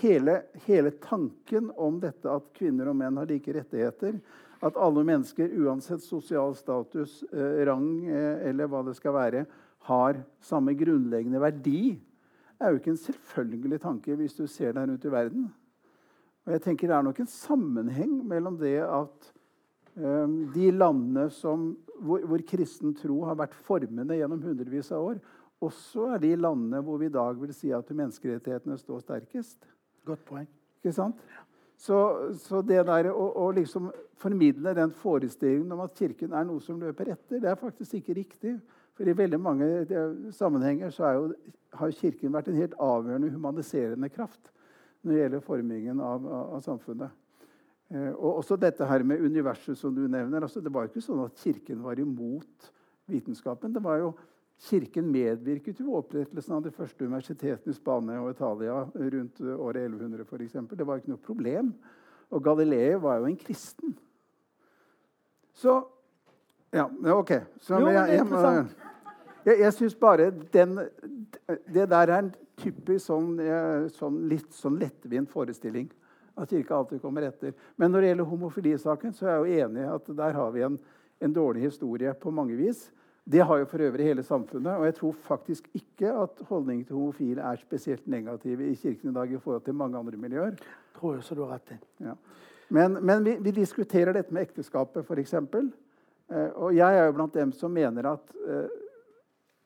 [0.00, 4.18] hele, hele tanken om dette at kvinner og menn har like rettigheter,
[4.64, 9.44] at alle mennesker, uansett sosial status, eh, rang eh, eller hva det skal være,
[9.90, 11.98] har samme grunnleggende verdi,
[12.56, 15.50] er jo ikke en selvfølgelig tanke hvis du ser deg rundt i verden.
[16.44, 19.32] Og jeg tenker Det er nok en sammenheng mellom det at
[19.94, 21.68] de landene som,
[22.00, 25.22] hvor, hvor, kristen tro har vært formende gjennom hundrevis av år,
[25.64, 29.68] også er de landene hvor vi i dag vil si at menneskerettighetene står sterkest.
[30.04, 30.48] Godt poeng.
[30.82, 31.20] Ikke sant?
[31.80, 31.98] Så,
[32.38, 33.90] så, det der å, å liksom
[34.20, 38.18] formidle den forestillingen om at Kirken er noe som løper etter, det er faktisk ikke
[38.20, 38.54] riktig.
[38.94, 39.68] For i veldig mange
[40.36, 41.24] sammenhenger så jo,
[41.74, 44.52] har Kirken vært en helt avgjørende humaniserende kraft
[45.02, 47.23] når det gjelder formingen av, av, av samfunnet.
[47.94, 50.42] Eh, og også dette her med universet som du nevner.
[50.42, 52.70] Altså, det var jo ikke sånn at Kirken var imot
[53.10, 53.74] vitenskapen.
[53.74, 54.14] Det var jo
[54.64, 60.24] Kirken medvirket jo opprettelsen av de første universitetene i Spania og Italia rundt året 1100
[60.24, 60.54] f.eks.
[60.70, 61.72] Det var ikke noe problem.
[62.34, 63.98] Og Galilei var jo en kristen.
[65.54, 65.82] Så
[66.74, 67.30] Ja, OK.
[67.62, 68.64] Så, jo, jeg, jeg,
[69.44, 70.80] jeg, jeg syns bare den,
[71.70, 73.36] Det der er en typisk sånn,
[73.94, 75.86] sånn litt sånn lettvint forestilling.
[76.34, 77.54] At kirka alltid kommer etter.
[77.76, 80.64] Men når det gjelder homofilisaken, så er jeg jo enig i at der har vi
[80.66, 80.78] en,
[81.22, 82.88] en dårlig historie på mange vis.
[83.24, 84.76] Det har jo for øvrig hele samfunnet.
[84.76, 89.14] Og jeg tror faktisk ikke at holdningen til homofile er spesielt negative i kirken i
[89.14, 90.58] dag i forhold til mange andre miljøer.
[90.98, 91.78] Tror jeg så du har rett i.
[92.04, 92.18] Ja.
[92.68, 95.34] Men, men vi, vi, diskuterer dette med ekteskapet, f.eks.
[95.34, 98.68] Eh, og jeg er jo blant dem som mener at eh,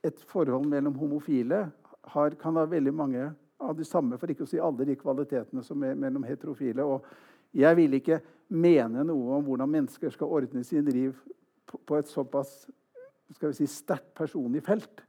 [0.07, 1.69] et forhold mellom homofile
[2.13, 5.65] har, kan ha veldig mange av de samme, for ikke å si alle de kvalitetene
[5.67, 6.85] som er mellom heterofile.
[6.87, 7.07] Og
[7.57, 8.21] jeg vil ikke
[8.55, 11.17] mene noe om hvordan mennesker skal ordne sin liv
[11.69, 12.69] på, et såpass
[13.35, 15.03] skal vi si, sterkt personlig felt.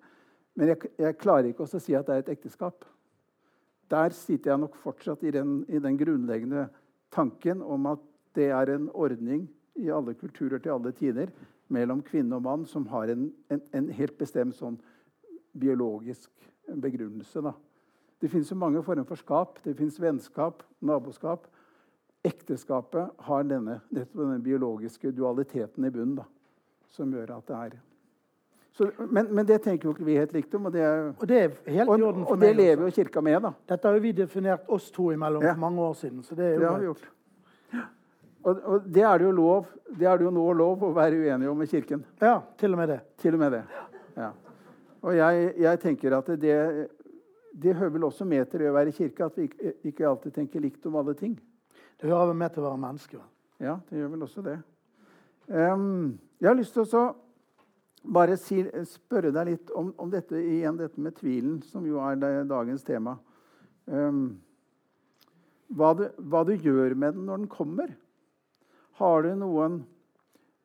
[0.58, 2.84] Men jeg, jeg, klarer ikke også å si at det er et ekteskap.
[3.89, 6.68] Der sitter jeg nok fortsatt i den, i den, grunnleggende
[7.14, 8.04] tanken om at
[8.38, 9.47] det er en ordning
[9.80, 11.32] i alle kulturer til alle tider
[11.74, 14.78] mellom kvinne og mann som har en, en, en helt bestemt sånn
[15.58, 16.30] biologisk
[16.68, 17.41] begrunnelse.
[17.45, 17.56] Da.
[18.20, 19.59] Det finnes jo mange former for skap.
[19.63, 21.47] Det fins vennskap, naboskap.
[22.26, 26.26] Ekteskapet har denne, denne biologiske dualiteten i bunnen da,
[26.91, 27.78] som gjør at det er
[28.80, 30.70] så, men, men, det tenker jo ikke vi helt likt om.
[30.70, 30.84] Og det,
[31.20, 31.49] og det er
[31.84, 33.41] og, og, og det lever jo Kirka med.
[33.43, 33.51] da.
[33.74, 35.51] Dette har jo vi definert oss to imellom ja.
[35.51, 36.22] for mange år siden.
[36.24, 37.09] så Det er jo det har vi gjort.
[38.43, 39.65] Og, og, det er det jo lov
[39.99, 42.05] det er det jo nå lov å være uenige om i Kirken.
[42.22, 42.99] Ja, til og med det.
[43.20, 43.63] Til og med det.
[44.15, 44.30] Ja.
[45.01, 46.55] Og jeg, jeg tenker at det,
[47.62, 50.07] det hører vel også med til det å være i kirke at vi ikke, ikke
[50.07, 51.36] alltid tenker likt om alle ting.
[51.99, 53.22] Det hører vel med til å være menneske.
[53.60, 54.60] Ja, det gjør vel også det.
[55.49, 57.05] Um, jeg har lyst til å
[58.07, 62.22] bare si, spørre deg litt om, om, dette igjen, dette med tvilen, som jo er
[62.47, 63.18] dagens tema.
[63.89, 64.38] Um,
[65.76, 67.91] hva, du, hva, du, gjør med den når den kommer.
[69.01, 69.82] Har du noen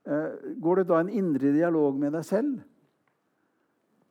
[0.06, 0.30] uh,
[0.62, 2.62] Går det da en indre dialog med deg selv?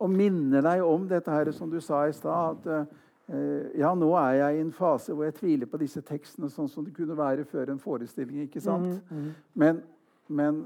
[0.03, 2.89] Og minner deg om dette her som du sa i stad, at
[3.31, 6.67] uh, ja, nå er jeg i en fase hvor jeg tviler på disse tekstene, sånn
[6.71, 8.43] som det kunne være før en forestilling.
[8.43, 8.99] ikke sant?
[9.09, 9.29] Mm, mm.
[9.63, 9.79] Men,
[10.27, 10.63] men,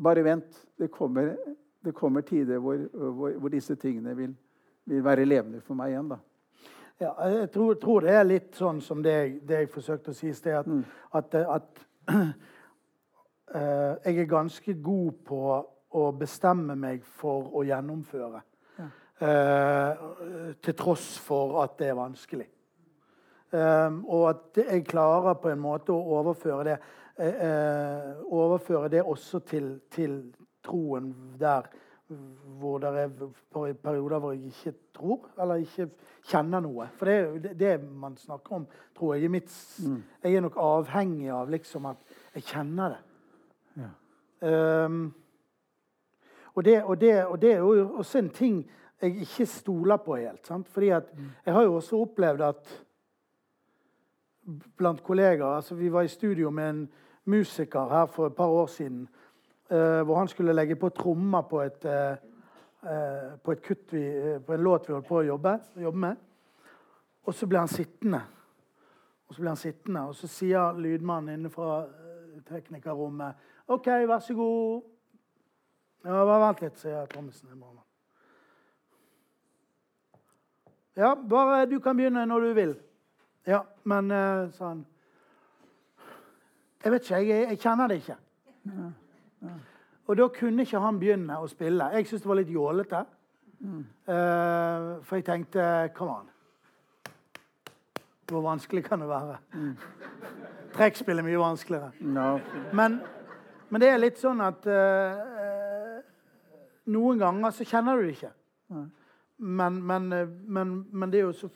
[0.00, 0.58] bare vent.
[0.78, 1.36] Det kommer,
[1.84, 4.34] det kommer tider hvor, hvor, hvor, disse tingene vil,
[4.90, 6.10] vil være levende for meg igjen.
[6.10, 6.18] da.
[7.00, 10.28] Ja, jeg tror, tror, det er litt sånn som det, det jeg forsøkte å si
[10.32, 10.58] i sted.
[10.58, 10.82] At, mm.
[11.16, 15.44] at, at uh, jeg er ganske god på
[15.90, 18.42] å bestemme meg for å gjennomføre.
[19.20, 22.46] Uh, til tross for at det er vanskelig.
[23.52, 26.76] Um, og at jeg klarer på en måte å overføre det,
[27.20, 30.22] uh, overføre det også til, til
[30.64, 31.68] troen der
[32.58, 33.10] hvor det er
[33.82, 35.90] perioder hvor jeg ikke tror eller ikke
[36.26, 36.88] kjenner noe.
[36.96, 38.66] For det er jo det man snakker om,
[38.96, 39.30] tror jeg.
[39.30, 39.52] Mitt,
[39.84, 40.02] mm.
[40.22, 43.00] Jeg er nok avhengig av liksom at jeg kjenner det.
[43.84, 44.84] Ja.
[44.84, 45.14] Um,
[46.54, 48.70] og, det, og, det, og det er jo også en ting
[49.02, 50.46] jeg ikke stoler på helt.
[50.46, 50.68] Sant?
[50.68, 51.12] Fordi at
[51.46, 52.72] jeg har jo også opplevd at
[54.76, 56.88] blant kollegaer altså Vi var i studio med en
[57.24, 59.08] musiker her for et par år siden
[59.70, 62.16] Uh, hvor han skulle legge på trommer på et, uh,
[62.82, 64.02] uh, på et kutt vi,
[64.46, 66.24] på en låt vi holdt på å jobbe, jobbe, med.
[67.22, 68.20] Og så ble han sittende.
[69.28, 71.84] Og så ble han sittende, og så sier lydmannen inne fra
[72.50, 74.90] teknikerrommet OK, vær så god.
[76.02, 77.54] Ja, bare vent litt, sier trommisen.
[81.00, 82.74] Ja, bare du kan begynne når du vil.
[83.48, 84.10] Ja, men
[84.52, 84.82] sa han
[86.84, 88.16] Jeg vet ikke, jeg, jeg kjenner det ikke.
[88.68, 89.54] Ja.
[90.10, 91.86] Og da kunne ikke han begynne å spille.
[91.94, 93.04] Jeg syntes det var litt jålete.
[93.60, 93.80] Mm.
[94.08, 96.28] Uh, for jeg tenkte Come on.
[98.30, 99.36] Hvor vanskelig kan det være?
[99.54, 99.76] Mm.
[100.74, 101.92] Trekkspill er mye vanskeligere.
[102.00, 102.40] No.
[102.74, 103.00] Men,
[103.68, 106.00] men, det er litt sånn at uh,
[106.90, 108.32] noen ganger så kjenner du det ikke.
[109.40, 110.08] Men, men,
[110.46, 111.48] men, men, det er jo så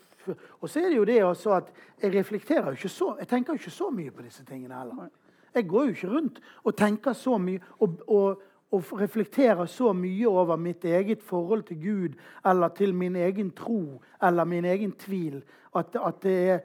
[0.60, 1.66] Og så er det jo det også at
[2.00, 5.10] jeg reflekterer jo ikke så Jeg tenker jo ikke så mye på disse tingene heller.
[5.54, 8.40] Jeg går jo ikke rundt og tenker så mye og, og,
[8.72, 14.00] og, reflekterer så mye over mitt eget forhold til Gud eller til min egen tro
[14.22, 15.42] eller min egen tvil
[15.76, 16.58] at, at det er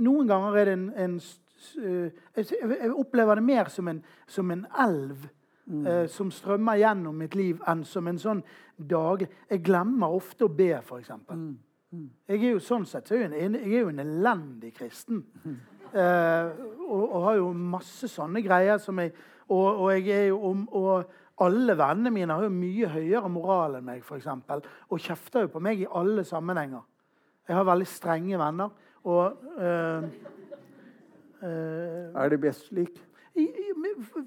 [0.00, 1.16] Noen ganger er det en, en
[2.36, 5.26] Jeg opplever det mer som en, som en elv.
[5.66, 5.86] Mm.
[5.86, 8.42] Eh, som strømmer gjennom mitt liv, enn som en sånn
[8.76, 11.10] dag Jeg glemmer ofte å be, f.eks.
[11.26, 11.56] Mm.
[11.90, 12.10] Mm.
[12.28, 15.24] Jeg er jo sånn sett så er jeg, en, jeg er jo en elendig kristen.
[15.42, 15.56] Mm.
[15.90, 16.50] Eh,
[16.86, 19.14] og, og, har jo masse sånne greier som jeg
[19.46, 20.38] Og, og jeg er jo
[20.74, 25.44] og, alle vennene mine har jo mye høyere moral enn meg, for eksempel, og kjefter
[25.44, 26.80] jo på meg i alle sammenhenger.
[27.46, 28.72] Jeg har veldig strenge venner.
[29.06, 30.02] Og øh,
[31.42, 33.05] øh, Er det best slik?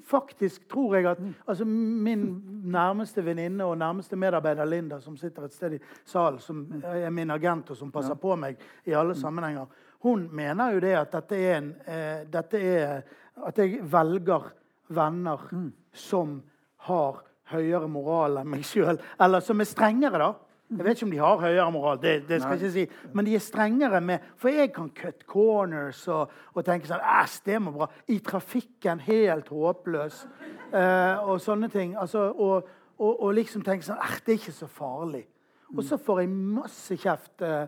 [0.05, 2.23] Faktisk tror jeg at altså, min
[2.71, 7.31] nærmeste venninne og nærmeste medarbeider Linda, som sitter et sted i salen, som er min
[7.31, 9.65] agent og som passer på meg i alle sammenhenger,
[10.05, 13.01] hun mener jo det at dette er, en, eh, dette er
[13.39, 14.49] At jeg velger
[14.91, 15.71] venner mm.
[15.93, 16.41] som
[16.89, 17.21] har
[17.53, 18.99] høyere moral enn meg sjøl.
[19.21, 20.48] Eller som er strengere, da.
[20.69, 23.13] Jeg vet ikke om de har høyere moral, det, det skal jeg ikke si.
[23.17, 27.39] men de er strengere med For jeg kan cut corners og, og tenke sånn Æsj,
[27.47, 27.87] det må bra.
[28.07, 30.21] I trafikken helt håpløs.
[30.69, 31.95] Eh, og sånne ting.
[31.97, 35.25] Altså, og, og, og, liksom tenke sånn Æsj, det er ikke så farlig.
[35.73, 37.33] Og så får jeg masse kjeft.
[37.41, 37.65] Eh,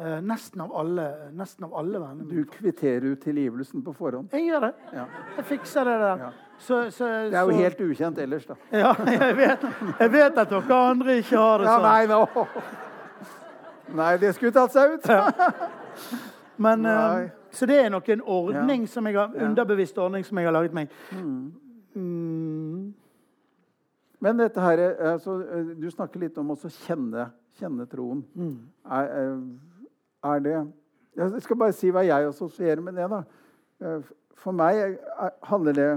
[0.00, 1.04] Uh, nesten, av alle,
[1.38, 4.32] nesten av alle vennene Du kvitterer ut tilgivelsen på forhånd?
[4.34, 4.70] Jeg gjør det.
[4.92, 5.04] Ja.
[5.36, 6.24] Jeg fikser det der.
[6.24, 6.30] Ja.
[6.58, 7.58] Så, så, det er jo så...
[7.60, 8.56] helt ukjent ellers, da.
[8.72, 9.66] Ja, jeg vet,
[10.00, 11.86] jeg vet, at dere andre ikke har det sånn.
[11.86, 12.46] nei, no.
[14.00, 15.06] nei, det skulle tatt seg ut.
[16.66, 20.48] Men, eh, så det er nok en ordning som jeg har, underbevisst ordning som jeg
[20.48, 20.94] har laget meg.
[21.10, 21.52] Mm.
[21.94, 22.94] Mm.
[24.26, 24.82] Men dette her,
[25.12, 25.36] altså,
[25.78, 27.28] du snakker litt om å kjenne,
[27.60, 28.24] kjenne troen.
[28.34, 28.56] Mm.
[28.88, 29.38] Er, er
[30.44, 30.56] det
[31.14, 33.08] Jeg skal bare si hva jeg assosierer med det.
[33.10, 33.22] da.
[33.80, 34.00] Eh,
[34.34, 34.98] for meg
[35.46, 35.90] handler det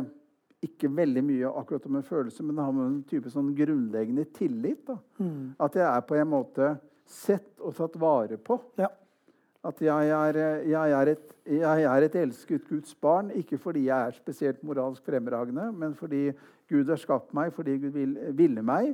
[0.64, 4.26] ikke veldig mye akkurat om en følelse, men det har med en type sånn grunnleggende
[4.34, 4.90] tillit.
[5.22, 5.56] Mm.
[5.62, 6.72] At jeg er på en måte
[7.08, 8.60] sett og tatt vare på.
[8.80, 8.90] Ja.
[9.68, 14.10] At jeg er, jeg, er et, jeg er, et, elsket Guds barn, ikke fordi jeg
[14.10, 16.30] er spesielt moralsk fremragende, men fordi
[16.70, 18.94] Gud har skapt meg, fordi Gud vil, ville meg.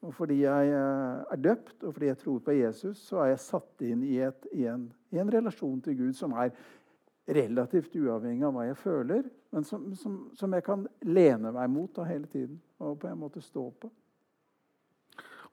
[0.00, 3.42] Og fordi jeg eh, er døpt, og fordi jeg tror på Jesus, så er jeg
[3.44, 6.54] satt inn i, et, i, en, i en, relasjon til Gud som er
[7.30, 11.92] relativt uavhengig av hva jeg føler, men som, som, som jeg kan lene meg mot
[11.94, 13.90] da, hele tiden og på en måte stå på.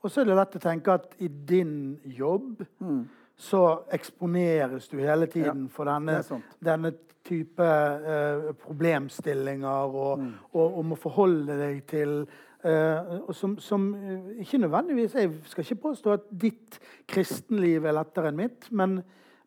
[0.02, 3.02] Og så er det lett å tenke at i din jobb mm.
[3.50, 6.22] så eksponeres du hele tiden ja, for denne,
[6.64, 6.94] denne
[7.28, 10.34] type eh, problemstillinger og, mm.
[10.54, 12.22] og, og, må forholde deg til
[12.66, 18.32] Uh, som, som uh, ikke nødvendigvis Jeg skal ikke påstå at ditt kristenliv er lettere
[18.32, 18.96] enn mitt, men,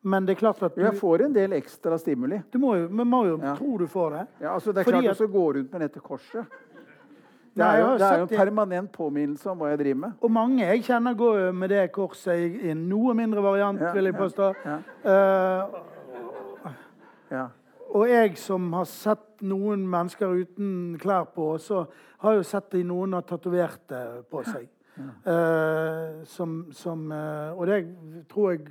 [0.07, 2.39] men det er klart at du Jeg får en del ekstra stimuli.
[2.53, 3.57] Du må jo, må jo ja.
[3.59, 4.25] tro du får det.
[4.45, 6.59] Ja, altså Det er Fordi klart at, å gå rundt med dette korset.
[7.51, 10.13] Det er, jo, det er jo en permanent påminnelse om hva jeg driver med.
[10.23, 14.07] Og mange jeg kjenner går med det korset i en noe mindre variant, ja, vil
[14.07, 14.53] jeg påstå.
[14.65, 16.71] Ja, uh,
[17.35, 17.49] ja.
[17.91, 21.84] Og jeg som har sett noen mennesker uten klær på, så
[22.22, 24.68] har jeg jo sett de noen har tatovert det på seg.
[25.01, 27.78] Uh, som, som, uh, og det
[28.28, 28.66] tror jeg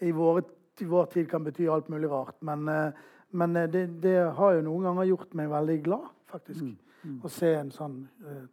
[0.00, 0.44] i, våre,
[0.80, 2.36] i, vår tid kan bety alt mulig rart.
[2.46, 2.92] Men, uh,
[3.30, 6.62] men det, det, har jo noen ganger gjort meg veldig glad, faktisk.
[6.62, 6.78] Mm.
[7.02, 7.18] Mm.
[7.26, 7.96] Å se en sånn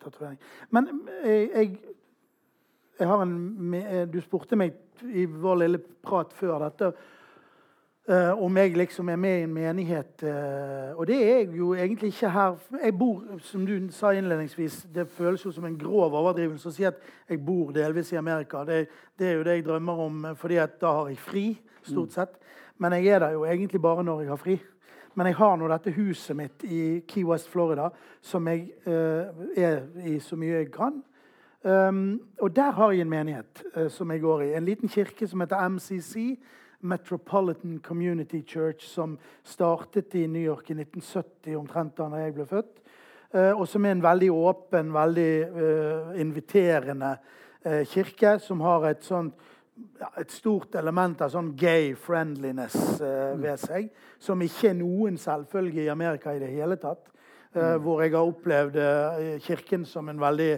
[0.01, 0.39] tatovering.
[0.73, 0.87] Men
[1.21, 1.95] jeg, jeg,
[2.97, 3.75] jeg, har en
[4.09, 6.89] Du spurte meg i vår lille prat før dette
[8.09, 10.23] Uh, om jeg liksom er med i en menighet.
[10.23, 12.55] Uh, og det er jeg jo egentlig ikke her.
[12.83, 16.87] Jeg bor, som du sa innledningsvis, det føles jo som en grov overdrivelse å si
[16.89, 16.97] at
[17.29, 18.63] jeg bor delvis i Amerika.
[18.65, 18.79] Det,
[19.13, 21.45] det, er jo det jeg drømmer om, eh, fordi at da har jeg fri,
[21.85, 22.33] stort sett.
[22.81, 24.59] Men jeg er der jo egentlig bare når jeg har fri.
[25.13, 27.91] Men jeg har nå dette huset mitt i Key West, Florida,
[28.21, 31.03] som jeg uh, er i så mye jeg kan.
[31.61, 34.55] Um, og der har jeg en menighet som jeg går i.
[34.57, 36.39] En liten kirke som heter MCC
[36.81, 42.79] Metropolitan Community Church, som startet i New York i 1970, omtrent da jeg ble født.
[43.29, 47.11] Eh, og som er en veldig åpen, veldig uh, inviterende
[47.65, 49.35] uh, kirke, som har et, sånt,
[49.99, 53.91] ja, et stort element av sånn gay friendliness uh, ved seg.
[54.17, 57.05] Som ikke er noen selvfølge i Amerika i det hele tatt.
[57.49, 57.79] Mm.
[57.81, 58.75] Hvor jeg har opplevd
[59.41, 60.51] Kirken som en veldig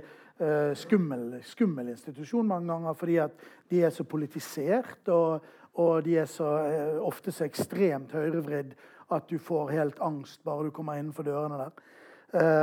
[0.75, 5.07] skummel, skummel, institusjon mange ganger fordi at de er så politisert.
[5.07, 5.39] og
[5.79, 8.73] og de er så, eh, ofte så ekstremt høyrevridd
[9.11, 11.71] at du får helt angst bare du kommer innenfor dørene der.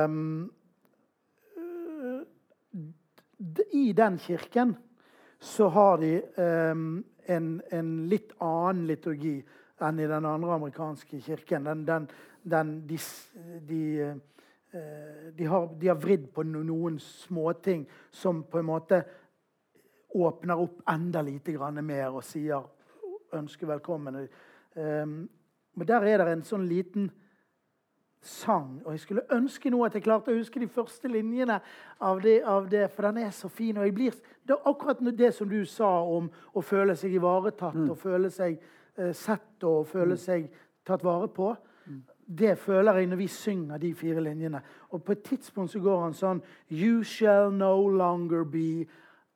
[0.09, 0.51] Um,
[3.73, 4.77] I den kirken
[5.39, 6.23] så har de
[6.73, 9.37] um, en, en, litt annen liturgi
[9.85, 11.65] enn i den andre amerikanske kirken.
[11.69, 12.09] Den, den,
[12.43, 12.99] den, de,
[13.69, 13.83] de,
[14.75, 19.03] uh, de, har, de har vridd på noen småting som på en måte
[20.17, 22.65] åpner opp enda lite grann mer og sier
[23.33, 24.29] ønske velkommen.
[24.77, 25.29] Um,
[25.75, 27.11] men der er det en sånn liten
[28.25, 28.81] sang.
[28.85, 31.61] Og jeg skulle ønske nå at jeg klarte å huske de første linjene
[32.03, 33.77] av det, av det for den er så fin.
[33.77, 37.75] og jeg blir, det er Akkurat det som du sa om å føle seg ivaretatt
[37.75, 37.91] mm.
[37.91, 38.59] og føle seg
[38.99, 40.23] uh, sett og føle mm.
[40.23, 40.49] seg
[40.87, 41.55] tatt vare på,
[41.87, 42.03] mm.
[42.27, 44.63] det føler jeg når vi synger de fire linjene.
[44.91, 48.89] Og på et tidspunkt så går han sånn You shall no longer be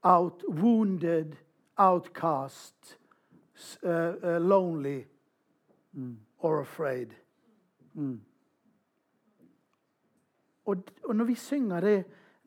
[0.02, 1.36] outwounded,
[1.78, 2.98] outcast
[3.84, 5.04] uh, lonely
[5.92, 6.16] mm.
[6.38, 7.14] or afraid.
[7.94, 8.20] Mm.
[10.64, 12.04] Og, og, når vi synger det,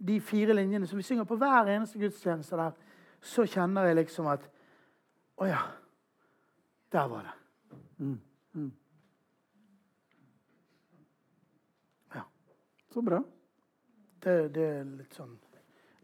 [0.08, 2.72] de fire linjene som vi synger på hver eneste gudstjeneste der,
[3.22, 4.50] så kjenner jeg liksom at
[5.36, 5.62] Å ja.
[6.92, 7.78] Der var det.
[7.98, 8.20] Mm.
[8.54, 8.72] mm.
[12.16, 12.22] Ja.
[12.94, 13.20] Så bra.
[14.24, 15.34] Det, det, er litt sånn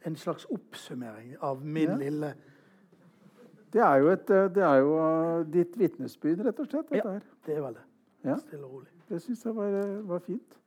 [0.02, 1.98] en slags oppsummering av min ja.
[1.98, 2.34] lille
[3.74, 6.92] det er jo, et, eh, det er jo eh, ditt vitnesbyrd, rett og slett.
[6.96, 7.86] ja, det vel det.
[8.28, 8.38] Ja.
[8.38, 8.92] Stille og rolig.
[9.10, 10.58] Det syns jeg var, eh, var fint.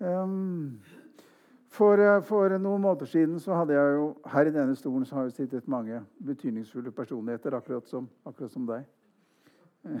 [0.00, 0.80] Um,
[1.70, 5.26] for, for, noen måneder siden så hadde jeg jo her i denne stolen så har
[5.28, 8.86] jo sittet mange betydningsfulle personligheter, akkurat som, akkurat som deg.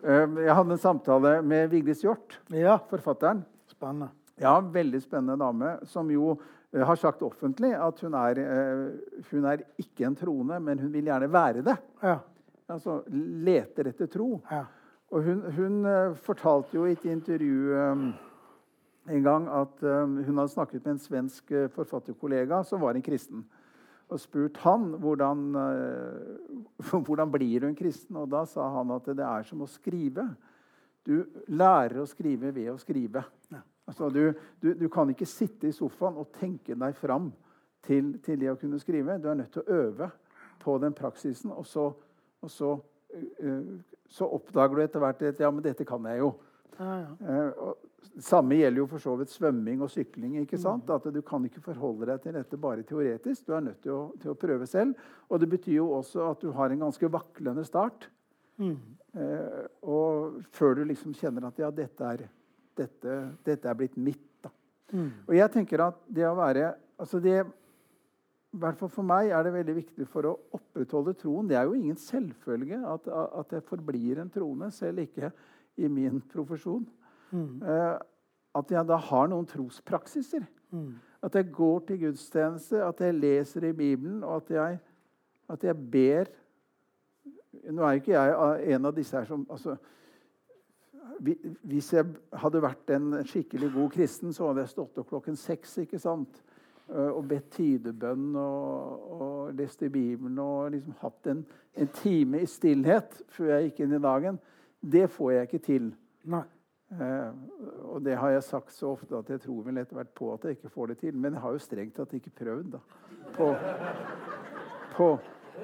[0.00, 2.78] Ehm, jeg hadde en samtale med Vigdis Hjorth, ja.
[2.88, 3.42] forfatteren.
[3.68, 4.08] Spennende.
[4.40, 6.38] Ja, Veldig spennende dame, som jo
[6.78, 11.08] har sagt offentlig at hun er, eh, hun er ikke en troende, men hun vil
[11.10, 11.76] gjerne være det.
[12.02, 12.18] Ja.
[12.70, 14.40] Altså leter etter tro.
[14.50, 14.64] Ja.
[15.10, 17.74] Og hun, hun, eh, fortalte jo i et intervju
[19.10, 23.42] en gang at hun hadde snakket med en svensk forfatterkollega som var en kristen.
[24.10, 25.50] Og spurt han hvordan,
[27.06, 28.16] hvordan blir hun kristen.
[28.16, 30.28] Og da sa han at det er som å skrive.
[31.02, 33.24] Du lærer å skrive ved å skrive.
[33.50, 33.64] Ja.
[33.88, 37.30] Altså, du, du, du, kan ikke sitte i sofaen og tenke deg fram
[37.86, 39.18] til, til, det å kunne skrive.
[39.18, 40.10] Du er nødt til å øve
[40.60, 41.88] på den praksisen, og så,
[42.44, 42.74] og så,
[43.16, 43.70] uh,
[44.08, 46.34] så oppdager du etter hvert at ja, men dette kan jeg jo.
[46.78, 47.38] Ja, ja.
[47.48, 47.72] Uh,
[48.20, 50.38] samme gjelder jo for så vidt svømming og sykling.
[50.40, 50.90] ikke sant?
[50.90, 53.46] At Du kan ikke forholde deg til dette bare teoretisk.
[53.46, 54.94] Du er nødt til å, til å prøve selv.
[55.28, 58.08] Og det betyr jo også at du har en ganske vaklende start.
[58.60, 58.76] Mm.
[59.14, 62.26] Eh, og før du liksom kjenner at ja, dette er,
[62.78, 63.16] dette,
[63.46, 64.26] dette er blitt mitt.
[64.44, 64.50] da.
[64.92, 65.10] Mm.
[65.28, 67.40] Og jeg tenker at det å være altså det,
[68.50, 71.46] i hvert fall For meg er det veldig viktig for å opprettholde troen.
[71.48, 75.30] Det er jo ingen selvfølge at, at jeg forblir en troende, selv ikke
[75.78, 76.82] i min profesjon.
[77.30, 77.62] Mm.
[77.62, 77.94] Uh,
[78.58, 80.42] at jeg da har noen trospraksiser.
[80.74, 80.98] Mm.
[81.22, 84.78] At jeg går til gudstjeneste, at jeg leser i Bibelen, og at jeg,
[85.48, 86.36] at jeg ber
[87.50, 89.74] Nå er ikke jeg en av disse her som altså,
[91.18, 92.06] Hvis jeg
[92.42, 96.42] hadde vært en skikkelig god kristen, så hadde jeg stått opp klokken seks ikke sant?
[96.90, 101.44] Eh, og bedt tidebønn og, og lest i Bibelen og liksom hatt en,
[101.78, 104.40] en, time i stillhet før jeg gikk inn i dagen.
[104.80, 105.92] Det får jeg ikke til.
[106.34, 106.42] Nei.
[106.90, 107.30] Eh,
[107.92, 110.48] og det har jeg sagt så ofte at jeg tror vel etter hvert på at
[110.48, 111.14] jeg ikke får det til.
[111.14, 112.82] Men jeg har jo strengt tatt ikke prøvd, da.
[113.36, 113.52] På,
[114.96, 115.08] på,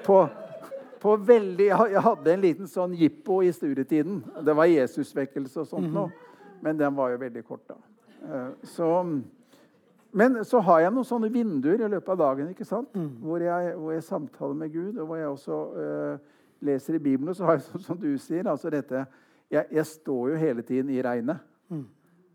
[0.05, 0.21] på,
[1.01, 4.21] på veldig Jeg hadde en liten sånn jippo i studietiden.
[4.45, 6.11] Det var Jesusvekkelse og sånt noe.
[6.61, 7.75] Men den var jo veldig kort, da.
[8.25, 8.87] Eh, så,
[10.11, 12.89] men så har jeg noen sånne vinduer i løpet av dagen ikke sant?
[12.97, 13.11] Mm.
[13.21, 17.29] Hvor, jeg, hvor, jeg, samtaler med Gud, og hvor jeg også uh, leser i Bibelen.
[17.29, 19.05] Og så har jeg, sånn som du sier, altså dette
[19.51, 21.45] jeg, jeg, står jo hele tiden i regnet.
[21.69, 21.85] Mm.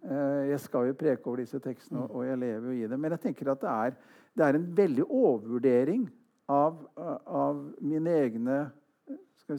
[0.02, 2.98] Eh, jeg skal jo preke over disse tekstene, og jeg lever jo i det.
[2.98, 3.98] Men jeg tenker at det er,
[4.32, 6.06] det er en veldig overvurdering
[6.50, 6.78] av,
[7.26, 8.58] av mine egne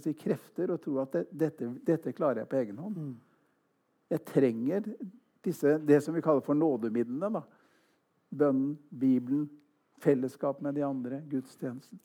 [0.02, 2.98] si, krefter og tro at det, dette, dette, klarer jeg på egen hånd.
[2.98, 3.14] Mm.
[4.14, 4.88] Jeg trenger
[5.46, 7.30] disse, det som vi kaller for nådemidlene.
[7.40, 7.44] Da.
[8.34, 9.50] Bønnen, Bibelen,
[10.02, 12.00] fellesskap med de andre, gudstjenesten.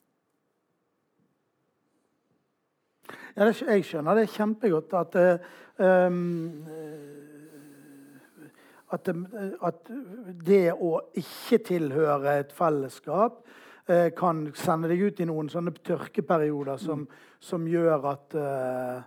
[3.35, 5.15] Ja, det, jeg skjønner det kjempegodt at
[5.79, 6.65] um,
[8.89, 9.09] at,
[9.61, 9.91] at,
[10.45, 13.43] det å ikke tilhøre et fellesskap
[13.89, 17.05] uh, kan sende deg ut i noen sånne tørkeperioder som,
[17.39, 18.99] som, gjør at eh,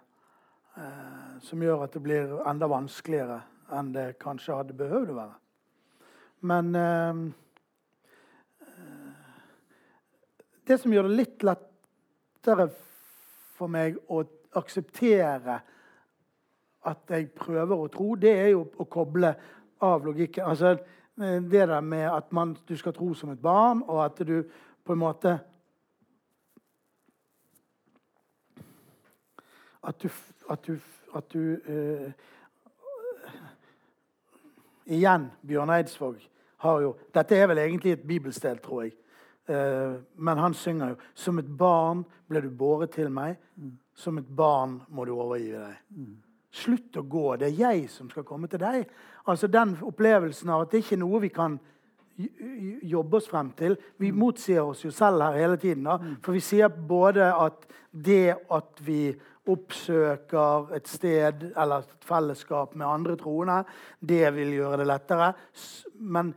[0.78, 3.41] uh, Som gjør at det blir enda vanskeligere
[3.72, 5.37] enn det kanskje hadde behøvd å være.
[6.45, 7.22] Men ehm,
[10.68, 12.68] det som gjør det litt lettere
[13.57, 14.22] for meg å
[14.61, 15.59] akseptere
[16.91, 19.33] at jeg prøver å tro, det er jo å koble
[19.83, 20.47] av logikken.
[20.47, 20.76] Altså,
[21.16, 24.43] det der med at man, du skal tro som et barn, og at du
[24.85, 25.39] på en måte
[29.83, 30.09] At du,
[30.51, 30.76] at du,
[31.14, 32.11] at du uh,
[34.87, 36.20] Igjen, Bjørn Eidsvåg
[36.62, 38.93] har jo Dette er vel egentlig et bibelsted, tror jeg.
[39.51, 43.37] Uh, men han synger jo 'Som et barn ble du båret til meg'.
[43.57, 43.78] Mm.
[43.95, 45.76] 'Som et barn må du overgi deg'.
[45.91, 46.16] Mm.
[46.51, 47.37] Slutt å gå.
[47.37, 48.87] Det er jeg som skal komme til deg.
[49.26, 51.61] Altså Den opplevelsen av at det ikke er noe vi kan
[52.82, 53.76] jobbe oss frem til.
[53.98, 54.18] Vi mm.
[54.18, 55.84] motsier oss jo selv her hele tiden.
[55.88, 55.98] Da.
[55.98, 56.16] Mm.
[56.24, 59.12] For vi sier både at det at vi
[59.52, 63.62] oppsøker et sted eller et fellesskap med andre troende,
[64.00, 65.32] det vil gjøre det lettere.
[65.98, 66.34] Men,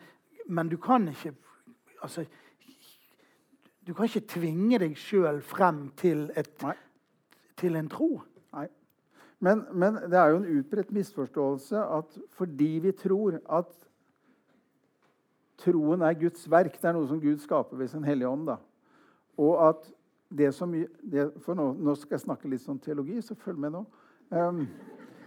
[0.48, 1.36] men du kan ikke
[2.02, 2.26] altså,
[3.88, 6.50] du kan ikke tvinge deg sjøl frem til, et,
[7.58, 8.10] til, en tro.
[8.56, 8.66] Nei.
[9.46, 13.85] Men, men, det er jo en utbredt misforståelse at fordi vi tror at
[15.62, 18.58] troen er Guds verk, det er noe som Gud skaper ved sin Hellige Ånd, da.
[19.42, 19.86] og at
[20.36, 23.76] det som det, For nå, nå, skal jeg snakke litt sånn teologi, så følg med
[23.76, 23.84] nå.
[24.34, 24.66] Um,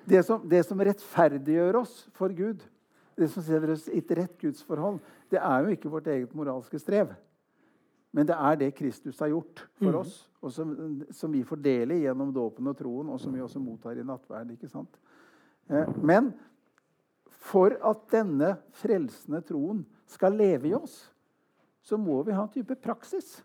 [0.09, 2.65] det, som, det som rettferdiggjør oss for Gud,
[3.19, 4.99] det som setter oss i et rett gudsforhold,
[5.31, 7.15] det er jo ikke vårt eget moralske strev.
[8.15, 10.01] Men det er det Kristus har gjort for mm.
[10.01, 10.75] oss, og som,
[11.13, 14.55] som, vi fordeler gjennom dåpen og troen, og som vi også mottar i nattverd.
[14.55, 14.99] ikke sant?
[15.69, 16.33] Eh, men
[17.49, 21.03] for at denne frelsende troen skal leve i oss,
[21.85, 23.39] så må vi ha en type praksis.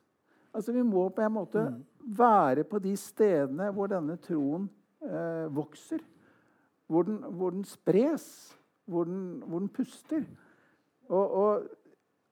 [0.53, 1.77] Altså Vi må på en måte mm.
[2.17, 4.67] være på de stedene hvor denne troen
[5.03, 6.03] eh, vokser.
[6.91, 8.25] Hvor den, hvor den, spres,
[8.85, 10.25] hvor den, hvor den puster.
[11.07, 11.69] Og, og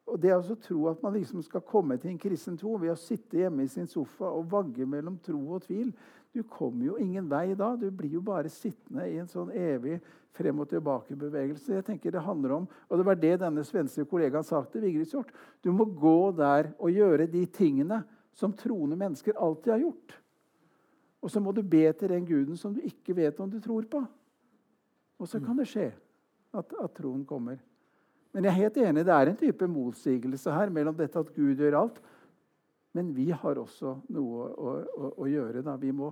[0.10, 3.00] og det å tro at man liksom skal komme til en kristen tro ved å
[3.00, 5.92] sitte hjemme i sin sofa og vagge mellom tro og tvil
[6.32, 7.74] Du kommer jo ingen vei da.
[7.76, 9.98] Du blir jo bare sittende i en sånn evig
[10.32, 11.74] frem og tilbake-bevegelse.
[11.76, 15.12] Jeg tenker Det handler om, og det var det denne svenske kollegaen sa til Vigris
[15.12, 15.34] Hjort.
[15.60, 18.00] Du må gå der og gjøre de tingene
[18.32, 20.16] som troende mennesker alltid har gjort.
[21.22, 23.84] Og så må du be til den guden som du ikke vet om du tror
[23.92, 24.02] på.
[25.20, 27.60] Og så kan det skje at, at troen kommer.
[28.32, 31.60] Men jeg er helt enig, det er en type motsigelse her mellom dette at Gud
[31.60, 32.02] gjør alt.
[32.96, 35.64] Men vi har også noe å, å, å gjøre.
[35.66, 35.78] Da.
[35.80, 36.12] Vi må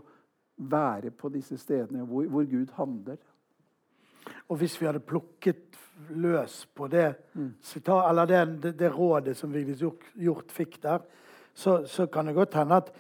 [0.70, 3.20] være på disse stedene hvor, hvor Gud handler.
[4.52, 5.78] Og hvis vi hadde plukket
[6.16, 7.08] løs på det,
[7.64, 9.84] sitat, eller det, det, det rådet som Vigdis
[10.16, 11.04] Hjort fikk der,
[11.54, 12.92] så, så kan det godt hende at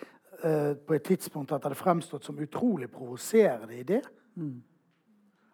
[0.43, 4.01] eh, på et tidspunkt at det hadde fremstått som utrolig provoserende i det.
[4.35, 4.57] Mm.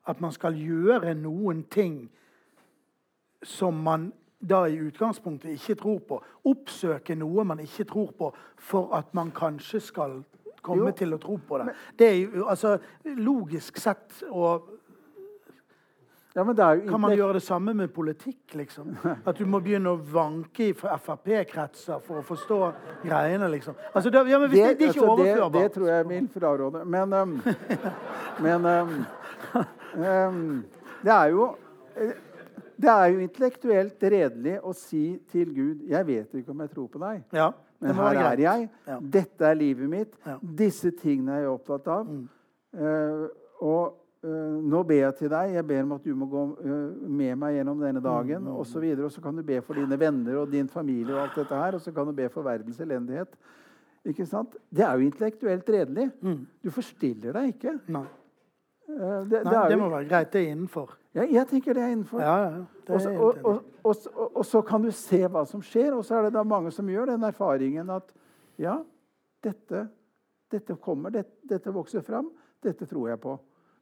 [0.09, 2.05] At man skal gjøre noen ting
[3.45, 6.21] som man da i utgangspunktet ikke tror på.
[6.45, 10.19] Oppsøke noe man ikke tror på, for at man kanskje skal
[10.65, 10.95] komme Jo.
[10.97, 11.73] til å tro på det.
[11.97, 14.71] Det er jo altså logisk sett og
[16.35, 18.55] Ja, er Kan man gjøre det samme med politikk?
[18.55, 18.97] liksom?
[19.25, 22.57] At du må begynne å vanke i Frp-kretser for å forstå
[23.05, 23.75] greiene, liksom?
[23.93, 26.83] Altså, det, ja, det, det er ikke altså, det, det tror jeg vil fraråde.
[26.85, 27.41] Men, um,
[28.43, 29.05] men um,
[29.95, 30.65] um,
[31.05, 31.55] det er jo
[31.95, 32.11] eh,
[32.75, 36.87] Det er jo intellektuelt redelig å si til Gud 'Jeg vet ikke om jeg tror
[36.87, 38.69] på deg', Ja, men her er jeg.
[38.87, 38.97] Ja.
[38.99, 40.15] Dette er livet mitt.
[40.25, 40.37] Ja.
[40.41, 42.07] Disse tingene er jeg opptatt av.
[42.07, 42.25] Mm.
[42.75, 43.27] Uh,
[43.65, 43.83] og
[44.25, 45.53] uh, nå ber jeg til deg.
[45.57, 48.47] Jeg ber om at du må gå uh, med meg gjennom denne dagen.
[48.47, 49.05] Mm, Og så, videre.
[49.05, 51.77] og så kan du be for dine venner og din familie, og alt dette her,
[51.77, 53.37] og så kan du be for verdens elendighet.
[54.05, 54.55] Ikke sant?
[54.69, 56.11] Det er jo intellektuelt redelig.
[56.63, 57.79] Du forstiller deg ikke.
[57.87, 58.05] Nei,
[58.85, 60.29] det, Nei, det er det må være greit.
[60.33, 60.93] Det er innenfor.
[61.15, 62.19] Ja, jeg tenker det er innenfor.
[62.19, 62.63] Ja, ja.
[62.85, 66.03] Det er så, og, og, og, og, så kan du se hva som skjer, og
[66.05, 68.11] så er det da mange som gjør den erfaringen at
[68.61, 68.75] ja,
[69.43, 69.85] dette,
[70.51, 72.27] dette kommer, dette, dette vokser fram,
[72.63, 73.37] dette tror jeg på.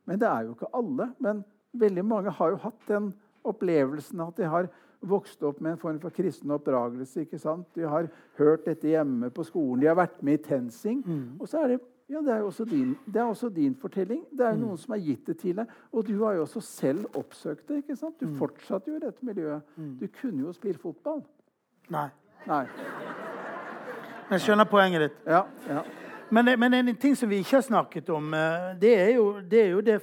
[0.05, 1.09] Men det er jo ikke alle.
[1.23, 1.43] Men
[1.79, 3.11] veldig mange har jo hatt den
[3.43, 4.69] opplevelsen at de har
[5.03, 7.25] vokst opp med en form for kristen oppdragelse.
[7.25, 7.67] ikke sant?
[7.75, 8.07] De har
[8.37, 11.01] hørt dette hjemme på skolen, de har vært med i TenSing.
[11.41, 11.81] Og så er det
[12.13, 14.21] ja, det er jo også din, det er også din fortelling.
[14.31, 15.71] Det er jo noen som har gitt det til deg.
[15.91, 17.81] Og du har jo også selv oppsøkt det.
[17.81, 18.19] ikke sant?
[18.21, 19.73] Du fortsatte jo i dette miljøet.
[20.01, 21.23] Du kunne jo spille fotball.
[21.93, 22.09] Nei.
[22.45, 22.63] Nei.
[24.27, 25.19] Men jeg skjønner poenget ditt.
[25.27, 25.83] Ja, ja.
[26.33, 29.59] Men, men en ting som vi ikke har snakket om, eh, det er jo det,
[29.61, 29.99] er jo det,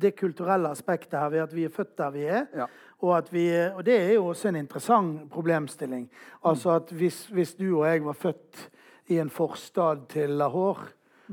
[0.00, 2.42] det kulturelle aspektet her ved at vi er født der vi er.
[2.56, 2.66] Ja.
[3.00, 6.08] Og, at vi, og det er jo også en interessant problemstilling.
[6.44, 8.68] Altså at hvis, hvis du og jeg var født
[9.12, 10.88] i en forstad til Lahore,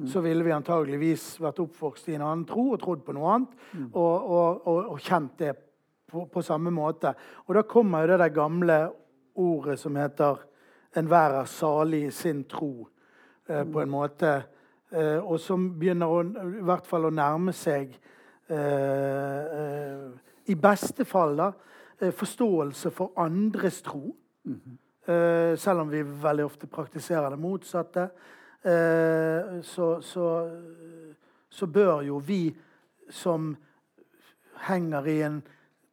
[0.08, 3.58] så ville vi antageligvis vært oppvokst i en annen tro og trodd på noe annet.
[3.92, 5.52] Og, og, og, og kjent det
[6.12, 7.14] på, på samme måte.
[7.48, 8.80] Og da kommer jo det der gamle
[9.36, 10.48] ordet som heter
[10.96, 12.88] 'enhver er salig i sin tro',
[13.48, 14.44] eh, på en måte.
[14.92, 16.24] Eh, og som begynner å,
[16.60, 17.94] i hvert fall å nærme seg
[18.50, 20.10] eh, eh,
[20.48, 21.52] I beste fall da,
[22.02, 24.16] eh, forståelse for andres tro.
[25.08, 28.10] Eh, selv om vi veldig ofte praktiserer det motsatte.
[28.62, 30.26] Eh, så, så,
[31.50, 32.44] så bør jo vi
[33.10, 33.56] som
[34.68, 35.40] henger i en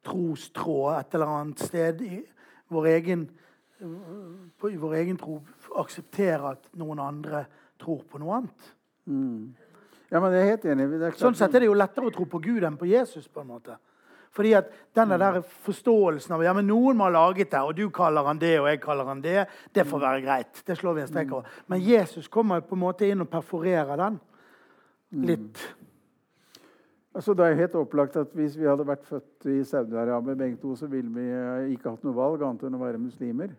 [0.05, 2.19] trostråd et eller annet sted i
[2.69, 3.25] vår egen,
[3.81, 5.39] i vår egen tro,
[5.81, 7.43] akseptere at noen andre
[7.81, 8.69] tror på noe annet.
[10.11, 10.87] ja, men jeg er helt enig.
[10.93, 13.27] Det er Sånn sett er det jo lettere å tro på Gud enn på Jesus.
[13.27, 13.77] på en måte.
[14.35, 17.89] Fordi at denne der forståelsen av ja, men noen må ha laget det, og du
[17.93, 20.61] kaller han det, og jeg kaller han det, det får være greit.
[20.65, 21.49] Det slår vi en strek over.
[21.67, 24.19] Men Jesus kommer på en måte inn og perforerer den
[25.25, 25.63] litt.
[27.17, 30.75] Altså, det er helt opplagt at Hvis vi hadde vært født i Saudi-Arabia, begge to,
[30.77, 33.55] så ville vi eh, ikke hatt noe valg annet enn å være muslimer.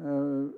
[0.00, 0.52] Eh,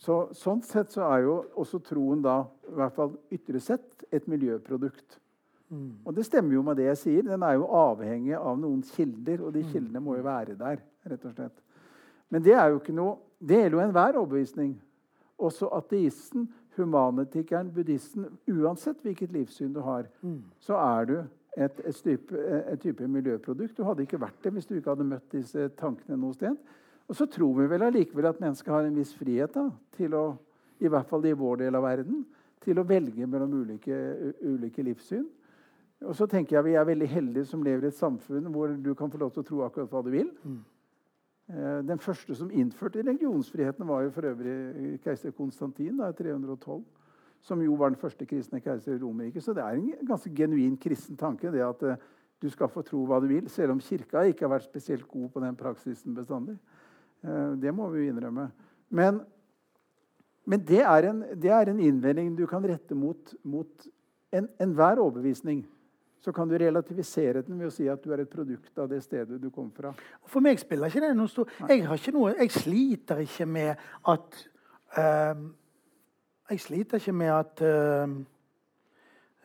[0.00, 4.24] Så, sånn sett så er jo også troen da, i hvert fall ytre sett, et
[4.32, 5.18] miljøprodukt.
[6.04, 7.26] Og det stemmer jo med det jeg sier.
[7.26, 10.80] Den er jo avhengig av noen kilder, og de kildene må jo være der.
[11.06, 11.60] rett og slett.
[12.30, 14.74] Men det er jo ikke noe, det gjelder jo enhver overbevisning.
[15.40, 18.26] Også ateisten, humanetikeren, buddhisten.
[18.50, 20.06] Uansett hvilket livssyn du har,
[20.60, 21.16] så er du
[21.56, 23.76] et, et, type, et type miljøprodukt.
[23.76, 26.58] Du hadde ikke vært det hvis du ikke hadde møtt disse tankene noe sted.
[27.10, 29.66] Og så tror vi vel allikevel at mennesket har en viss frihet da,
[29.96, 30.24] til å,
[30.78, 32.22] i hvert fall i vår del av verden,
[32.62, 33.96] til å velge mellom ulike,
[34.44, 35.26] ulike livssyn.
[36.06, 38.94] Og så tenker jeg Vi er veldig heldige som lever i et samfunn hvor du
[38.94, 40.30] kan få lov til å tro akkurat hva du vil.
[40.44, 40.60] Mm.
[41.88, 46.84] Den første som innførte religionsfriheten, var jo for øvrig keiser Konstantin da, i 312.
[47.42, 49.42] Som jo var den første kristne keiser i Romerriket.
[49.42, 51.50] Så det er en ganske genuin kristen tanke.
[51.50, 51.96] det at eh,
[52.40, 55.28] du skal få tro hva du vil, selv om Kirka ikke har vært spesielt god
[55.34, 56.54] på den praksisen bestandig.
[57.24, 58.46] Eh, Det må vi jo innrømme.
[58.90, 59.20] Men,
[60.46, 63.88] men det, er en, det er en innvending du kan rette mot, mot
[64.32, 65.64] en- enhver overbevisning.
[66.20, 69.00] Så kan du relativisere den ved å si at du er et produkt av det
[69.04, 69.94] stedet du kom fra.
[70.28, 73.86] For meg spiller ikke det noe stor Jeg, har ikke noe, jeg sliter ikke med
[74.12, 74.42] at
[75.00, 75.46] ehm,
[76.50, 78.18] Jeg sliter ikke med at eh,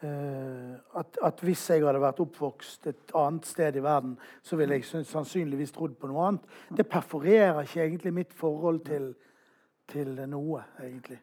[0.05, 5.05] at, at hvis jeg hadde vært oppvokst et annet sted i verden, så ville jeg
[5.07, 6.43] sannsynligvis trodd på noe annet.
[6.77, 9.07] Det perforerer ikke egentlig mitt forhold til,
[9.89, 11.17] til noe, egentlig.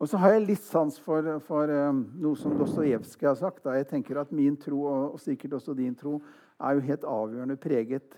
[0.00, 3.64] Og så har jeg litt sans for, for um, noe som Dostojevskij har sagt.
[3.66, 3.74] Da.
[3.76, 6.16] Jeg tenker at Min tro, og, sikkert også din tro,
[6.60, 8.16] er jo helt avgjørende preget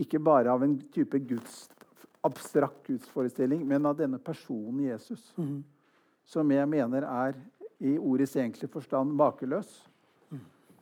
[0.00, 1.68] ikke bare av en type Guds,
[2.26, 5.32] abstrakt gudsforestilling, men av denne personen Jesus.
[5.36, 5.62] Mhm.
[6.30, 7.38] Som jeg mener er
[7.80, 9.70] i ordets egentlige forstand makeløs.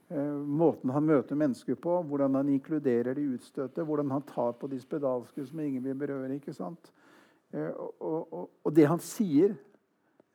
[0.09, 4.69] Eh, måten han møter mennesker på, hvordan han inkluderer de utstøtte, hvordan han tar på
[4.71, 6.39] de spedalske som ingen vil berøre.
[6.39, 6.93] ikke sant?
[7.53, 7.69] Eh,
[8.01, 9.68] og, og, og det han sier eh,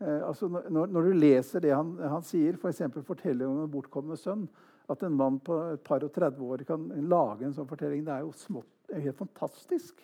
[0.02, 2.82] altså når, når, du leser det han, han sier, f.eks.
[2.94, 4.48] For forteller om en bortkomne sønn
[4.92, 8.12] At en mann på et par og 30 år kan lage en sånn fortelling, det
[8.12, 10.02] er jo smått, er helt fantastisk.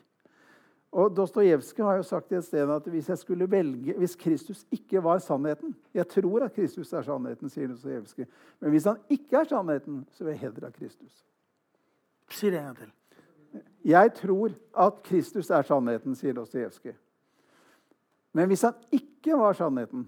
[0.91, 5.03] Og Dostojevskij har jo sagt et sted at hvis jeg skulle velge, hvis Kristus ikke
[5.03, 8.25] var sannheten Jeg tror at Kristus er sannheten, sier Dostojevskij.
[8.59, 11.25] Men hvis han ikke er sannheten, så vil jeg heller ha Kristus.
[12.31, 12.91] Si det en gang til.
[13.85, 16.95] Jeg tror at Kristus er sannheten, sier Dostojevskij.
[18.33, 20.07] Men hvis han ikke var sannheten,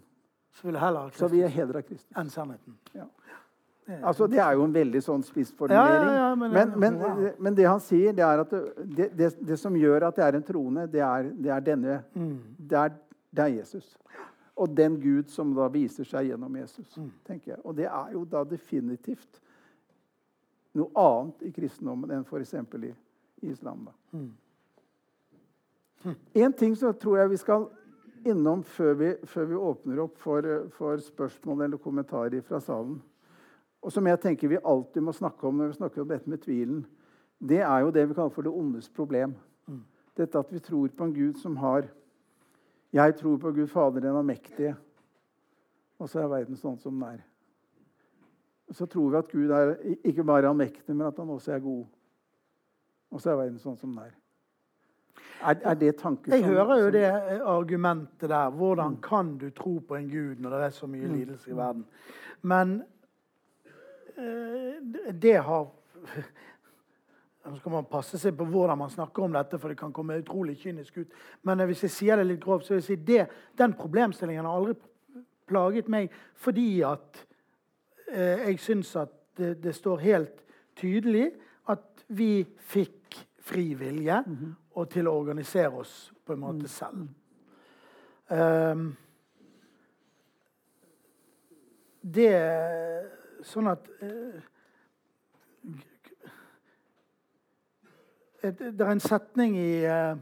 [0.54, 2.08] Så vil jeg heller Kristus.
[2.18, 2.78] enn sannheten.
[2.94, 3.06] Ja.
[4.04, 6.06] Altså, det er jo en veldig sånn spissformulering.
[6.08, 7.30] Ja, ja, ja, men- men, men, wow.
[7.40, 8.50] men det han sier, det er at
[8.96, 12.04] det, det, det som gjør at det er en troende, det er, det er denne
[12.16, 12.40] Mm.
[12.60, 12.90] det, er,
[13.36, 13.98] det er Jesus.
[14.56, 16.98] Og den Gud som da viser seg gjennom Jesus.
[16.98, 17.12] Mm.
[17.26, 17.60] tenker jeg.
[17.66, 19.40] Og det er jo da definitivt
[20.74, 22.54] noe annet i kristendommen enn f.eks.
[23.42, 23.86] i islam.
[23.86, 23.92] da.
[24.18, 24.32] Mm.
[26.36, 27.68] En ting som tror jeg vi skal
[28.26, 30.46] innom før vi, før vi åpner opp for,
[30.76, 33.00] for spørsmål eller kommentarer fra salen,
[33.82, 36.44] og som jeg tenker vi alltid må snakke om når vi snakker om dette med
[36.44, 36.84] tvilen,
[37.42, 39.34] det er jo det vi kaller for det ondes problem.
[40.18, 41.90] Dette at vi tror på en Gud som har
[42.92, 44.76] Jeg tror på Gud Fader, den allmektige.
[45.98, 47.22] Og så er verden sånn som den er.
[48.76, 49.72] Så tror vi at Gud er
[50.04, 51.86] ikke bare allmektig, men at han også er god.
[53.12, 54.12] Og så er verden sånn som den er.
[55.42, 57.06] Er, er det tanker Jeg hører jo det
[57.46, 58.50] argumentet der.
[58.50, 59.02] Hvordan Mm.
[59.02, 61.86] kan du tro på en gud når det er så mye lidelse i verden?
[62.42, 62.84] Men
[64.18, 65.68] eh, det har
[67.46, 70.20] Nå skal man passe seg på hvordan man snakker om dette, for det kan komme
[70.22, 71.08] utrolig kynisk ut.
[71.44, 73.24] Men eh, hvis jeg sier det litt grovt, så vil jeg si det,
[73.58, 74.76] den problemstillingen har aldri
[75.50, 77.24] plaget meg fordi at
[78.14, 80.44] eh, jeg syns at det, det står helt
[80.78, 81.32] tydelig
[81.74, 84.22] at vi fikk fri vilje
[84.74, 87.08] og til å organisere oss på en måte selv.
[88.32, 88.92] Um,
[92.02, 92.32] det
[93.46, 94.40] sånn at uh,
[98.42, 100.16] et, Det er en setning i uh,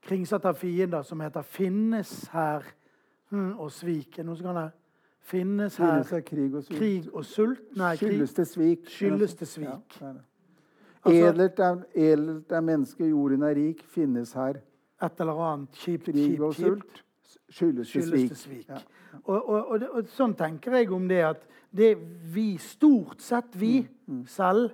[0.00, 2.64] 'Kringsatt av fiender' som heter 'Finnes her
[3.30, 4.18] hm, og svik'.
[4.18, 4.70] Er det noen som kan det?
[5.20, 6.78] Finnes her krig og sult?
[6.78, 7.76] krig og sult?
[7.76, 8.08] Nei, krig.
[8.08, 8.88] Skyldes det svik?
[8.88, 10.00] Skyldes det svik.
[10.00, 10.24] Ja, det.
[11.04, 14.60] Altså- edelt, er, edelt er mennesket, jorden er rik, finnes her.
[15.02, 17.04] Et eller annet kjipt, Krig og sult
[17.50, 18.34] skyldes til svik.
[18.36, 18.68] svik.
[18.68, 18.80] Ja.
[19.24, 21.94] Og, og, og, og sånn tenker jeg om det at det
[22.34, 24.72] vi, stort sett vi Mm, selv,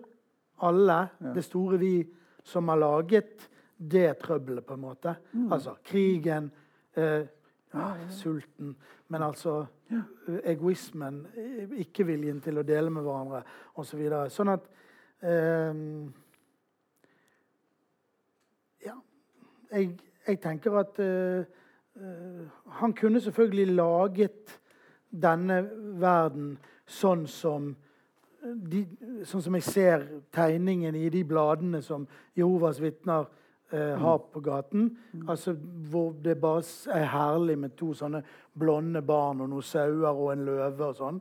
[0.65, 2.07] alle, det store vi
[2.43, 5.13] som har laget det trøbbelet, på en måte.
[5.33, 5.51] Mm.
[5.53, 6.51] Altså krigen,
[6.97, 7.27] eh,
[7.75, 8.77] ja, sulten,
[9.09, 13.43] men altså eh, egoismen, eh, ikke-viljen til å dele med hverandre
[13.75, 13.91] osv.
[13.91, 14.31] Så videre.
[14.31, 14.65] sånn at
[18.85, 18.97] Ja.
[19.73, 21.45] Jeg, jeg tenker at eh,
[21.97, 22.45] eh,
[22.81, 24.61] han kunne selvfølgelig laget
[25.11, 25.63] denne
[26.01, 26.57] verden
[26.87, 27.75] sånn som
[28.47, 28.85] de,
[29.27, 32.07] sånn som jeg ser tegningen i de bladene som
[32.37, 33.27] Jehovas vitner
[33.73, 34.91] eh, har på gaten.
[35.27, 35.57] Altså
[35.91, 36.63] Hvor det bare
[36.95, 38.23] er herlig med to sånne
[38.55, 41.21] blonde barn og noen sauer og en løve og sånn.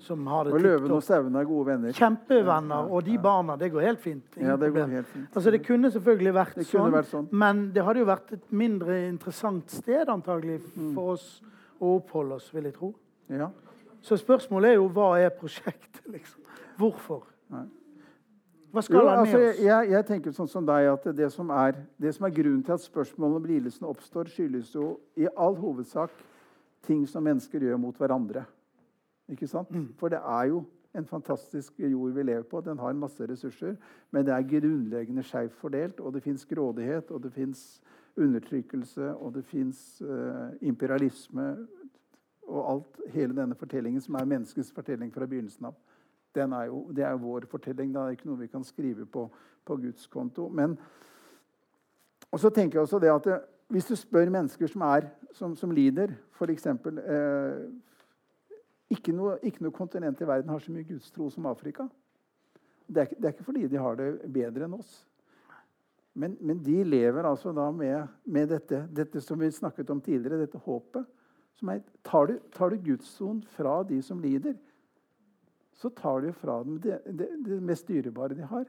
[0.00, 1.92] Som har det Og løven og sauene er gode venner.
[1.92, 2.90] Kjempevenner.
[2.90, 4.36] Og de barna, det går helt fint.
[4.40, 5.28] Ja, det går helt fint.
[5.34, 7.28] Altså, det kunne selvfølgelig vært, Det kunne sånn, vært sånn.
[7.32, 10.94] men det hadde jo vært et mindre interessant sted antagelig Mm.
[10.94, 11.42] for oss
[11.80, 12.94] å oppholde oss, vil jeg tro.
[13.30, 13.50] Ja.
[14.02, 16.40] Så spørsmålet er jo hva er prosjektet, liksom?
[16.78, 17.22] Hvorfor?
[18.70, 19.58] Hva skal Jo, han altså, oss?
[19.64, 22.72] jeg, jeg tenker sånn som deg at det som, er, det som er grunnen til
[22.74, 26.10] at spørsmålet om lidelsen oppstår, skyldes jo i all hovedsak
[26.84, 28.44] ting som mennesker gjør mot hverandre.
[29.28, 29.70] Ikke sant?
[29.70, 29.92] Mm.
[29.98, 30.64] For det er jo
[30.96, 32.60] en fantastisk jord vi lever på.
[32.60, 33.76] Den har masse ressurser,
[34.10, 36.00] men det er grunnleggende skjevt fordelt.
[36.00, 37.82] Og det fins grådighet, og det fins
[38.16, 40.02] undertrykkelse, og det fins
[40.60, 41.56] imperialisme
[42.48, 45.76] og alt, hele denne fortellingen, som er menneskets fortelling fra begynnelsen av.
[46.34, 47.92] Den er jo, det er jo vår fortelling.
[47.92, 49.26] Det er ikke noe vi kan skrive på,
[49.64, 50.48] på Guds konto.
[50.48, 50.78] Men,
[52.30, 53.38] og så tenker jeg også det at det,
[53.68, 56.66] hvis du spør mennesker som, er, som, som lider, f.eks.
[56.66, 57.66] Eh,
[58.92, 61.88] ikke, noe, ikke noe kontinent i verden har så mye gudstro som Afrika.
[62.88, 65.02] Det er, det er ikke fordi de har det bedre enn oss.
[66.18, 70.40] Men, men de lever altså da med, med dette, dette som vi snakket om tidligere,
[70.40, 71.06] dette håpet.
[71.60, 74.56] Som er, tar, du, tar du gudstroen fra de som lider,
[75.78, 78.66] så tar du fra dem det, det, det mest dyrebare de har.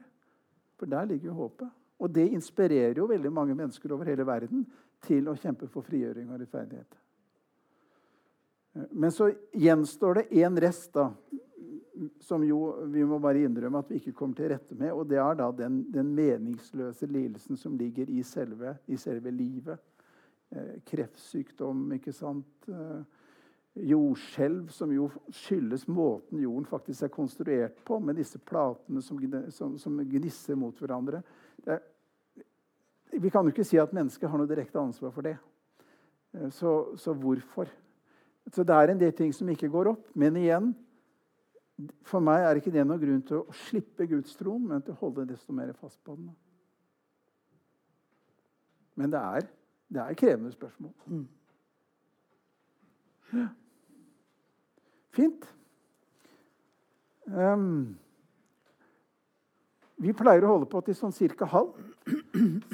[0.78, 1.72] For der ligger jo håpet.
[2.00, 4.62] Og det inspirerer jo veldig mange mennesker over hele verden
[5.04, 7.00] til å kjempe for frigjøring og rettferdighet.
[8.72, 11.08] Men så gjenstår det én rest da,
[12.20, 12.60] som jo
[12.92, 14.92] vi må bare innrømme at vi ikke kommer til rette med.
[14.94, 19.80] Og det er da den, den meningsløse lidelsen som ligger i selve, i selve livet.
[20.50, 22.70] Eh, kreftsykdom, ikke sant.
[22.70, 23.02] Eh,
[23.90, 29.20] jordskjelv, som jo skyldes måten jorden faktisk er konstruert på, med disse platene som,
[29.54, 31.22] som, som gnisser mot hverandre.
[31.70, 31.84] Er,
[33.14, 35.36] vi kan jo ikke si at mennesket har noe direkte ansvar for det.
[36.34, 37.70] Eh, så, så hvorfor?
[38.54, 40.06] Så det er en del ting som ikke går opp.
[40.18, 40.72] Men igjen,
[42.08, 45.00] for meg er ikke det noen grunn til å slippe Guds tron, men til å
[45.04, 46.32] holde desto mer fast på den.
[49.00, 49.46] Men det er,
[49.88, 50.92] det er krevende spørsmål.
[51.06, 51.26] Mm.
[53.30, 53.48] Ja.
[55.14, 55.46] Fint.
[57.30, 57.98] Um,
[60.00, 61.76] vi pleier å holde på til sånn cirka halv.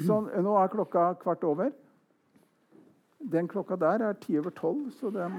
[0.05, 1.71] Så nå er klokka kvart over.
[3.19, 5.31] Den klokka der er ti over tolv, så den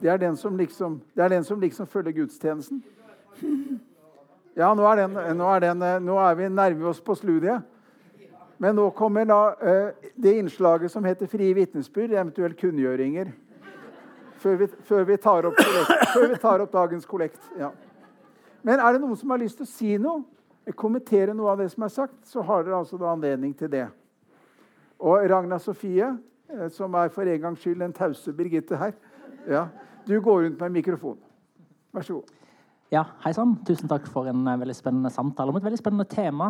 [0.00, 2.84] det er den som liksom, det er den som liksom følger gudstjenesten.
[4.56, 7.62] Ja, nå er, den, nå, er den, nå er, vi nærmer oss på studiet.
[8.58, 13.30] Men nå kommer da uh, det innslaget som heter frie vitnesbyrd, eventuelt kunngjøringer.
[14.38, 17.50] Før vi, før, vi kollekt, før vi, tar opp dagens kollekt.
[17.58, 17.70] Ja.
[18.62, 20.22] Men er det noen som har lyst til å si noe?
[20.76, 23.86] Kommentere noe av det som er sagt, så har dere altså anledning til det.
[24.98, 26.08] Og Ragna Sofie,
[26.54, 28.96] uh, som er for en gangs skyld den tause Birgitte her,
[29.48, 29.68] ja.
[30.08, 31.18] Du går rundt med mikrofon.
[31.92, 32.34] Vær så god.
[32.88, 33.58] Ja, hei sann.
[33.68, 36.46] Tusen takk for en eh, veldig spennende samtale om et veldig spennende tema.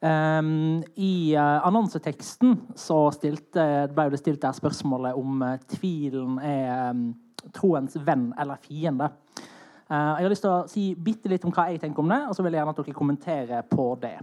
[0.00, 7.08] Um, I uh, annonseteksten stilte, ble det stilt der spørsmålet om uh, tvilen er um,
[7.52, 9.10] troens venn eller fiende.
[9.90, 12.20] Uh, jeg har lyst til å si bitte litt om hva jeg tenker om det,
[12.30, 14.14] og så vil jeg gjerne at dere kommenterer på det.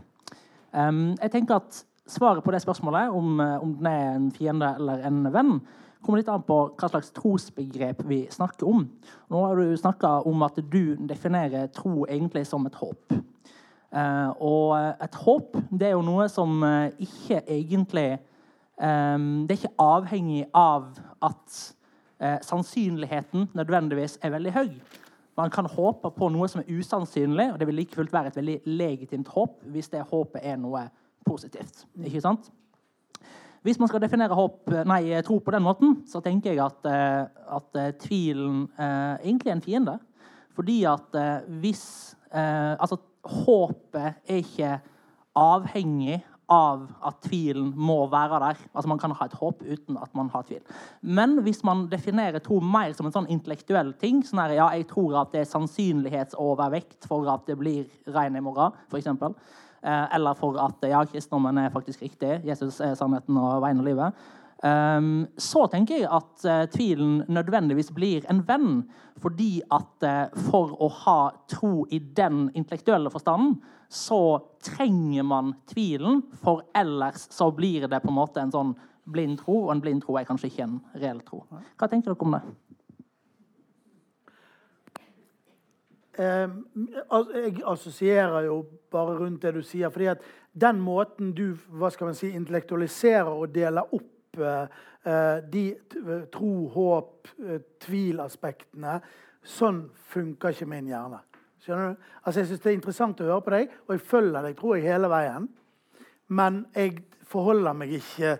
[0.71, 5.01] Um, jeg tenker at Svaret på det spørsmålet, om, om den er en fiende eller
[5.07, 5.55] en venn,
[6.05, 8.83] kommer litt an på hva slags trosbegrep vi snakker om.
[9.33, 13.15] Nå har du snakka om at du definerer tro egentlig som et håp.
[13.95, 18.17] Uh, og et håp det er jo noe som uh, ikke egentlig
[18.75, 20.89] um, Det er ikke avhengig av
[21.23, 21.59] at
[22.19, 24.69] uh, sannsynligheten nødvendigvis er veldig høy.
[25.39, 28.39] Man kan håpe på noe som er usannsynlig, og det vil like fullt være et
[28.39, 30.85] veldig legitimt håp hvis det håpet er noe
[31.25, 31.85] positivt.
[32.03, 32.51] Ikke sant?
[33.65, 37.23] Hvis man skal definere håp, nei, tro på den måten, så tenker jeg at, eh,
[37.57, 39.95] at eh, tvilen eh, egentlig er en fiende.
[40.55, 44.77] Fordi at eh, hvis eh, Altså, håpet er ikke
[45.35, 46.21] avhengig
[46.51, 48.59] av at tvilen må være der.
[48.75, 50.61] Altså Man kan ha et håp uten at man har tvil.
[51.01, 54.87] Men hvis man definerer tro mer som en sånn intellektuell ting sånn her, ja, Jeg
[54.93, 59.09] tror at det er sannsynlighetsovervekt for at det blir regn i morgen, f.eks.
[59.85, 62.39] Eh, eller for at ja, kristendommen er faktisk riktig.
[62.47, 64.25] Jesus er sannheten og veien og livet.
[64.65, 68.79] Um, så tenker jeg at uh, tvilen nødvendigvis blir en venn.
[69.21, 71.19] Fordi at uh, for å ha
[71.51, 73.59] tro i den intellektuelle forstanden,
[73.91, 76.23] så trenger man tvilen.
[76.41, 78.73] For ellers så blir det på en måte en sånn
[79.05, 81.43] blind tro, og en blind tro er kanskje ikke en reell tro.
[81.77, 82.41] Hva tenker dere om det?
[86.17, 88.61] Jeg assosierer jo
[88.91, 89.89] bare rundt det du sier.
[89.89, 90.23] fordi at
[90.53, 94.67] den måten du hva skal man si, intellektualiserer og deler opp eh,
[95.05, 95.65] eh de
[96.31, 98.99] tro, håp, eh, tvilaspektene,
[99.43, 101.19] sånn funker ikke min hjerne.
[101.59, 102.07] Skjønner du?
[102.23, 104.75] Altså Jeg syns det er interessant å høre på deg, og jeg følger deg tror
[104.75, 105.49] jeg, hele veien.
[106.27, 108.37] Men jeg forholder meg ikke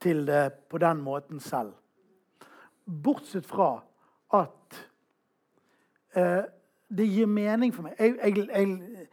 [0.00, 1.74] til det på den måten selv.
[2.86, 3.82] Bortsett fra
[4.34, 4.78] at
[6.16, 6.46] eh,
[6.90, 7.94] det gir mening for meg.
[7.98, 9.06] Jeg, jeg, jeg,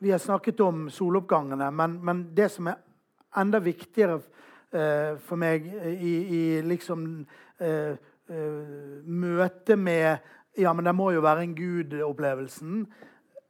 [0.00, 2.80] vi har snakket om soloppgangene, men, men, det som er
[3.40, 7.08] enda viktigere uh, for meg i, i liksom
[7.62, 7.94] uh,
[8.30, 12.84] uh, møte med Ja, men det må jo være en gud-opplevelsen.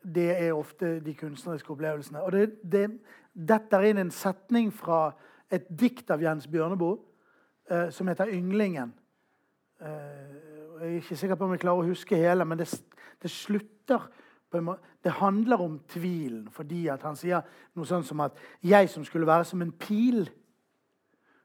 [0.00, 2.22] Det er ofte de kunstneriske opplevelsene.
[2.24, 2.86] Og det, det
[3.34, 5.10] detter inn en setning fra
[5.52, 6.96] et dikt av Jens Bjørneboe
[7.92, 8.96] som heter 'Ynglingen'.
[10.84, 12.66] Jeg er ikke sikker på om jeg klarer å huske hele, men det,
[13.22, 14.10] det slutter
[15.02, 17.40] Det handler om tvilen, fordi han sier
[17.74, 20.28] noe sånn som at 'jeg som skulle være som en pil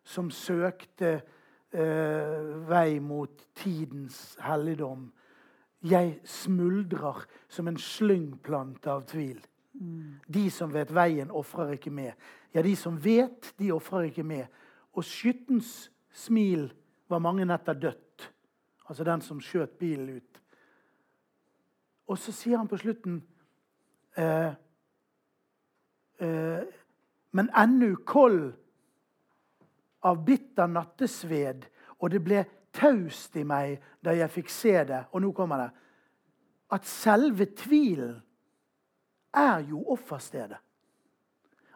[0.04, 1.22] som søkte
[1.74, 5.10] eh, vei mot tidens helligdom'
[5.82, 9.42] 'Jeg smuldrer som en slyngplante av tvil'.
[9.74, 10.20] Mm.
[10.28, 12.12] De som vet veien, ofrer ikke med.
[12.54, 14.46] Ja, de som vet, de ofrer ikke med.
[14.94, 16.74] Og skyttens smil
[17.10, 18.09] var mange netter dødt.
[18.90, 20.42] Altså den som skjøt bilen ut.
[22.10, 23.20] Og så sier han på slutten
[24.18, 24.54] eh,
[26.18, 26.64] eh,
[27.32, 28.48] Men ennu kold
[30.02, 31.68] av bitter nattesved,
[32.00, 32.40] og det ble
[32.74, 35.04] taust i meg da jeg fikk se det.
[35.14, 35.70] Og nå kommer det.
[36.74, 38.16] At selve tvilen
[39.36, 40.58] er jo offerstedet.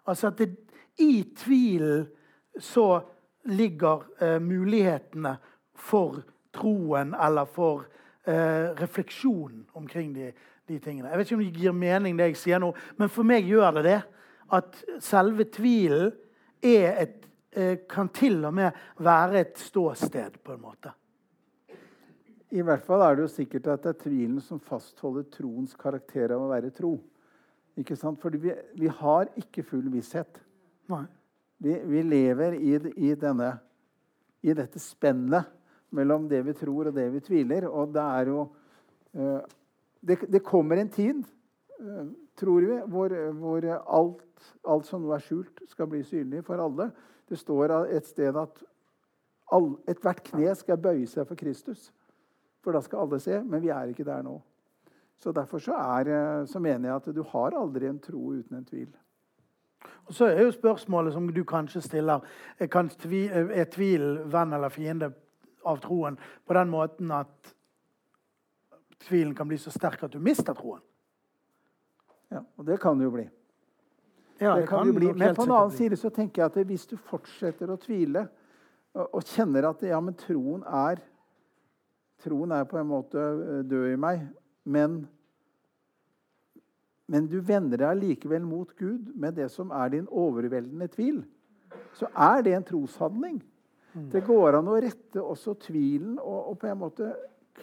[0.07, 0.49] Altså at det,
[0.97, 2.07] i tvilen
[2.59, 3.03] så
[3.49, 5.37] ligger eh, mulighetene
[5.75, 6.23] for
[6.53, 7.85] troen eller for
[8.25, 10.31] eh, refleksjonen omkring de,
[10.67, 11.09] de, tingene.
[11.09, 13.79] Jeg vet ikke om det gir mening, det jeg sier nå, men for meg gjør
[13.79, 13.99] det det.
[14.53, 16.11] At selve tvilen
[16.63, 17.23] et,
[17.57, 20.93] eh, kan til og med være et ståsted, på en måte.
[22.53, 26.35] I hvert fall er det jo sikkert at det er tvilen som fastholder troens karakter
[26.35, 26.99] av å være tro.
[27.81, 28.19] Ikke sant?
[28.21, 30.37] Fordi vi, vi har ikke full visshet.
[31.63, 32.75] Vi, vi, lever i,
[33.07, 33.55] i, denne,
[34.43, 35.49] i, dette spennet
[35.93, 37.67] mellom det vi tror, og det vi tviler.
[37.69, 38.43] Og det er jo
[39.13, 39.39] uh,
[40.01, 41.23] det, det, kommer en tid,
[41.79, 42.05] uh,
[42.39, 46.91] tror vi, hvor, hvor alt, alt, som nå er skjult, skal bli synlig for alle.
[47.29, 48.63] Det står et sted at
[49.87, 51.91] ethvert kne skal bøye seg for Kristus.
[52.63, 53.41] For da skal alle se.
[53.43, 54.39] Men vi er ikke der nå.
[55.19, 58.57] Så Derfor så, er, eh, så mener jeg at du har aldri en tro uten
[58.57, 58.89] en tvil.
[60.07, 62.19] Og Så er jo spørsmålet som du kanskje stiller
[62.71, 65.13] kan tvi, Er tvil venn eller fiende
[65.63, 67.53] av troen på den måten at
[69.03, 70.81] tvilen kan bli så sterk at du mister troen?
[72.33, 73.25] Ja, og det kan det jo bli.
[74.39, 75.11] Ja, det, det kan, kan bli.
[75.13, 78.25] Men på en annen side så tenker jeg at hvis du fortsetter å tvile
[78.93, 81.03] og, og kjenner at ja, men troen er
[82.23, 84.21] Troen er på en måte eh, død i meg,
[84.63, 85.01] men
[87.11, 91.19] men du vender deg likevel mot Gud med det som er din overveldende tvil,
[91.93, 93.41] så er det en troshandling.
[93.93, 94.09] Mm.
[94.09, 97.11] Det går an å rette også tvilen og, og på en måte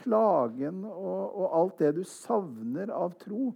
[0.01, 3.51] klagen og, og, alt det du savner av tro,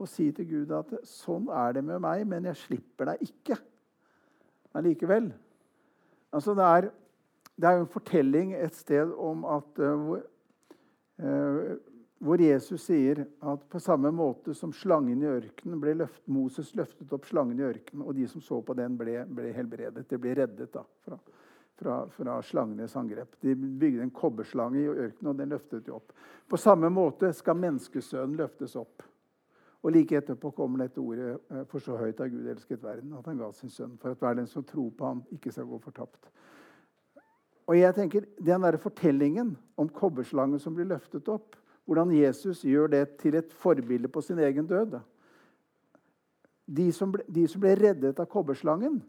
[0.00, 3.58] og si til Gud at sånn er det med meg, men jeg slipper deg ikke
[4.78, 5.28] allikevel.
[6.32, 6.88] Altså det, er,
[7.58, 10.14] det er jo en fortelling et sted om at uh,
[11.20, 11.74] uh,
[12.20, 17.12] hvor Jesus sier at på samme måte som slangen i ørkenen ble løft, Moses løftet
[17.16, 20.04] opp slangen i ørkenen, og de som så på den, ble, ble helbredet.
[20.08, 21.16] De ble reddet da, fra,
[21.80, 23.36] fra, fra, slangenes angrep.
[23.40, 26.12] De bygde en kobberslange i ørkenen, og den løftet de opp.
[26.48, 29.02] På samme måte skal menneskesønnen løftes opp.
[29.80, 33.28] Og like etterpå kommer dette ordet eh, For så høyt har Gud elsket verden, at
[33.30, 35.78] han ga sin sønn, for at hver den som tror på ham, ikke skal gå
[35.80, 36.28] fortapt.
[37.64, 41.56] Og jeg tenker, Den der fortellingen om kobberslangen som blir løftet opp,
[41.88, 45.00] hvordan Jesus gjør det til et forbilde på sin egen død.
[46.66, 49.00] De som, ble, de som ble reddet av kobberslangen,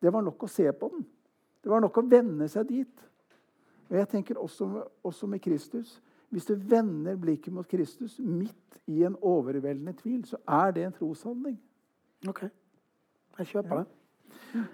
[0.00, 1.04] det var nok å se på den.
[1.62, 3.04] Det var nok å vende seg dit.
[3.90, 4.68] Og jeg tenker også,
[5.04, 6.00] også med Kristus.
[6.32, 10.94] Hvis du vender blikket mot Kristus midt i en overveldende tvil, så er det en
[10.96, 11.58] troshandling.
[12.28, 12.46] OK.
[13.38, 14.64] Jeg kjøper det.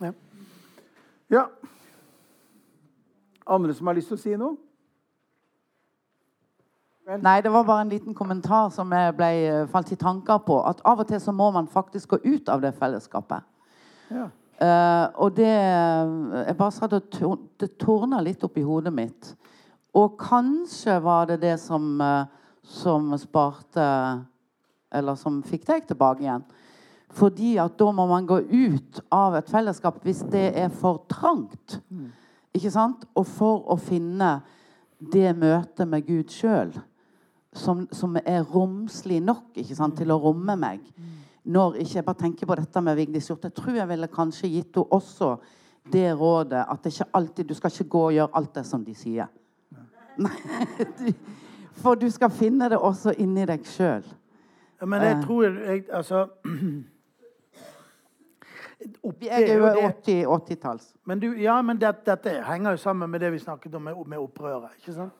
[0.00, 0.12] Ja.
[1.30, 1.42] ja.
[3.46, 4.56] Andre som har lyst til å si noe?
[7.04, 10.56] Nei, det var bare en liten kommentar som jeg ble eh, falt i tanker på.
[10.64, 13.44] At av og til så må man faktisk gå ut av det fellesskapet.
[14.08, 14.30] Ja.
[14.54, 19.32] Uh, og det Jeg bare satt og det tårna litt opp i hodet mitt.
[19.94, 22.26] Og kanskje var det det som, uh,
[22.62, 23.86] som sparte
[24.94, 26.46] Eller som fikk deg tilbake igjen.
[27.14, 31.80] Fordi at da må man gå ut av et fellesskap hvis det er for trangt.
[31.90, 32.10] Mm.
[32.54, 33.04] Ikke sant?
[33.14, 34.36] Og for å finne
[34.98, 36.72] det møtet med Gud sjøl
[37.54, 40.82] som, som er romslig nok sant, til å romme meg.
[41.44, 43.44] Når ikke jeg bare tenker på dette med Vigdis Hjorth.
[43.44, 45.36] Jeg tror jeg ville kanskje gitt henne også
[45.92, 48.84] det rådet at det ikke alltid, du skal ikke gå og gjøre alt det som
[48.84, 49.26] de sier.
[50.16, 50.38] Nei,
[51.82, 54.06] for du skal finne det også inni deg sjøl.
[54.80, 55.22] Ja, men jeg eh.
[55.24, 56.26] tror jeg, Altså
[59.20, 60.90] Vi er jo 80-talls.
[60.92, 63.82] 80 men du, ja, men dette, dette, henger jo sammen med det vi snakket om
[63.82, 64.70] med, med opprøret.
[64.78, 65.12] ikke sant?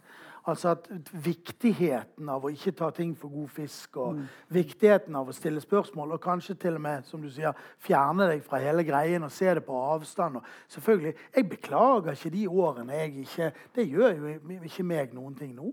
[0.46, 0.88] Altså at
[1.24, 4.24] Viktigheten av å ikke ta ting for god fisk, og mm.
[4.52, 8.42] viktigheten av å stille spørsmål, og kanskje til og med som du sier, fjerne deg
[8.44, 10.36] fra hele greien og se det på avstand.
[10.36, 15.34] Og selvfølgelig, Jeg beklager ikke de årene jeg ikke Det gjør jo ikke meg noen
[15.34, 15.72] ting nå.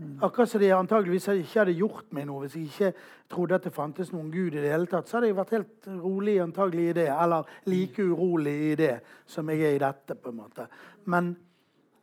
[0.00, 0.16] Mm.
[0.24, 2.92] Akkurat som de antageligvis ikke hadde gjort meg noe hvis jeg ikke
[3.30, 4.54] trodde at det fantes noen gud.
[4.54, 8.02] i det hele tatt, Så hadde jeg vært helt rolig antagelig i det, eller like
[8.02, 10.14] urolig i det som jeg er i dette.
[10.14, 10.66] på en måte.
[11.04, 11.36] Men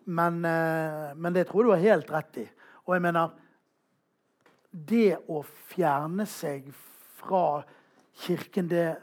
[0.07, 2.45] men, eh, men, det tror jeg du har helt rett i.
[2.87, 3.35] Og jeg mener
[4.71, 6.67] Det å fjerne seg
[7.17, 7.63] fra
[8.13, 8.95] Kirken, det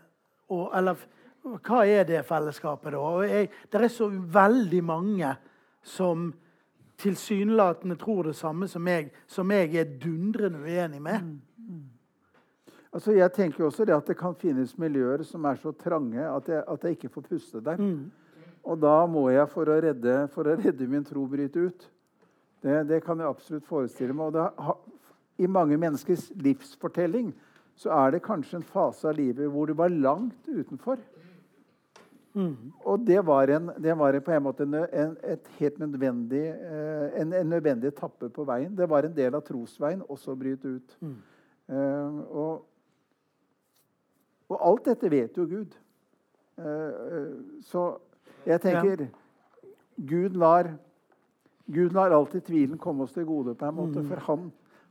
[0.49, 0.97] og, Eller
[1.45, 2.99] hva er det fellesskapet, da?
[2.99, 5.35] Og jeg, det er så veldig mange
[5.85, 6.31] som
[7.01, 11.21] tilsynelatende tror det samme som meg, som jeg er dundrende uenig med.
[11.21, 11.83] Mm, mm.
[12.95, 16.49] Altså, jeg tenker også det at det kan finnes miljøer som er så trange at
[16.49, 17.77] jeg, at jeg ikke får puste der.
[17.77, 18.13] Mm.
[18.65, 21.89] Og da må jeg, for å redde, for å redde min tro, bryte ut.
[22.65, 24.33] Det, det kan jeg absolutt forestille meg.
[24.33, 24.77] Og det,
[25.45, 27.33] I mange menneskers livsfortelling
[27.77, 31.03] så er det kanskje en fase av livet hvor du var langt utenfor.
[32.35, 32.73] Mm.
[32.83, 37.21] Og det var, en, det var på en måte en, en, et helt nødvendig, eh,
[37.21, 38.73] en, en, nødvendig etappe på veien.
[38.75, 40.97] Det var en del av trosveien også å bryte ut.
[41.05, 41.19] Mm.
[41.65, 42.55] Uh, og
[44.53, 45.77] og alt dette vet jo Gud.
[46.59, 47.31] Eh,
[47.67, 47.85] så
[48.47, 49.07] jeg tenker
[49.97, 50.73] Gud lar,
[51.71, 54.09] Gud lar alltid tvilen komme oss til gode, på en måte, mm.
[54.11, 54.49] for han,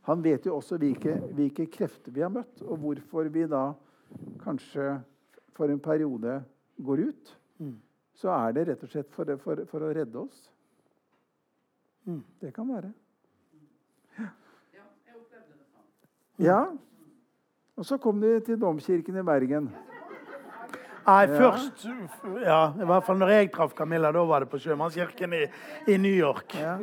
[0.09, 3.65] han vet jo også hvilke, hvilke, krefter vi har møtt, og hvorfor vi da
[4.43, 4.97] kanskje
[5.53, 6.39] for en periode
[6.81, 7.35] går ut.
[7.59, 7.77] Mm.
[8.17, 10.49] Så er det rett og slett for, for, for å redde oss.
[12.07, 12.21] Mm.
[12.41, 12.93] Det kan være.
[16.41, 16.65] Ja.
[17.77, 19.69] Og så kom de til Domkirken i Bergen.
[21.03, 21.85] Nei, først
[22.45, 25.41] ja, I hvert fall når jeg traff Camilla, da var det på Sjømannskirken i,
[25.91, 26.55] i New York.
[26.59, 26.77] Ja,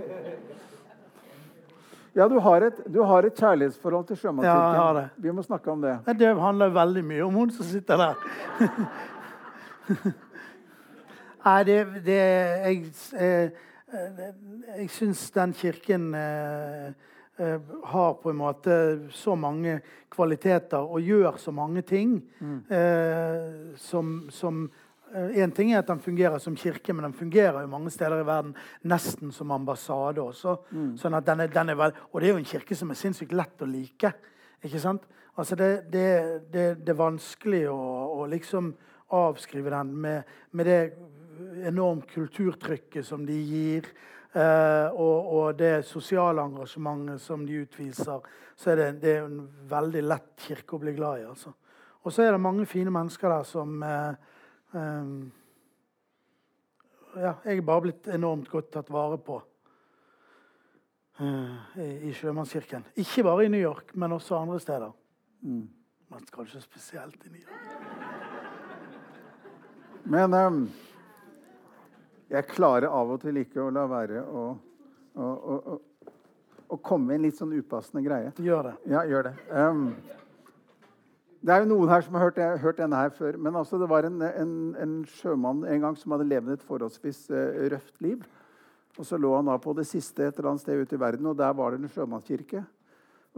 [2.18, 4.80] ja du, har et, du, har et, kjærlighetsforhold til Sjømannskirken.
[4.80, 5.06] Ja, det.
[5.24, 5.96] Vi må snakke om det.
[6.20, 8.14] Det handler veldig mye om hun som sitter der.
[11.40, 12.82] Nei, det, det Jeg,
[13.16, 13.52] jeg,
[14.76, 16.94] jeg syns den kirken eh, Eh,
[17.92, 18.74] har på en måte
[19.16, 19.78] så mange
[20.12, 22.58] kvaliteter og gjør så mange ting mm.
[22.68, 24.64] eh, som, som
[25.10, 28.22] en eh, ting er at den fungerer som kirke, men den fungerer jo mange steder
[28.22, 28.52] i verden
[28.86, 30.56] nesten som ambassade også.
[30.70, 30.92] Mm.
[31.00, 33.34] Sånn den er, den er vel, og det er jo en kirke som er sinnssykt
[33.34, 34.12] lett å like.
[34.62, 35.06] ikke sant?
[35.40, 36.06] Altså det, det,
[36.52, 37.80] det, det er vanskelig å,
[38.20, 38.72] å, liksom
[39.16, 40.80] avskrive den med, med det
[41.66, 43.88] enormt kulturtrykket som de gir.
[44.32, 49.40] Eh, og, og, det sosiale engasjementet som de utviser, så er det, det er en
[49.70, 51.26] veldig lett kirke å bli glad i.
[51.32, 51.50] altså.
[52.06, 54.12] Og så er det mange fine mennesker der som eh,
[54.78, 55.08] eh,
[57.18, 59.40] ja, Jeg er bare blitt enormt godt tatt vare på
[61.18, 62.86] eh, i, i Sjømannskirken.
[63.02, 64.94] Ikke bare i New York, men også andre steder.
[65.42, 65.66] Mm.
[66.10, 67.66] Men kanskje spesielt i New York.
[70.06, 70.62] Men um
[72.30, 74.44] jeg klarer av og til ikke å la være å,
[75.18, 75.76] å, å,
[76.70, 78.30] å komme med en litt sånn upassende greie.
[78.38, 78.74] Gjør det.
[78.92, 79.34] Ja, gjør det.
[79.50, 79.88] Um,
[81.40, 83.38] det er jo noen her som har hørt, hørt denne her før.
[83.40, 87.24] Men altså, det var en, en, en, sjømann en gang som hadde levd et forholdsvis
[87.32, 88.22] uh, røft liv.
[88.98, 91.30] Og så lå han da på det siste et eller annet sted ute i verden,
[91.30, 92.62] og der var det en sjømannskirke.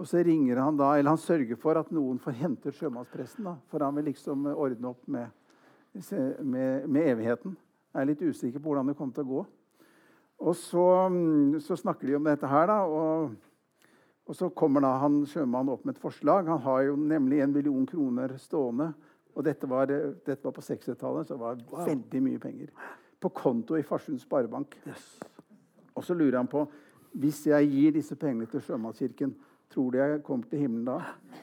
[0.00, 3.44] Og så ringer han da, eller han sørger for at noen får hentet sjømannspresten.
[3.46, 5.28] da, For han vil liksom ordne opp med,
[6.40, 7.56] med, med evigheten.
[7.92, 9.42] Jeg er litt usikker på hvordan det kommer til å gå.
[10.42, 12.78] Og så, mm, så snakker de om dette her, da.
[12.88, 13.34] Og,
[14.26, 16.48] og, så kommer da han sjømannen opp med et forslag.
[16.48, 18.90] Han har jo nemlig en million kroner stående.
[19.36, 21.84] Og dette var, dette var på 60-tallet, så det var wow.
[21.86, 22.72] veldig mye penger.
[23.22, 24.76] På konto i Farsund Sparebank.
[24.88, 25.06] Yes.
[25.94, 26.66] Og så lurer han på
[27.20, 29.34] hvis jeg gir disse pengene til Sjømannskirken,
[29.72, 31.42] tror du jeg kommer til himmelen da?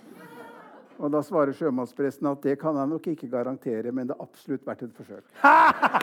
[1.00, 4.68] Og da svarer sjømannspresten at det kan han nok ikke garantere, men det har absolutt
[4.68, 5.24] vært et forsøk.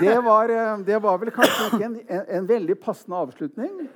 [0.00, 3.88] det var, eh, det var, vel kanskje ikke en, en, en, veldig passende avslutning.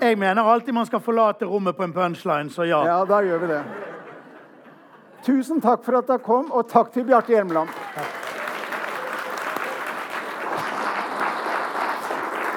[0.00, 2.84] Jeg mener alltid man skal forlate rommet på en punchline, så ja.
[2.86, 3.62] Ja, da gjør vi det.
[5.22, 7.70] Tusen takk for at dere kom, og takk til Bjarte Hjelmeland.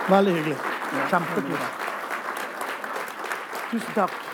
[0.09, 0.57] Veldig hyggelig.
[1.09, 1.81] Kjempekult.
[3.71, 4.24] Tusen takk.